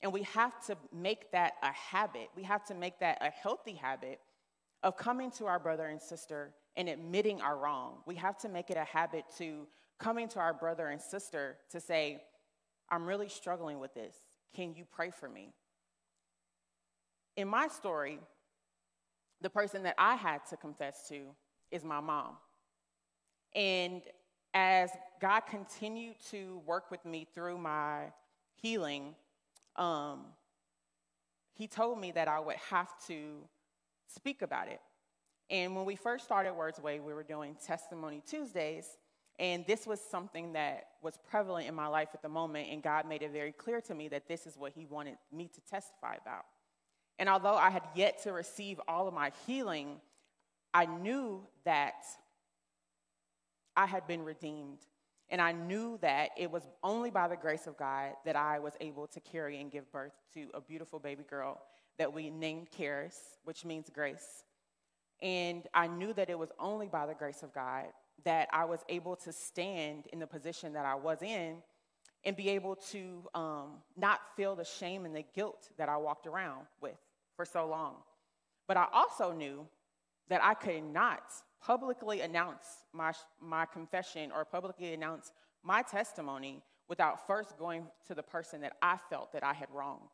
And 0.00 0.12
we 0.12 0.22
have 0.22 0.64
to 0.66 0.76
make 0.92 1.30
that 1.32 1.54
a 1.62 1.72
habit. 1.72 2.28
We 2.36 2.42
have 2.42 2.64
to 2.66 2.74
make 2.74 2.98
that 3.00 3.18
a 3.20 3.30
healthy 3.30 3.74
habit 3.74 4.20
of 4.82 4.96
coming 4.96 5.30
to 5.32 5.46
our 5.46 5.58
brother 5.58 5.86
and 5.86 6.00
sister 6.00 6.52
and 6.76 6.88
admitting 6.88 7.40
our 7.40 7.56
wrong. 7.56 7.98
We 8.06 8.14
have 8.16 8.38
to 8.38 8.48
make 8.48 8.70
it 8.70 8.76
a 8.76 8.84
habit 8.84 9.24
to 9.38 9.66
coming 9.98 10.28
to 10.28 10.40
our 10.40 10.54
brother 10.54 10.88
and 10.88 11.00
sister 11.00 11.58
to 11.70 11.80
say, 11.80 12.22
I'm 12.90 13.06
really 13.06 13.28
struggling 13.28 13.78
with 13.78 13.94
this. 13.94 14.16
Can 14.54 14.74
you 14.74 14.84
pray 14.90 15.10
for 15.10 15.28
me? 15.28 15.52
In 17.36 17.48
my 17.48 17.68
story, 17.68 18.18
the 19.40 19.50
person 19.50 19.82
that 19.84 19.94
I 19.98 20.16
had 20.16 20.44
to 20.50 20.56
confess 20.56 21.08
to 21.08 21.34
is 21.70 21.84
my 21.84 22.00
mom. 22.00 22.36
And 23.54 24.02
as 24.54 24.90
God 25.20 25.40
continued 25.48 26.16
to 26.30 26.60
work 26.66 26.90
with 26.90 27.04
me 27.04 27.26
through 27.34 27.58
my 27.58 28.12
healing, 28.54 29.14
um, 29.76 30.24
He 31.54 31.66
told 31.66 31.98
me 31.98 32.12
that 32.12 32.28
I 32.28 32.40
would 32.40 32.56
have 32.70 32.90
to 33.06 33.36
speak 34.08 34.42
about 34.42 34.68
it. 34.68 34.80
And 35.50 35.76
when 35.76 35.84
we 35.84 35.96
first 35.96 36.24
started 36.24 36.54
Words 36.54 36.80
Way, 36.80 37.00
we 37.00 37.12
were 37.12 37.22
doing 37.22 37.56
Testimony 37.64 38.22
Tuesdays. 38.26 38.86
And 39.38 39.64
this 39.66 39.86
was 39.86 40.00
something 40.00 40.52
that 40.52 40.88
was 41.02 41.18
prevalent 41.28 41.68
in 41.68 41.74
my 41.74 41.86
life 41.86 42.08
at 42.14 42.22
the 42.22 42.28
moment. 42.28 42.68
And 42.70 42.82
God 42.82 43.08
made 43.08 43.22
it 43.22 43.32
very 43.32 43.52
clear 43.52 43.80
to 43.82 43.94
me 43.94 44.08
that 44.08 44.28
this 44.28 44.46
is 44.46 44.56
what 44.56 44.72
He 44.72 44.86
wanted 44.86 45.16
me 45.32 45.48
to 45.54 45.60
testify 45.62 46.16
about. 46.20 46.44
And 47.18 47.28
although 47.28 47.54
I 47.54 47.70
had 47.70 47.82
yet 47.94 48.22
to 48.22 48.32
receive 48.32 48.80
all 48.88 49.08
of 49.08 49.14
my 49.14 49.32
healing, 49.46 50.00
I 50.74 50.86
knew 50.86 51.46
that 51.64 52.04
I 53.76 53.86
had 53.86 54.06
been 54.06 54.24
redeemed. 54.24 54.80
And 55.28 55.40
I 55.40 55.52
knew 55.52 55.98
that 56.02 56.30
it 56.36 56.50
was 56.50 56.62
only 56.82 57.10
by 57.10 57.26
the 57.26 57.36
grace 57.36 57.66
of 57.66 57.76
God 57.78 58.10
that 58.26 58.36
I 58.36 58.58
was 58.58 58.74
able 58.80 59.06
to 59.08 59.20
carry 59.20 59.60
and 59.60 59.70
give 59.70 59.90
birth 59.90 60.12
to 60.34 60.48
a 60.52 60.60
beautiful 60.60 60.98
baby 60.98 61.24
girl 61.28 61.62
that 61.98 62.12
we 62.12 62.28
named 62.28 62.68
Karis, 62.70 63.16
which 63.44 63.64
means 63.64 63.88
grace. 63.88 64.44
And 65.22 65.62
I 65.72 65.86
knew 65.86 66.12
that 66.14 66.28
it 66.28 66.38
was 66.38 66.50
only 66.58 66.88
by 66.88 67.06
the 67.06 67.14
grace 67.14 67.42
of 67.42 67.54
God 67.54 67.86
that 68.24 68.48
I 68.52 68.64
was 68.64 68.80
able 68.88 69.16
to 69.16 69.32
stand 69.32 70.08
in 70.12 70.18
the 70.18 70.26
position 70.26 70.72
that 70.74 70.84
I 70.84 70.96
was 70.96 71.22
in 71.22 71.56
and 72.24 72.36
be 72.36 72.50
able 72.50 72.76
to 72.76 73.28
um, 73.34 73.70
not 73.96 74.20
feel 74.36 74.54
the 74.54 74.64
shame 74.64 75.04
and 75.04 75.14
the 75.14 75.24
guilt 75.34 75.70
that 75.78 75.88
I 75.88 75.96
walked 75.96 76.26
around 76.26 76.66
with 76.80 76.98
for 77.36 77.44
so 77.44 77.66
long. 77.66 77.96
But 78.68 78.76
I 78.76 78.86
also 78.92 79.32
knew 79.32 79.66
that 80.28 80.42
I 80.42 80.54
could 80.54 80.84
not 80.84 81.22
publicly 81.60 82.20
announce 82.20 82.64
my, 82.92 83.12
my 83.40 83.66
confession 83.66 84.30
or 84.32 84.44
publicly 84.44 84.92
announce 84.94 85.32
my 85.62 85.82
testimony 85.82 86.62
without 86.88 87.26
first 87.26 87.56
going 87.58 87.86
to 88.06 88.14
the 88.14 88.22
person 88.22 88.60
that 88.60 88.74
I 88.82 88.96
felt 89.08 89.32
that 89.32 89.44
I 89.44 89.52
had 89.52 89.68
wronged. 89.72 90.08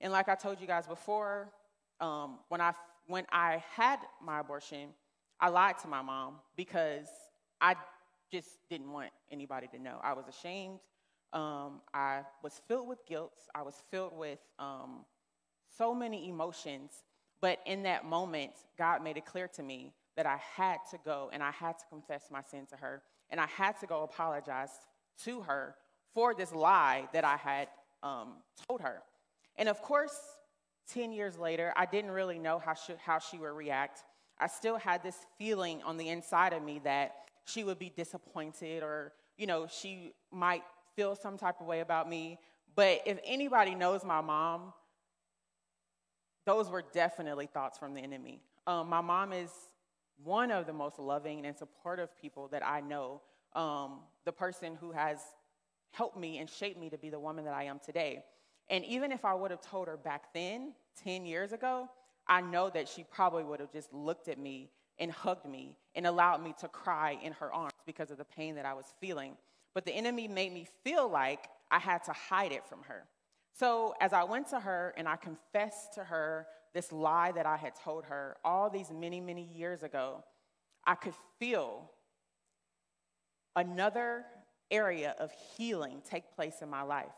And 0.00 0.12
like 0.12 0.28
I 0.28 0.34
told 0.34 0.60
you 0.60 0.66
guys 0.66 0.86
before, 0.86 1.52
um, 2.00 2.38
when 2.48 2.60
I 2.60 2.72
when 3.06 3.26
I 3.30 3.62
had 3.74 3.98
my 4.22 4.40
abortion, 4.40 4.90
I 5.40 5.48
lied 5.48 5.78
to 5.78 5.88
my 5.88 6.02
mom 6.02 6.36
because 6.56 7.08
I 7.60 7.74
just 8.30 8.48
didn't 8.68 8.92
want 8.92 9.10
anybody 9.30 9.66
to 9.68 9.78
know. 9.78 9.98
I 10.02 10.12
was 10.12 10.26
ashamed. 10.28 10.80
Um, 11.32 11.80
I 11.94 12.22
was 12.42 12.60
filled 12.68 12.88
with 12.88 13.04
guilt. 13.06 13.34
I 13.54 13.62
was 13.62 13.74
filled 13.90 14.16
with 14.16 14.38
um, 14.58 15.04
so 15.76 15.94
many 15.94 16.28
emotions. 16.28 16.90
But 17.40 17.58
in 17.66 17.84
that 17.84 18.04
moment, 18.04 18.52
God 18.78 19.02
made 19.02 19.16
it 19.16 19.24
clear 19.24 19.48
to 19.48 19.62
me 19.62 19.92
that 20.16 20.26
I 20.26 20.38
had 20.56 20.78
to 20.90 20.98
go 21.04 21.30
and 21.32 21.42
I 21.42 21.50
had 21.50 21.78
to 21.78 21.84
confess 21.88 22.24
my 22.30 22.42
sin 22.42 22.66
to 22.70 22.76
her. 22.76 23.02
And 23.30 23.40
I 23.40 23.46
had 23.46 23.78
to 23.80 23.86
go 23.86 24.02
apologize 24.02 24.70
to 25.24 25.40
her 25.42 25.76
for 26.14 26.34
this 26.34 26.52
lie 26.52 27.08
that 27.12 27.24
I 27.24 27.36
had 27.36 27.68
um, 28.02 28.34
told 28.68 28.80
her. 28.80 29.02
And 29.56 29.68
of 29.68 29.80
course, 29.82 30.18
10 30.92 31.12
years 31.12 31.38
later, 31.38 31.72
I 31.76 31.86
didn't 31.86 32.10
really 32.10 32.38
know 32.38 32.58
how 32.58 32.74
she, 32.74 32.94
how 33.04 33.18
she 33.18 33.38
would 33.38 33.52
react. 33.52 34.04
I 34.38 34.46
still 34.46 34.76
had 34.76 35.02
this 35.02 35.16
feeling 35.38 35.82
on 35.82 35.96
the 35.96 36.08
inside 36.08 36.52
of 36.52 36.62
me 36.62 36.80
that 36.84 37.14
she 37.44 37.64
would 37.64 37.78
be 37.78 37.90
disappointed 37.90 38.82
or, 38.82 39.12
you 39.36 39.46
know, 39.46 39.66
she 39.66 40.12
might 40.32 40.62
feel 40.96 41.14
some 41.14 41.36
type 41.36 41.60
of 41.60 41.66
way 41.66 41.80
about 41.80 42.08
me. 42.08 42.38
But 42.74 43.02
if 43.06 43.18
anybody 43.24 43.74
knows 43.74 44.04
my 44.04 44.20
mom, 44.20 44.72
those 46.46 46.70
were 46.70 46.82
definitely 46.92 47.46
thoughts 47.46 47.78
from 47.78 47.94
the 47.94 48.00
enemy. 48.00 48.42
Um, 48.66 48.88
my 48.88 49.00
mom 49.00 49.32
is 49.32 49.50
one 50.22 50.50
of 50.50 50.66
the 50.66 50.72
most 50.72 50.98
loving 50.98 51.44
and 51.46 51.56
supportive 51.56 52.16
people 52.20 52.48
that 52.48 52.66
I 52.66 52.80
know. 52.80 53.22
Um, 53.54 54.00
the 54.24 54.32
person 54.32 54.76
who 54.80 54.92
has 54.92 55.18
helped 55.92 56.18
me 56.18 56.38
and 56.38 56.48
shaped 56.48 56.78
me 56.78 56.90
to 56.90 56.98
be 56.98 57.10
the 57.10 57.18
woman 57.18 57.44
that 57.44 57.54
I 57.54 57.64
am 57.64 57.80
today. 57.84 58.22
And 58.70 58.84
even 58.84 59.10
if 59.10 59.24
I 59.24 59.34
would 59.34 59.50
have 59.50 59.60
told 59.60 59.88
her 59.88 59.96
back 59.96 60.32
then, 60.32 60.72
10 61.02 61.26
years 61.26 61.52
ago, 61.52 61.90
I 62.26 62.40
know 62.40 62.70
that 62.70 62.88
she 62.88 63.04
probably 63.04 63.42
would 63.42 63.60
have 63.60 63.72
just 63.72 63.92
looked 63.92 64.28
at 64.28 64.38
me 64.38 64.70
and 64.98 65.10
hugged 65.10 65.46
me 65.46 65.76
and 65.96 66.06
allowed 66.06 66.42
me 66.42 66.54
to 66.60 66.68
cry 66.68 67.18
in 67.22 67.32
her 67.32 67.52
arms 67.52 67.72
because 67.84 68.10
of 68.10 68.18
the 68.18 68.24
pain 68.24 68.54
that 68.54 68.64
I 68.64 68.74
was 68.74 68.86
feeling. 69.00 69.36
But 69.74 69.84
the 69.84 69.92
enemy 69.92 70.28
made 70.28 70.52
me 70.52 70.68
feel 70.84 71.08
like 71.08 71.48
I 71.70 71.78
had 71.78 72.04
to 72.04 72.12
hide 72.12 72.52
it 72.52 72.64
from 72.66 72.82
her. 72.84 73.04
So 73.52 73.94
as 74.00 74.12
I 74.12 74.22
went 74.24 74.48
to 74.50 74.60
her 74.60 74.94
and 74.96 75.08
I 75.08 75.16
confessed 75.16 75.94
to 75.94 76.04
her 76.04 76.46
this 76.72 76.92
lie 76.92 77.32
that 77.32 77.46
I 77.46 77.56
had 77.56 77.74
told 77.74 78.04
her 78.04 78.36
all 78.44 78.70
these 78.70 78.92
many, 78.92 79.20
many 79.20 79.42
years 79.42 79.82
ago, 79.82 80.22
I 80.86 80.94
could 80.94 81.14
feel 81.40 81.90
another 83.56 84.24
area 84.70 85.16
of 85.18 85.32
healing 85.56 86.00
take 86.08 86.34
place 86.36 86.62
in 86.62 86.70
my 86.70 86.82
life. 86.82 87.08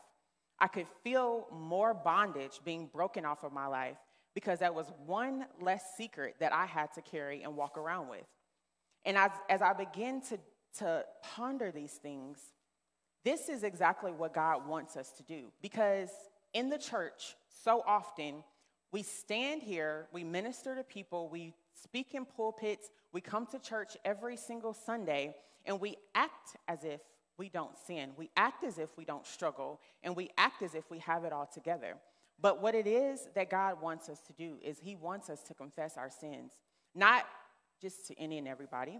I 0.63 0.67
could 0.67 0.87
feel 1.03 1.45
more 1.51 1.93
bondage 1.93 2.61
being 2.63 2.87
broken 2.87 3.25
off 3.25 3.43
of 3.43 3.51
my 3.51 3.67
life 3.67 3.97
because 4.33 4.59
that 4.59 4.73
was 4.73 4.85
one 5.05 5.45
less 5.59 5.83
secret 5.97 6.35
that 6.39 6.53
I 6.53 6.65
had 6.65 6.93
to 6.93 7.01
carry 7.01 7.43
and 7.43 7.57
walk 7.57 7.77
around 7.77 8.07
with. 8.07 8.23
And 9.03 9.17
as, 9.17 9.31
as 9.49 9.61
I 9.61 9.73
begin 9.73 10.21
to, 10.29 10.39
to 10.79 11.03
ponder 11.21 11.69
these 11.69 11.91
things, 11.91 12.39
this 13.25 13.49
is 13.49 13.63
exactly 13.63 14.13
what 14.13 14.33
God 14.33 14.65
wants 14.65 14.95
us 14.95 15.11
to 15.17 15.23
do. 15.23 15.51
Because 15.61 16.07
in 16.53 16.69
the 16.69 16.77
church, 16.77 17.35
so 17.65 17.83
often, 17.85 18.35
we 18.93 19.03
stand 19.03 19.63
here, 19.63 20.07
we 20.13 20.23
minister 20.23 20.75
to 20.75 20.83
people, 20.85 21.27
we 21.27 21.53
speak 21.73 22.15
in 22.15 22.23
pulpits, 22.23 22.89
we 23.11 23.19
come 23.19 23.47
to 23.47 23.59
church 23.59 23.97
every 24.05 24.37
single 24.37 24.73
Sunday, 24.73 25.35
and 25.65 25.81
we 25.81 25.97
act 26.15 26.55
as 26.69 26.85
if 26.85 27.01
we 27.37 27.49
don't 27.49 27.77
sin. 27.87 28.11
We 28.17 28.29
act 28.37 28.63
as 28.63 28.77
if 28.77 28.89
we 28.97 29.05
don't 29.05 29.25
struggle, 29.25 29.79
and 30.03 30.15
we 30.15 30.29
act 30.37 30.61
as 30.61 30.75
if 30.75 30.89
we 30.89 30.99
have 30.99 31.23
it 31.23 31.33
all 31.33 31.49
together. 31.51 31.95
But 32.39 32.61
what 32.61 32.75
it 32.75 32.87
is 32.87 33.29
that 33.35 33.49
God 33.49 33.81
wants 33.81 34.09
us 34.09 34.19
to 34.27 34.33
do 34.33 34.57
is 34.61 34.79
He 34.79 34.95
wants 34.95 35.29
us 35.29 35.41
to 35.43 35.53
confess 35.53 35.97
our 35.97 36.09
sins, 36.09 36.53
not 36.93 37.25
just 37.81 38.07
to 38.07 38.19
any 38.19 38.37
and 38.37 38.47
everybody, 38.47 38.99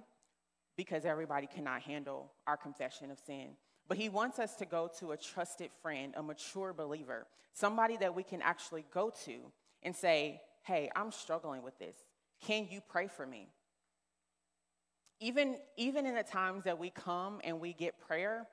because 0.77 1.05
everybody 1.05 1.47
cannot 1.47 1.81
handle 1.81 2.31
our 2.47 2.57
confession 2.57 3.11
of 3.11 3.19
sin. 3.19 3.49
But 3.87 3.97
He 3.97 4.09
wants 4.09 4.39
us 4.39 4.55
to 4.55 4.65
go 4.65 4.89
to 4.99 5.11
a 5.11 5.17
trusted 5.17 5.71
friend, 5.81 6.13
a 6.15 6.23
mature 6.23 6.73
believer, 6.73 7.27
somebody 7.53 7.97
that 7.97 8.15
we 8.15 8.23
can 8.23 8.41
actually 8.41 8.85
go 8.93 9.11
to 9.25 9.51
and 9.83 9.95
say, 9.95 10.41
Hey, 10.63 10.89
I'm 10.95 11.11
struggling 11.11 11.61
with 11.61 11.77
this. 11.77 11.97
Can 12.45 12.67
you 12.71 12.79
pray 12.81 13.07
for 13.07 13.25
me? 13.25 13.49
Even, 15.23 15.55
even 15.77 16.05
in 16.05 16.15
the 16.15 16.23
times 16.23 16.65
that 16.65 16.77
we 16.77 16.89
come 16.89 17.39
and 17.45 17.61
we 17.61 17.71
get 17.71 17.97
prayer, 17.97 18.45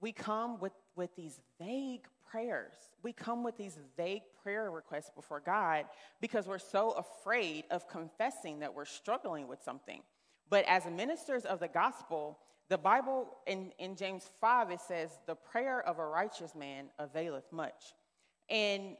we 0.00 0.12
come 0.12 0.60
with, 0.60 0.70
with 0.94 1.12
these 1.16 1.40
vague 1.60 2.06
prayers. 2.30 2.72
We 3.02 3.12
come 3.12 3.42
with 3.42 3.56
these 3.56 3.76
vague 3.96 4.22
prayer 4.44 4.70
requests 4.70 5.10
before 5.10 5.40
God 5.40 5.86
because 6.20 6.46
we're 6.46 6.60
so 6.60 6.92
afraid 6.92 7.64
of 7.72 7.88
confessing 7.88 8.60
that 8.60 8.72
we're 8.72 8.84
struggling 8.84 9.48
with 9.48 9.60
something. 9.60 10.02
But 10.48 10.64
as 10.66 10.86
ministers 10.86 11.44
of 11.44 11.58
the 11.58 11.66
gospel, 11.66 12.38
the 12.68 12.78
Bible 12.78 13.38
in, 13.48 13.72
in 13.80 13.96
James 13.96 14.30
5, 14.40 14.70
it 14.70 14.80
says, 14.80 15.10
The 15.26 15.34
prayer 15.34 15.84
of 15.84 15.98
a 15.98 16.06
righteous 16.06 16.54
man 16.54 16.90
availeth 17.00 17.50
much. 17.50 17.94
And 18.48 18.96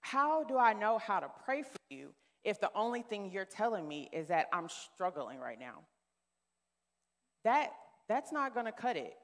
how 0.00 0.44
do 0.44 0.58
I 0.58 0.74
know 0.74 0.98
how 0.98 1.18
to 1.18 1.28
pray 1.44 1.62
for 1.62 1.76
you 1.90 2.10
if 2.44 2.60
the 2.60 2.70
only 2.76 3.02
thing 3.02 3.32
you're 3.32 3.44
telling 3.44 3.88
me 3.88 4.08
is 4.12 4.28
that 4.28 4.46
I'm 4.52 4.68
struggling 4.68 5.40
right 5.40 5.58
now? 5.58 5.80
That 7.44 7.70
that's 8.08 8.32
not 8.32 8.54
going 8.54 8.66
to 8.66 8.72
cut 8.72 8.96
it. 8.96 9.14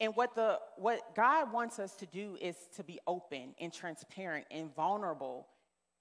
And 0.00 0.14
what 0.16 0.34
the 0.34 0.58
what 0.76 1.14
God 1.14 1.52
wants 1.52 1.78
us 1.78 1.94
to 1.96 2.06
do 2.06 2.36
is 2.40 2.56
to 2.76 2.84
be 2.84 2.98
open 3.06 3.54
and 3.60 3.72
transparent 3.72 4.46
and 4.50 4.74
vulnerable 4.74 5.46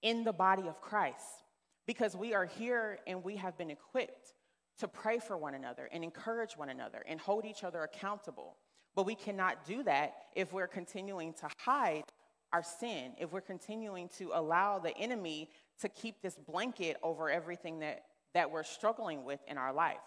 in 0.02 0.24
the 0.24 0.32
body 0.32 0.68
of 0.68 0.80
Christ 0.80 1.44
because 1.86 2.16
we 2.16 2.34
are 2.34 2.46
here 2.46 3.00
and 3.08 3.24
we 3.24 3.36
have 3.36 3.58
been 3.58 3.70
equipped 3.70 4.34
to 4.80 4.88
pray 4.88 5.20
for 5.20 5.38
one 5.38 5.54
another 5.54 5.90
and 5.92 6.04
encourage 6.04 6.54
one 6.54 6.70
another 6.70 7.04
and 7.08 7.20
hold 7.20 7.44
each 7.44 7.66
other 7.66 7.84
accountable. 7.84 8.56
But 8.96 9.06
we 9.06 9.16
cannot 9.16 9.66
do 9.66 9.84
that 9.84 10.14
if 10.36 10.54
we're 10.54 10.68
continuing 10.68 11.34
to 11.34 11.50
hide 11.58 12.06
our 12.54 12.64
sin, 12.64 13.14
if 13.20 13.32
we're 13.32 13.42
continuing 13.42 14.10
to 14.18 14.32
allow 14.34 14.80
the 14.80 14.96
enemy 14.98 15.50
to 15.82 15.90
keep 15.90 16.22
this 16.22 16.36
blanket 16.36 16.98
over 17.04 17.30
everything 17.30 17.80
that, 17.80 18.04
that 18.34 18.50
we're 18.50 18.64
struggling 18.64 19.26
with 19.26 19.40
in 19.48 19.58
our 19.58 19.74
life. 19.74 19.98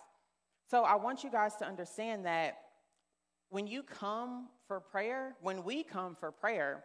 So 0.72 0.84
I 0.84 0.94
want 0.94 1.22
you 1.22 1.30
guys 1.30 1.54
to 1.56 1.66
understand 1.66 2.24
that 2.24 2.56
when 3.50 3.66
you 3.66 3.82
come 3.82 4.48
for 4.66 4.80
prayer, 4.80 5.36
when 5.42 5.64
we 5.64 5.82
come 5.82 6.16
for 6.18 6.30
prayer, 6.30 6.82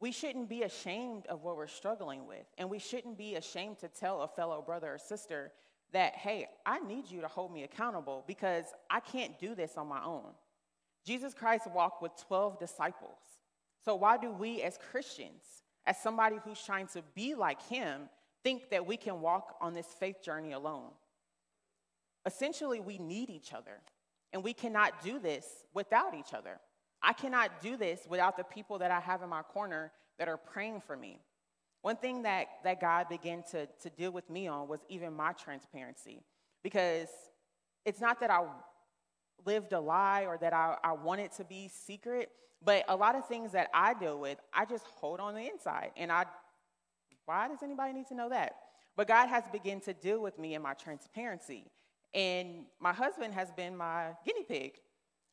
we 0.00 0.12
shouldn't 0.12 0.50
be 0.50 0.64
ashamed 0.64 1.24
of 1.28 1.42
what 1.42 1.56
we're 1.56 1.66
struggling 1.66 2.26
with. 2.26 2.44
And 2.58 2.68
we 2.68 2.78
shouldn't 2.78 3.16
be 3.16 3.36
ashamed 3.36 3.78
to 3.78 3.88
tell 3.88 4.20
a 4.20 4.28
fellow 4.28 4.60
brother 4.60 4.92
or 4.92 4.98
sister 4.98 5.50
that, 5.94 6.14
hey, 6.14 6.46
I 6.66 6.80
need 6.80 7.10
you 7.10 7.22
to 7.22 7.26
hold 7.26 7.54
me 7.54 7.62
accountable 7.62 8.22
because 8.26 8.66
I 8.90 9.00
can't 9.00 9.38
do 9.38 9.54
this 9.54 9.78
on 9.78 9.86
my 9.86 10.04
own. 10.04 10.34
Jesus 11.06 11.32
Christ 11.32 11.66
walked 11.74 12.02
with 12.02 12.12
12 12.28 12.58
disciples. 12.58 13.16
So 13.82 13.94
why 13.94 14.18
do 14.18 14.30
we 14.30 14.60
as 14.60 14.78
Christians, 14.90 15.42
as 15.86 15.96
somebody 16.02 16.36
who's 16.44 16.62
trying 16.62 16.88
to 16.88 17.02
be 17.14 17.34
like 17.34 17.66
him, 17.66 18.10
think 18.44 18.68
that 18.68 18.86
we 18.86 18.98
can 18.98 19.22
walk 19.22 19.56
on 19.58 19.72
this 19.72 19.86
faith 19.86 20.22
journey 20.22 20.52
alone? 20.52 20.90
Essentially, 22.24 22.80
we 22.80 22.98
need 22.98 23.30
each 23.30 23.52
other, 23.52 23.80
and 24.32 24.44
we 24.44 24.52
cannot 24.54 25.02
do 25.02 25.18
this 25.18 25.46
without 25.74 26.14
each 26.14 26.32
other. 26.34 26.60
I 27.02 27.12
cannot 27.12 27.60
do 27.60 27.76
this 27.76 28.06
without 28.08 28.36
the 28.36 28.44
people 28.44 28.78
that 28.78 28.90
I 28.90 29.00
have 29.00 29.22
in 29.22 29.28
my 29.28 29.42
corner 29.42 29.90
that 30.18 30.28
are 30.28 30.36
praying 30.36 30.82
for 30.86 30.96
me. 30.96 31.18
One 31.80 31.96
thing 31.96 32.22
that, 32.22 32.46
that 32.62 32.80
God 32.80 33.08
began 33.08 33.42
to, 33.50 33.66
to 33.66 33.90
deal 33.90 34.12
with 34.12 34.30
me 34.30 34.46
on 34.46 34.68
was 34.68 34.80
even 34.88 35.14
my 35.14 35.32
transparency, 35.32 36.22
because 36.62 37.08
it's 37.84 38.00
not 38.00 38.20
that 38.20 38.30
I 38.30 38.44
lived 39.44 39.72
a 39.72 39.80
lie 39.80 40.24
or 40.26 40.38
that 40.38 40.52
I, 40.52 40.76
I 40.84 40.92
want 40.92 41.20
it 41.20 41.32
to 41.38 41.44
be 41.44 41.68
secret, 41.68 42.30
but 42.64 42.84
a 42.86 42.94
lot 42.94 43.16
of 43.16 43.26
things 43.26 43.50
that 43.52 43.68
I 43.74 43.94
deal 43.94 44.20
with, 44.20 44.38
I 44.54 44.64
just 44.64 44.86
hold 44.86 45.18
on 45.18 45.34
the 45.34 45.40
inside. 45.40 45.90
And 45.96 46.12
I, 46.12 46.26
why 47.24 47.48
does 47.48 47.64
anybody 47.64 47.92
need 47.92 48.06
to 48.08 48.14
know 48.14 48.28
that? 48.28 48.54
But 48.96 49.08
God 49.08 49.26
has 49.28 49.42
begun 49.50 49.80
to 49.80 49.94
deal 49.94 50.20
with 50.20 50.38
me 50.38 50.54
in 50.54 50.62
my 50.62 50.74
transparency. 50.74 51.64
And 52.14 52.66
my 52.80 52.92
husband 52.92 53.34
has 53.34 53.50
been 53.52 53.76
my 53.76 54.10
guinea 54.24 54.44
pig. 54.44 54.74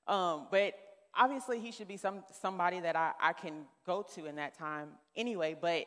Um, 0.07 0.47
but 0.49 0.73
obviously, 1.17 1.59
he 1.59 1.71
should 1.71 1.87
be 1.87 1.97
some, 1.97 2.23
somebody 2.41 2.79
that 2.79 2.95
I, 2.95 3.11
I 3.21 3.33
can 3.33 3.65
go 3.85 4.05
to 4.15 4.25
in 4.25 4.35
that 4.37 4.57
time 4.57 4.89
anyway. 5.15 5.55
But 5.59 5.85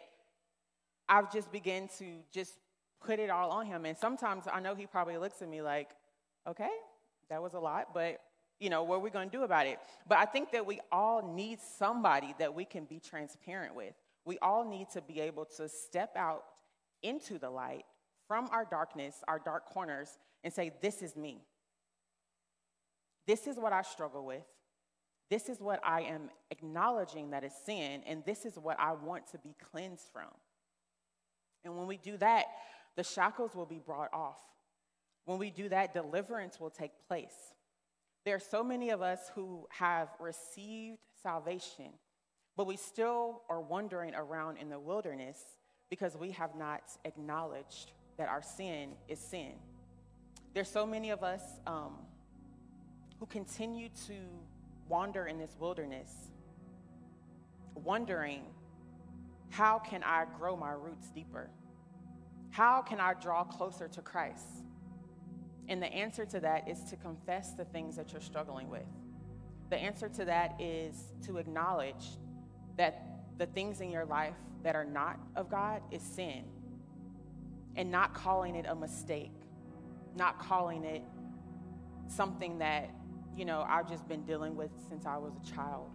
I've 1.09 1.33
just 1.33 1.51
begun 1.51 1.89
to 1.99 2.05
just 2.33 2.55
put 3.05 3.19
it 3.19 3.31
all 3.31 3.51
on 3.51 3.67
him. 3.67 3.85
And 3.85 3.97
sometimes 3.97 4.45
I 4.53 4.61
know 4.61 4.75
he 4.75 4.87
probably 4.87 5.19
looks 5.19 5.43
at 5.43 5.49
me 5.49 5.63
like, 5.63 5.91
okay, 6.47 6.71
that 7.29 7.43
was 7.43 7.55
a 7.55 7.59
lot, 7.59 7.89
but 7.95 8.21
you 8.61 8.71
know, 8.71 8.85
what 8.85 8.97
are 8.97 9.01
we 9.01 9.11
going 9.11 9.29
to 9.29 9.37
do 9.37 9.43
about 9.43 9.67
it? 9.67 9.79
But 10.09 10.19
I 10.19 10.25
think 10.25 10.53
that 10.53 10.65
we 10.65 10.81
all 10.93 11.35
need 11.35 11.59
somebody 11.61 12.35
that 12.39 12.55
we 12.55 12.65
can 12.65 12.85
be 12.85 13.01
transparent 13.01 13.75
with. 13.75 13.95
We 14.25 14.39
all 14.39 14.69
need 14.69 14.89
to 14.91 15.03
be 15.03 15.21
able 15.21 15.47
to 15.57 15.69
step 15.69 16.17
out 16.17 16.45
into 17.03 17.39
the 17.39 17.51
light 17.51 17.85
from 18.29 18.49
our 18.53 18.65
darkness, 18.65 19.17
our 19.27 19.41
dark 19.41 19.67
corners, 19.67 20.19
and 20.45 20.53
say, 20.53 20.73
This 20.81 21.03
is 21.03 21.17
me. 21.17 21.43
This 23.27 23.47
is 23.47 23.57
what 23.57 23.73
I 23.73 23.83
struggle 23.83 24.25
with. 24.25 24.45
This 25.31 25.49
is 25.49 25.61
what 25.61 25.81
I 25.83 26.03
am 26.03 26.29
acknowledging 26.51 27.31
that 27.31 27.45
is 27.45 27.53
sin, 27.65 28.03
and 28.07 28.23
this 28.27 28.45
is 28.45 28.57
what 28.57 28.79
I 28.79 28.93
want 28.93 29.27
to 29.29 29.39
be 29.39 29.55
cleansed 29.71 30.11
from. 30.13 30.29
And 31.65 31.77
when 31.77 31.87
we 31.87 31.97
do 31.97 32.17
that, 32.19 32.45
the 32.97 33.05
shackles 33.05 33.55
will 33.55 33.67
be 33.67 33.79
brought 33.79 34.13
off. 34.13 34.41
When 35.25 35.39
we 35.39 35.51
do 35.51 35.69
that, 35.69 35.95
deliverance 35.95 36.61
will 36.61 36.71
take 36.71 36.91
place. 37.09 37.55
There 38.25 38.37
are 38.37 38.41
so 38.41 38.63
many 38.63 38.91
of 38.91 39.03
us 39.03 39.31
who 39.35 39.67
have 39.71 40.09
received 40.21 40.99
salvation, 41.23 41.93
but 42.57 42.67
we 42.67 42.77
still 42.77 43.43
are 43.49 43.61
wandering 43.61 44.15
around 44.15 44.59
in 44.59 44.69
the 44.69 44.79
wilderness 44.79 45.39
because 45.89 46.17
we 46.17 46.33
have 46.33 46.55
not 46.57 46.83
acknowledged 47.05 47.93
that 48.19 48.29
our 48.29 48.43
sin 48.43 48.91
is 49.09 49.19
sin. 49.19 49.53
There's 50.55 50.69
so 50.69 50.87
many 50.87 51.11
of 51.11 51.23
us 51.23 51.43
um, 51.67 51.95
who 53.19 53.27
continue 53.27 53.89
to 54.07 54.15
wander 54.89 55.27
in 55.27 55.39
this 55.39 55.57
wilderness, 55.59 56.13
wondering, 57.75 58.43
how 59.51 59.79
can 59.79 60.03
I 60.03 60.27
grow 60.39 60.57
my 60.57 60.73
roots 60.73 61.09
deeper? 61.11 61.51
How 62.51 62.83
can 62.83 63.01
I 63.01 63.15
draw 63.15 63.45
closer 63.45 63.89
to 63.89 64.03
Christ? 64.03 64.47
And 65.69 65.83
the 65.83 65.87
answer 65.87 66.27
to 66.27 66.41
that 66.41 66.69
is 66.69 66.83
to 66.91 66.97
confess 66.97 67.53
the 67.53 67.65
things 67.65 67.97
that 67.97 68.13
you're 68.13 68.21
struggling 68.21 68.69
with. 68.69 68.87
The 69.71 69.77
answer 69.77 70.09
to 70.11 70.25
that 70.27 70.61
is 70.61 71.13
to 71.25 71.39
acknowledge 71.39 72.05
that 72.77 73.07
the 73.39 73.47
things 73.47 73.81
in 73.81 73.91
your 73.91 74.05
life 74.05 74.35
that 74.63 74.77
are 74.77 74.85
not 74.85 75.19
of 75.35 75.49
God 75.49 75.81
is 75.91 76.03
sin 76.03 76.45
and 77.77 77.91
not 77.91 78.13
calling 78.15 78.55
it 78.55 78.67
a 78.69 78.75
mistake, 78.75 79.33
not 80.17 80.39
calling 80.39 80.85
it 80.85 81.03
something 82.09 82.59
that, 82.59 82.91
you 83.37 83.45
know, 83.45 83.65
I've 83.69 83.89
just 83.89 84.07
been 84.09 84.23
dealing 84.25 84.57
with 84.57 84.71
since 84.89 85.07
I 85.07 85.17
was 85.17 85.33
a 85.37 85.55
child, 85.55 85.91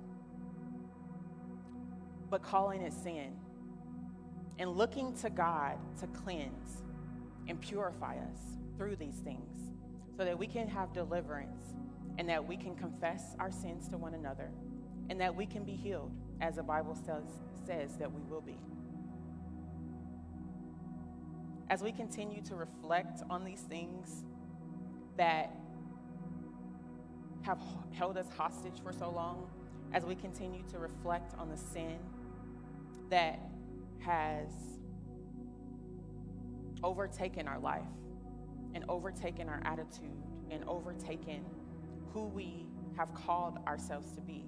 but 2.30 2.42
calling 2.42 2.82
it 2.82 2.94
sin 2.94 3.36
and 4.60 4.72
looking 4.72 5.14
to 5.18 5.30
God 5.30 5.78
to 6.00 6.08
cleanse 6.08 6.84
and 7.48 7.60
purify 7.62 8.16
us 8.16 8.40
through 8.78 8.96
these 8.96 9.18
things 9.24 9.72
so 10.18 10.26
that 10.26 10.38
we 10.38 10.48
can 10.48 10.68
have 10.68 10.94
deliverance 10.94 11.62
and 12.18 12.28
that 12.28 12.46
we 12.46 12.58
can 12.58 12.76
confess 12.76 13.36
our 13.40 13.52
sins 13.52 13.88
to 13.90 13.98
one 13.98 14.16
another 14.16 14.50
and 15.10 15.22
that 15.22 15.36
we 15.36 15.46
can 15.46 15.64
be 15.64 15.74
healed 15.74 16.12
as 16.42 16.56
the 16.56 16.64
Bible 16.64 16.96
says, 17.06 17.24
says 17.66 17.96
that 17.98 18.12
we 18.12 18.22
will 18.30 18.42
be. 18.42 18.58
As 21.70 21.82
we 21.82 21.92
continue 21.92 22.42
to 22.44 22.56
reflect 22.56 23.22
on 23.30 23.44
these 23.44 23.62
things 23.62 24.24
that 25.18 25.54
have 27.42 27.60
held 27.92 28.18
us 28.18 28.28
hostage 28.38 28.82
for 28.82 28.94
so 28.94 29.10
long, 29.10 29.50
as 29.94 30.06
we 30.06 30.16
continue 30.16 30.64
to 30.72 30.80
reflect 30.80 31.34
on 31.38 31.50
the 31.50 31.58
sin 31.58 31.98
that 33.10 33.40
has 34.00 34.48
overtaken 36.84 37.48
our 37.48 37.60
life 37.60 37.82
and 38.74 38.86
overtaken 38.88 39.50
our 39.50 39.62
attitude 39.66 40.24
and 40.52 40.64
overtaken 40.66 41.44
who 42.14 42.26
we 42.26 42.66
have 42.96 43.14
called 43.14 43.60
ourselves 43.68 44.12
to 44.14 44.22
be. 44.22 44.46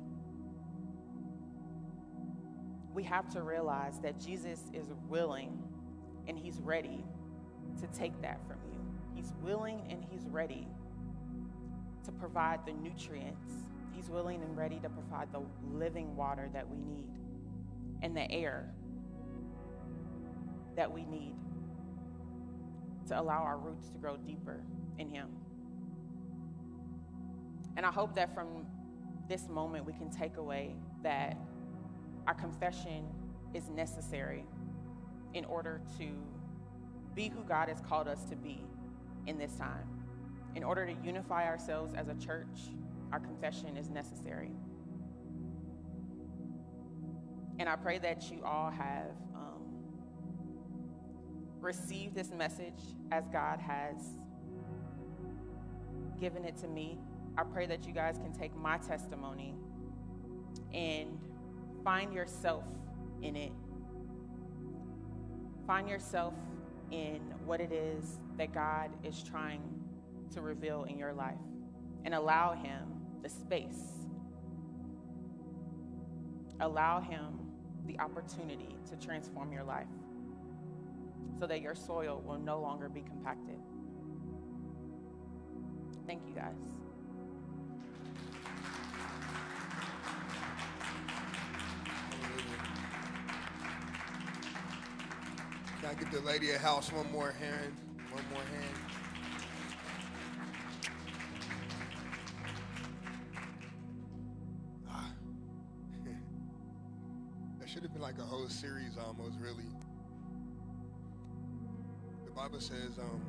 We 2.94 3.04
have 3.04 3.30
to 3.34 3.42
realize 3.42 4.00
that 4.00 4.20
Jesus 4.20 4.60
is 4.74 4.88
willing 5.08 5.64
and 6.30 6.38
he's 6.38 6.62
ready 6.62 7.04
to 7.82 7.88
take 7.88 8.22
that 8.22 8.40
from 8.48 8.58
you. 8.72 8.80
He's 9.16 9.34
willing 9.42 9.82
and 9.90 10.06
he's 10.10 10.28
ready 10.30 10.68
to 12.06 12.12
provide 12.12 12.66
the 12.66 12.72
nutrients. 12.72 13.52
He's 13.94 14.10
willing 14.10 14.42
and 14.44 14.56
ready 14.56 14.80
to 14.80 14.90
provide 14.90 15.34
the 15.34 15.42
living 15.74 16.16
water 16.16 16.50
that 16.54 16.70
we 16.70 16.78
need 16.78 17.10
and 18.02 18.16
the 18.16 18.32
air 18.32 18.72
that 20.76 20.90
we 20.90 21.04
need 21.04 21.34
to 23.08 23.20
allow 23.20 23.42
our 23.42 23.58
roots 23.58 23.90
to 23.90 23.98
grow 23.98 24.16
deeper 24.16 24.62
in 25.00 25.10
Him. 25.10 25.28
And 27.76 27.86
I 27.86 27.92
hope 27.92 28.14
that 28.16 28.34
from 28.34 28.66
this 29.28 29.50
moment 29.50 29.86
we 29.86 29.94
can 29.94 30.10
take 30.10 30.38
away 30.38 30.76
that 31.04 31.38
our 32.28 32.34
confession 32.36 33.06
is 33.54 33.68
necessary 33.70 34.46
in 35.34 35.46
order 35.46 35.82
to 35.98 36.08
be 37.16 37.30
who 37.30 37.44
God 37.44 37.70
has 37.70 37.82
called 37.82 38.08
us 38.08 38.24
to 38.26 38.36
be 38.36 38.62
in 39.28 39.38
this 39.38 39.54
time. 39.56 39.88
In 40.56 40.64
order 40.64 40.86
to 40.86 40.96
unify 41.04 41.46
ourselves 41.46 41.94
as 41.96 42.08
a 42.08 42.16
church, 42.16 42.72
our 43.12 43.20
confession 43.20 43.78
is 43.78 43.90
necessary. 43.90 44.52
And 47.60 47.68
I 47.68 47.76
pray 47.76 48.00
that 48.00 48.32
you 48.32 48.44
all 48.44 48.72
have 48.72 49.12
um, 49.36 49.62
received 51.60 52.16
this 52.16 52.32
message 52.32 52.80
as 53.12 53.28
God 53.28 53.60
has 53.60 53.96
given 56.20 56.46
it 56.46 56.58
to 56.58 56.68
me. 56.68 56.98
I 57.38 57.44
pray 57.44 57.66
that 57.68 57.86
you 57.86 57.94
guys 57.94 58.18
can 58.18 58.34
take 58.34 58.56
my 58.56 58.78
testimony 58.78 59.56
and 60.74 61.20
find 61.84 62.14
yourself 62.14 62.64
in 63.22 63.36
it. 63.36 63.52
Find 65.70 65.88
yourself 65.88 66.34
in 66.90 67.22
what 67.46 67.62
it 67.62 67.72
is 67.72 68.18
that 68.40 68.52
God 68.52 68.90
is 69.04 69.22
trying 69.22 69.62
to 70.34 70.42
reveal 70.42 70.86
in 70.86 70.98
your 70.98 71.14
life 71.14 71.38
and 72.06 72.16
allow 72.16 72.54
Him 72.54 72.88
the 73.22 73.30
space. 73.30 74.08
Allow 76.60 77.02
Him 77.02 77.52
the 77.86 78.00
opportunity 78.00 78.78
to 78.90 78.96
transform 78.96 79.54
your 79.54 79.64
life 79.64 79.86
so 81.40 81.46
that 81.46 81.62
your 81.62 81.76
soil 81.76 82.24
will 82.26 82.40
no 82.40 82.60
longer 82.60 82.90
be 82.90 83.02
compacted. 83.02 83.60
Thank 86.08 86.24
you, 86.28 86.34
guys. 86.34 86.79
Get 96.00 96.12
the 96.12 96.22
lady 96.22 96.52
at 96.52 96.62
house 96.62 96.92
one 96.94 97.12
more 97.12 97.32
hand? 97.32 97.76
One 98.12 98.24
more 98.32 98.42
hand. 98.42 98.76
Ah. 104.90 105.12
that 107.60 107.70
should 107.70 107.84
have 107.84 107.92
been 107.92 108.02
like 108.02 108.18
a 108.18 108.24
whole 108.24 108.48
series 108.48 108.98
almost, 108.98 109.38
really. 109.40 109.66
The 112.26 112.32
Bible 112.32 112.62
says, 112.62 112.98
um, 112.98 113.22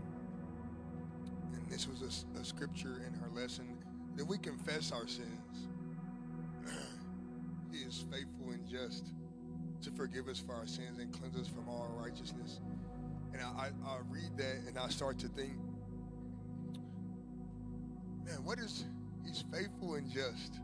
and 1.52 1.68
this 1.68 1.88
was 1.88 2.02
a, 2.02 2.40
a 2.40 2.44
scripture 2.44 3.02
in 3.06 3.12
her 3.14 3.28
lesson, 3.34 3.66
that 4.16 4.24
we 4.24 4.38
confess 4.38 4.92
our 4.92 5.08
sins. 5.08 5.68
he 7.72 7.78
is 7.78 8.04
faithful 8.12 8.52
and 8.52 8.64
just 8.68 9.06
to 9.82 9.90
forgive 9.90 10.28
us 10.28 10.38
for 10.38 10.54
our 10.54 10.66
sins 10.66 10.98
and 10.98 11.12
cleanse 11.12 11.36
us 11.36 11.48
from 11.48 11.68
all 11.68 11.88
righteousness. 11.96 12.60
And 13.32 13.42
I, 13.42 13.46
I, 13.46 13.88
I 13.88 13.98
read 14.10 14.36
that 14.36 14.68
and 14.68 14.78
I 14.78 14.88
start 14.88 15.18
to 15.20 15.28
think, 15.28 15.52
man, 18.24 18.44
what 18.44 18.58
is, 18.58 18.84
he's 19.24 19.44
faithful 19.52 19.94
and 19.94 20.10
just. 20.10 20.60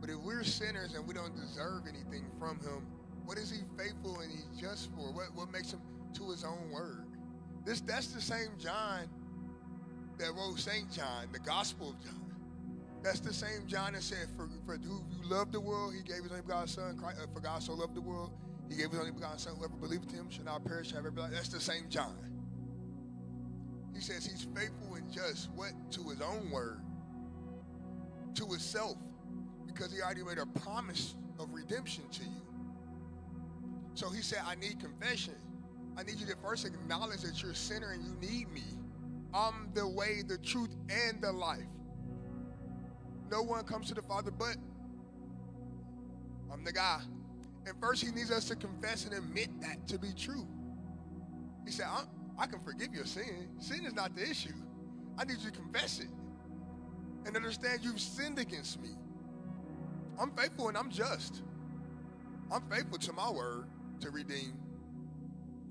But 0.00 0.10
if 0.10 0.16
we're 0.16 0.44
sinners 0.44 0.94
and 0.94 1.06
we 1.06 1.14
don't 1.14 1.34
deserve 1.34 1.82
anything 1.88 2.26
from 2.38 2.58
him, 2.60 2.86
what 3.24 3.38
is 3.38 3.50
he 3.50 3.58
faithful 3.76 4.20
and 4.20 4.30
he's 4.30 4.46
just 4.60 4.90
for? 4.92 5.12
What, 5.12 5.34
what 5.34 5.50
makes 5.50 5.72
him, 5.72 5.80
to 6.14 6.30
his 6.30 6.44
own 6.44 6.70
word. 6.70 7.04
This 7.64 7.80
that's 7.80 8.08
the 8.08 8.20
same 8.20 8.50
John 8.58 9.08
that 10.18 10.32
wrote 10.34 10.58
St. 10.58 10.90
John, 10.92 11.26
the 11.32 11.40
Gospel 11.40 11.90
of 11.90 12.04
John. 12.04 12.25
That's 13.06 13.20
the 13.20 13.32
same 13.32 13.68
John 13.68 13.92
that 13.92 14.02
said, 14.02 14.26
For, 14.36 14.48
for 14.66 14.76
who 14.78 15.00
you 15.12 15.30
love 15.30 15.52
the 15.52 15.60
world, 15.60 15.94
he 15.94 16.02
gave 16.02 16.24
his 16.24 16.32
only 16.32 16.42
begotten 16.42 16.66
son. 16.66 16.98
Christ, 16.98 17.20
uh, 17.22 17.26
for 17.32 17.38
God 17.38 17.62
so 17.62 17.74
loved 17.74 17.94
the 17.94 18.00
world, 18.00 18.32
he 18.68 18.74
gave 18.74 18.90
his 18.90 18.98
only 18.98 19.12
begotten 19.12 19.38
son. 19.38 19.54
Whoever 19.54 19.76
believes 19.76 20.12
in 20.12 20.18
him 20.18 20.28
shall 20.28 20.44
not 20.44 20.64
perish, 20.64 20.90
have 20.90 21.06
everlasting 21.06 21.36
That's 21.36 21.48
the 21.48 21.60
same 21.60 21.84
John. 21.88 22.16
He 23.94 24.00
says 24.00 24.26
he's 24.26 24.48
faithful 24.52 24.96
and 24.96 25.08
just, 25.12 25.50
what? 25.52 25.70
To 25.92 26.02
his 26.08 26.20
own 26.20 26.50
word, 26.50 26.80
to 28.34 28.44
himself, 28.44 28.96
because 29.68 29.92
he 29.92 30.02
already 30.02 30.24
made 30.24 30.38
a 30.38 30.46
promise 30.58 31.14
of 31.38 31.54
redemption 31.54 32.02
to 32.10 32.24
you. 32.24 32.42
So 33.94 34.10
he 34.10 34.20
said, 34.20 34.40
I 34.44 34.56
need 34.56 34.80
confession. 34.80 35.36
I 35.96 36.02
need 36.02 36.16
you 36.16 36.26
to 36.26 36.36
first 36.42 36.66
acknowledge 36.66 37.22
that 37.22 37.40
you're 37.40 37.52
a 37.52 37.54
sinner 37.54 37.92
and 37.92 38.02
you 38.02 38.16
need 38.28 38.50
me. 38.50 38.64
I'm 39.32 39.70
the 39.74 39.86
way, 39.86 40.22
the 40.26 40.38
truth, 40.38 40.74
and 40.90 41.22
the 41.22 41.30
life. 41.30 41.62
No 43.30 43.42
one 43.42 43.64
comes 43.64 43.88
to 43.88 43.94
the 43.94 44.02
Father 44.02 44.30
but 44.30 44.56
I'm 46.52 46.64
the 46.64 46.72
guy. 46.72 47.00
And 47.66 47.74
first, 47.80 48.04
he 48.04 48.12
needs 48.12 48.30
us 48.30 48.44
to 48.46 48.56
confess 48.56 49.04
and 49.04 49.14
admit 49.14 49.48
that 49.60 49.86
to 49.88 49.98
be 49.98 50.12
true. 50.16 50.46
He 51.64 51.72
said, 51.72 51.86
I 52.38 52.46
can 52.46 52.60
forgive 52.60 52.94
your 52.94 53.06
sin. 53.06 53.48
Sin 53.58 53.84
is 53.84 53.94
not 53.94 54.14
the 54.14 54.22
issue. 54.22 54.54
I 55.18 55.24
need 55.24 55.38
you 55.38 55.50
to 55.50 55.56
confess 55.56 55.98
it 55.98 56.08
and 57.24 57.34
understand 57.34 57.80
you've 57.82 58.00
sinned 58.00 58.38
against 58.38 58.80
me. 58.80 58.90
I'm 60.20 60.30
faithful 60.32 60.68
and 60.68 60.78
I'm 60.78 60.90
just. 60.90 61.42
I'm 62.52 62.62
faithful 62.70 62.98
to 62.98 63.12
my 63.12 63.30
word 63.30 63.66
to 64.00 64.10
redeem 64.10 64.52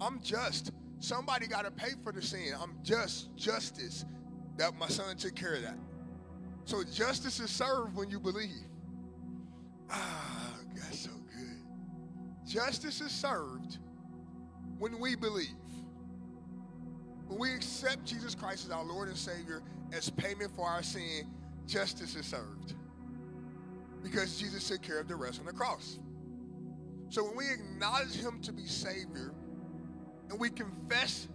I'm 0.01 0.21
just. 0.21 0.71
Somebody 0.99 1.47
got 1.47 1.65
to 1.65 1.71
pay 1.71 1.91
for 2.03 2.11
the 2.11 2.21
sin. 2.21 2.53
I'm 2.59 2.77
just 2.83 3.35
justice. 3.35 4.05
That 4.57 4.75
my 4.77 4.87
son 4.87 5.15
took 5.17 5.35
care 5.35 5.55
of 5.55 5.61
that. 5.63 5.77
So 6.65 6.83
justice 6.83 7.39
is 7.39 7.51
served 7.51 7.95
when 7.95 8.09
you 8.09 8.19
believe. 8.19 8.49
Ah, 9.89 10.55
that's 10.75 10.99
so 10.99 11.11
good. 11.11 11.61
Justice 12.47 13.01
is 13.01 13.11
served 13.11 13.77
when 14.79 14.99
we 14.99 15.15
believe. 15.15 15.47
When 17.27 17.39
we 17.39 17.53
accept 17.53 18.05
Jesus 18.05 18.33
Christ 18.33 18.65
as 18.65 18.71
our 18.71 18.83
Lord 18.83 19.07
and 19.07 19.17
Savior 19.17 19.61
as 19.93 20.09
payment 20.09 20.55
for 20.55 20.67
our 20.67 20.81
sin, 20.81 21.31
justice 21.67 22.15
is 22.15 22.25
served. 22.25 22.73
Because 24.03 24.39
Jesus 24.39 24.67
took 24.67 24.81
care 24.81 24.99
of 24.99 25.07
the 25.07 25.15
rest 25.15 25.39
on 25.39 25.45
the 25.45 25.53
cross. 25.53 25.99
So 27.09 27.23
when 27.23 27.37
we 27.37 27.45
acknowledge 27.51 28.15
Him 28.15 28.41
to 28.41 28.51
be 28.51 28.65
Savior 28.65 29.33
and 30.29 30.39
we 30.39 30.49
confess 30.49 31.27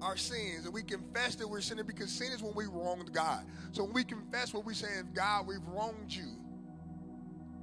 our 0.00 0.16
sins 0.16 0.64
and 0.64 0.72
we 0.72 0.82
confess 0.82 1.34
that 1.36 1.48
we're 1.48 1.60
sinning 1.60 1.86
because 1.86 2.10
sin 2.10 2.32
is 2.32 2.42
when 2.42 2.54
we 2.54 2.66
wronged 2.66 3.12
God. 3.12 3.44
So 3.72 3.84
when 3.84 3.92
we 3.92 4.04
confess 4.04 4.54
what 4.54 4.64
we're 4.64 4.74
saying, 4.74 5.08
God, 5.14 5.46
we've 5.46 5.66
wronged 5.66 6.12
you. 6.12 6.36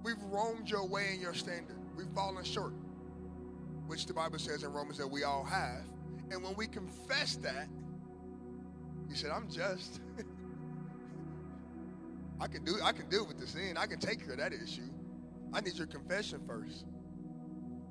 We've 0.04 0.22
wronged 0.24 0.70
your 0.70 0.86
way 0.88 1.10
and 1.12 1.22
your 1.22 1.34
standard. 1.34 1.78
We've 1.96 2.10
fallen 2.14 2.44
short, 2.44 2.74
which 3.88 4.06
the 4.06 4.14
Bible 4.14 4.38
says 4.40 4.64
in 4.64 4.72
Romans 4.72 4.98
that 4.98 5.08
we 5.08 5.24
all 5.24 5.44
have. 5.44 5.84
And 6.32 6.44
when 6.44 6.56
we 6.56 6.68
confess 6.68 7.36
that, 7.38 7.68
he 9.10 9.16
said, 9.16 9.32
I'm 9.32 9.50
just. 9.50 10.02
I 12.40 12.48
can 12.48 12.66
do 12.66 12.76
I 12.84 12.92
can 12.92 13.08
deal 13.10 13.26
with 13.26 13.40
the 13.40 13.48
sin. 13.48 13.78
I 13.78 13.86
can 13.86 14.00
take 14.00 14.20
care 14.20 14.34
of 14.34 14.40
that 14.40 14.52
issue. 14.54 14.90
I 15.54 15.62
need 15.62 15.76
your 15.76 15.88
confession 15.88 16.42
first. 16.46 16.86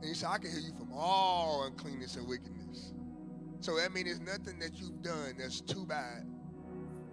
And 0.01 0.09
he 0.09 0.15
said, 0.15 0.29
I 0.31 0.39
can 0.39 0.51
heal 0.51 0.61
you 0.61 0.75
from 0.77 0.93
all 0.93 1.65
uncleanness 1.65 2.17
and 2.17 2.29
wickedness. 2.29 2.93
So 3.65 3.77
that 3.77 3.95
means 3.95 4.09
there's 4.09 4.21
nothing 4.21 4.59
that 4.59 4.79
you've 4.79 5.01
done 5.01 5.37
that's 5.39 5.63
too 5.63 5.87
bad 5.87 6.27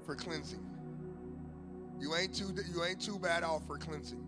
for 0.06 0.16
cleansing. 0.16 0.60
You 1.98 2.14
ain't 2.14 2.36
too 2.36 2.54
you 2.74 2.84
ain't 2.84 3.00
too 3.00 3.18
bad 3.18 3.44
off 3.44 3.66
for 3.66 3.78
cleansing. 3.78 4.22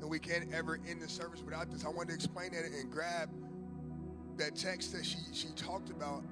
And 0.00 0.08
we 0.08 0.20
can't 0.20 0.54
ever 0.54 0.78
end 0.88 1.02
the 1.02 1.08
service 1.08 1.42
without 1.44 1.72
this. 1.72 1.84
I 1.84 1.88
wanted 1.88 2.10
to 2.10 2.14
explain 2.14 2.52
that 2.52 2.66
and 2.66 2.88
grab 2.88 3.30
that 4.36 4.54
text 4.54 4.92
that 4.92 5.04
she 5.04 5.18
she 5.32 5.48
talked 5.56 5.90
about 5.90 6.22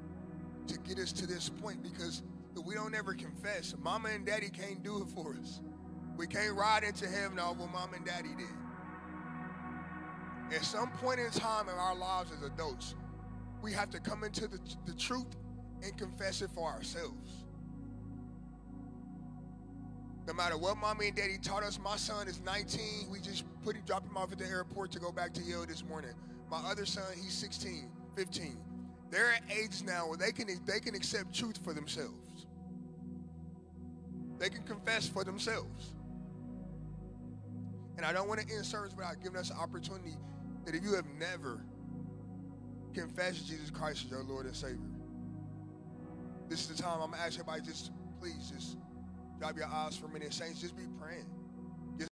to 0.68 0.78
get 0.78 1.00
us 1.00 1.10
to 1.14 1.26
this 1.26 1.48
point 1.48 1.82
because 1.82 2.22
we 2.64 2.76
don't 2.76 2.94
ever 2.94 3.12
confess. 3.12 3.74
Mama 3.82 4.10
and 4.10 4.24
daddy 4.24 4.50
can't 4.50 4.84
do 4.84 5.02
it 5.02 5.08
for 5.08 5.34
us. 5.34 5.62
We 6.16 6.28
can't 6.28 6.54
ride 6.54 6.84
into 6.84 7.08
heaven 7.08 7.40
off 7.40 7.56
what 7.56 7.72
mama 7.72 7.96
and 7.96 8.06
daddy 8.06 8.30
did. 8.38 8.46
At 10.56 10.64
some 10.64 10.90
point 10.90 11.18
in 11.18 11.28
time 11.32 11.68
in 11.68 11.74
our 11.74 11.96
lives 11.96 12.30
as 12.30 12.44
adults, 12.44 12.94
we 13.64 13.72
have 13.72 13.88
to 13.88 13.98
come 13.98 14.24
into 14.24 14.46
the, 14.46 14.60
the 14.84 14.92
truth 14.92 15.36
and 15.82 15.96
confess 15.96 16.42
it 16.42 16.50
for 16.54 16.68
ourselves. 16.68 17.44
No 20.26 20.34
matter 20.34 20.58
what 20.58 20.76
mommy 20.76 21.08
and 21.08 21.16
daddy 21.16 21.38
taught 21.42 21.62
us, 21.62 21.78
my 21.82 21.96
son 21.96 22.28
is 22.28 22.40
19. 22.42 23.10
We 23.10 23.20
just 23.20 23.44
put 23.62 23.74
him, 23.74 23.82
dropped 23.86 24.06
him 24.06 24.18
off 24.18 24.32
at 24.32 24.38
the 24.38 24.46
airport 24.46 24.92
to 24.92 24.98
go 24.98 25.10
back 25.10 25.32
to 25.34 25.42
Yale 25.42 25.64
this 25.66 25.82
morning. 25.82 26.12
My 26.50 26.58
other 26.58 26.84
son, 26.84 27.04
he's 27.16 27.32
16, 27.32 27.90
15. 28.16 28.58
They're 29.10 29.32
at 29.32 29.42
age 29.50 29.82
now 29.82 30.08
where 30.08 30.18
they 30.18 30.32
can 30.32 30.48
they 30.66 30.80
can 30.80 30.94
accept 30.94 31.34
truth 31.34 31.58
for 31.62 31.72
themselves. 31.72 32.46
They 34.38 34.50
can 34.50 34.62
confess 34.64 35.08
for 35.08 35.24
themselves. 35.24 35.94
And 37.96 38.04
I 38.04 38.12
don't 38.12 38.28
want 38.28 38.40
to 38.40 38.54
end 38.54 38.66
service 38.66 38.92
without 38.94 39.22
giving 39.22 39.38
us 39.38 39.50
an 39.50 39.56
opportunity 39.56 40.16
that 40.64 40.74
if 40.74 40.82
you 40.82 40.94
have 40.94 41.06
never 41.18 41.60
confessed 42.94 43.46
Jesus 43.46 43.70
Christ 43.70 44.04
as 44.04 44.10
your 44.10 44.22
Lord 44.22 44.46
and 44.46 44.56
Savior, 44.56 44.78
this 46.48 46.60
is 46.60 46.76
the 46.76 46.82
time 46.82 47.00
I'm 47.02 47.10
gonna 47.10 47.22
ask 47.22 47.38
everybody 47.38 47.62
just 47.62 47.90
please 48.20 48.50
just 48.54 48.76
drop 49.38 49.56
your 49.56 49.66
eyes 49.66 49.96
for 49.96 50.06
a 50.06 50.08
minute. 50.08 50.32
Saints, 50.32 50.60
just 50.60 50.76
be 50.76 50.84
praying. 51.00 51.26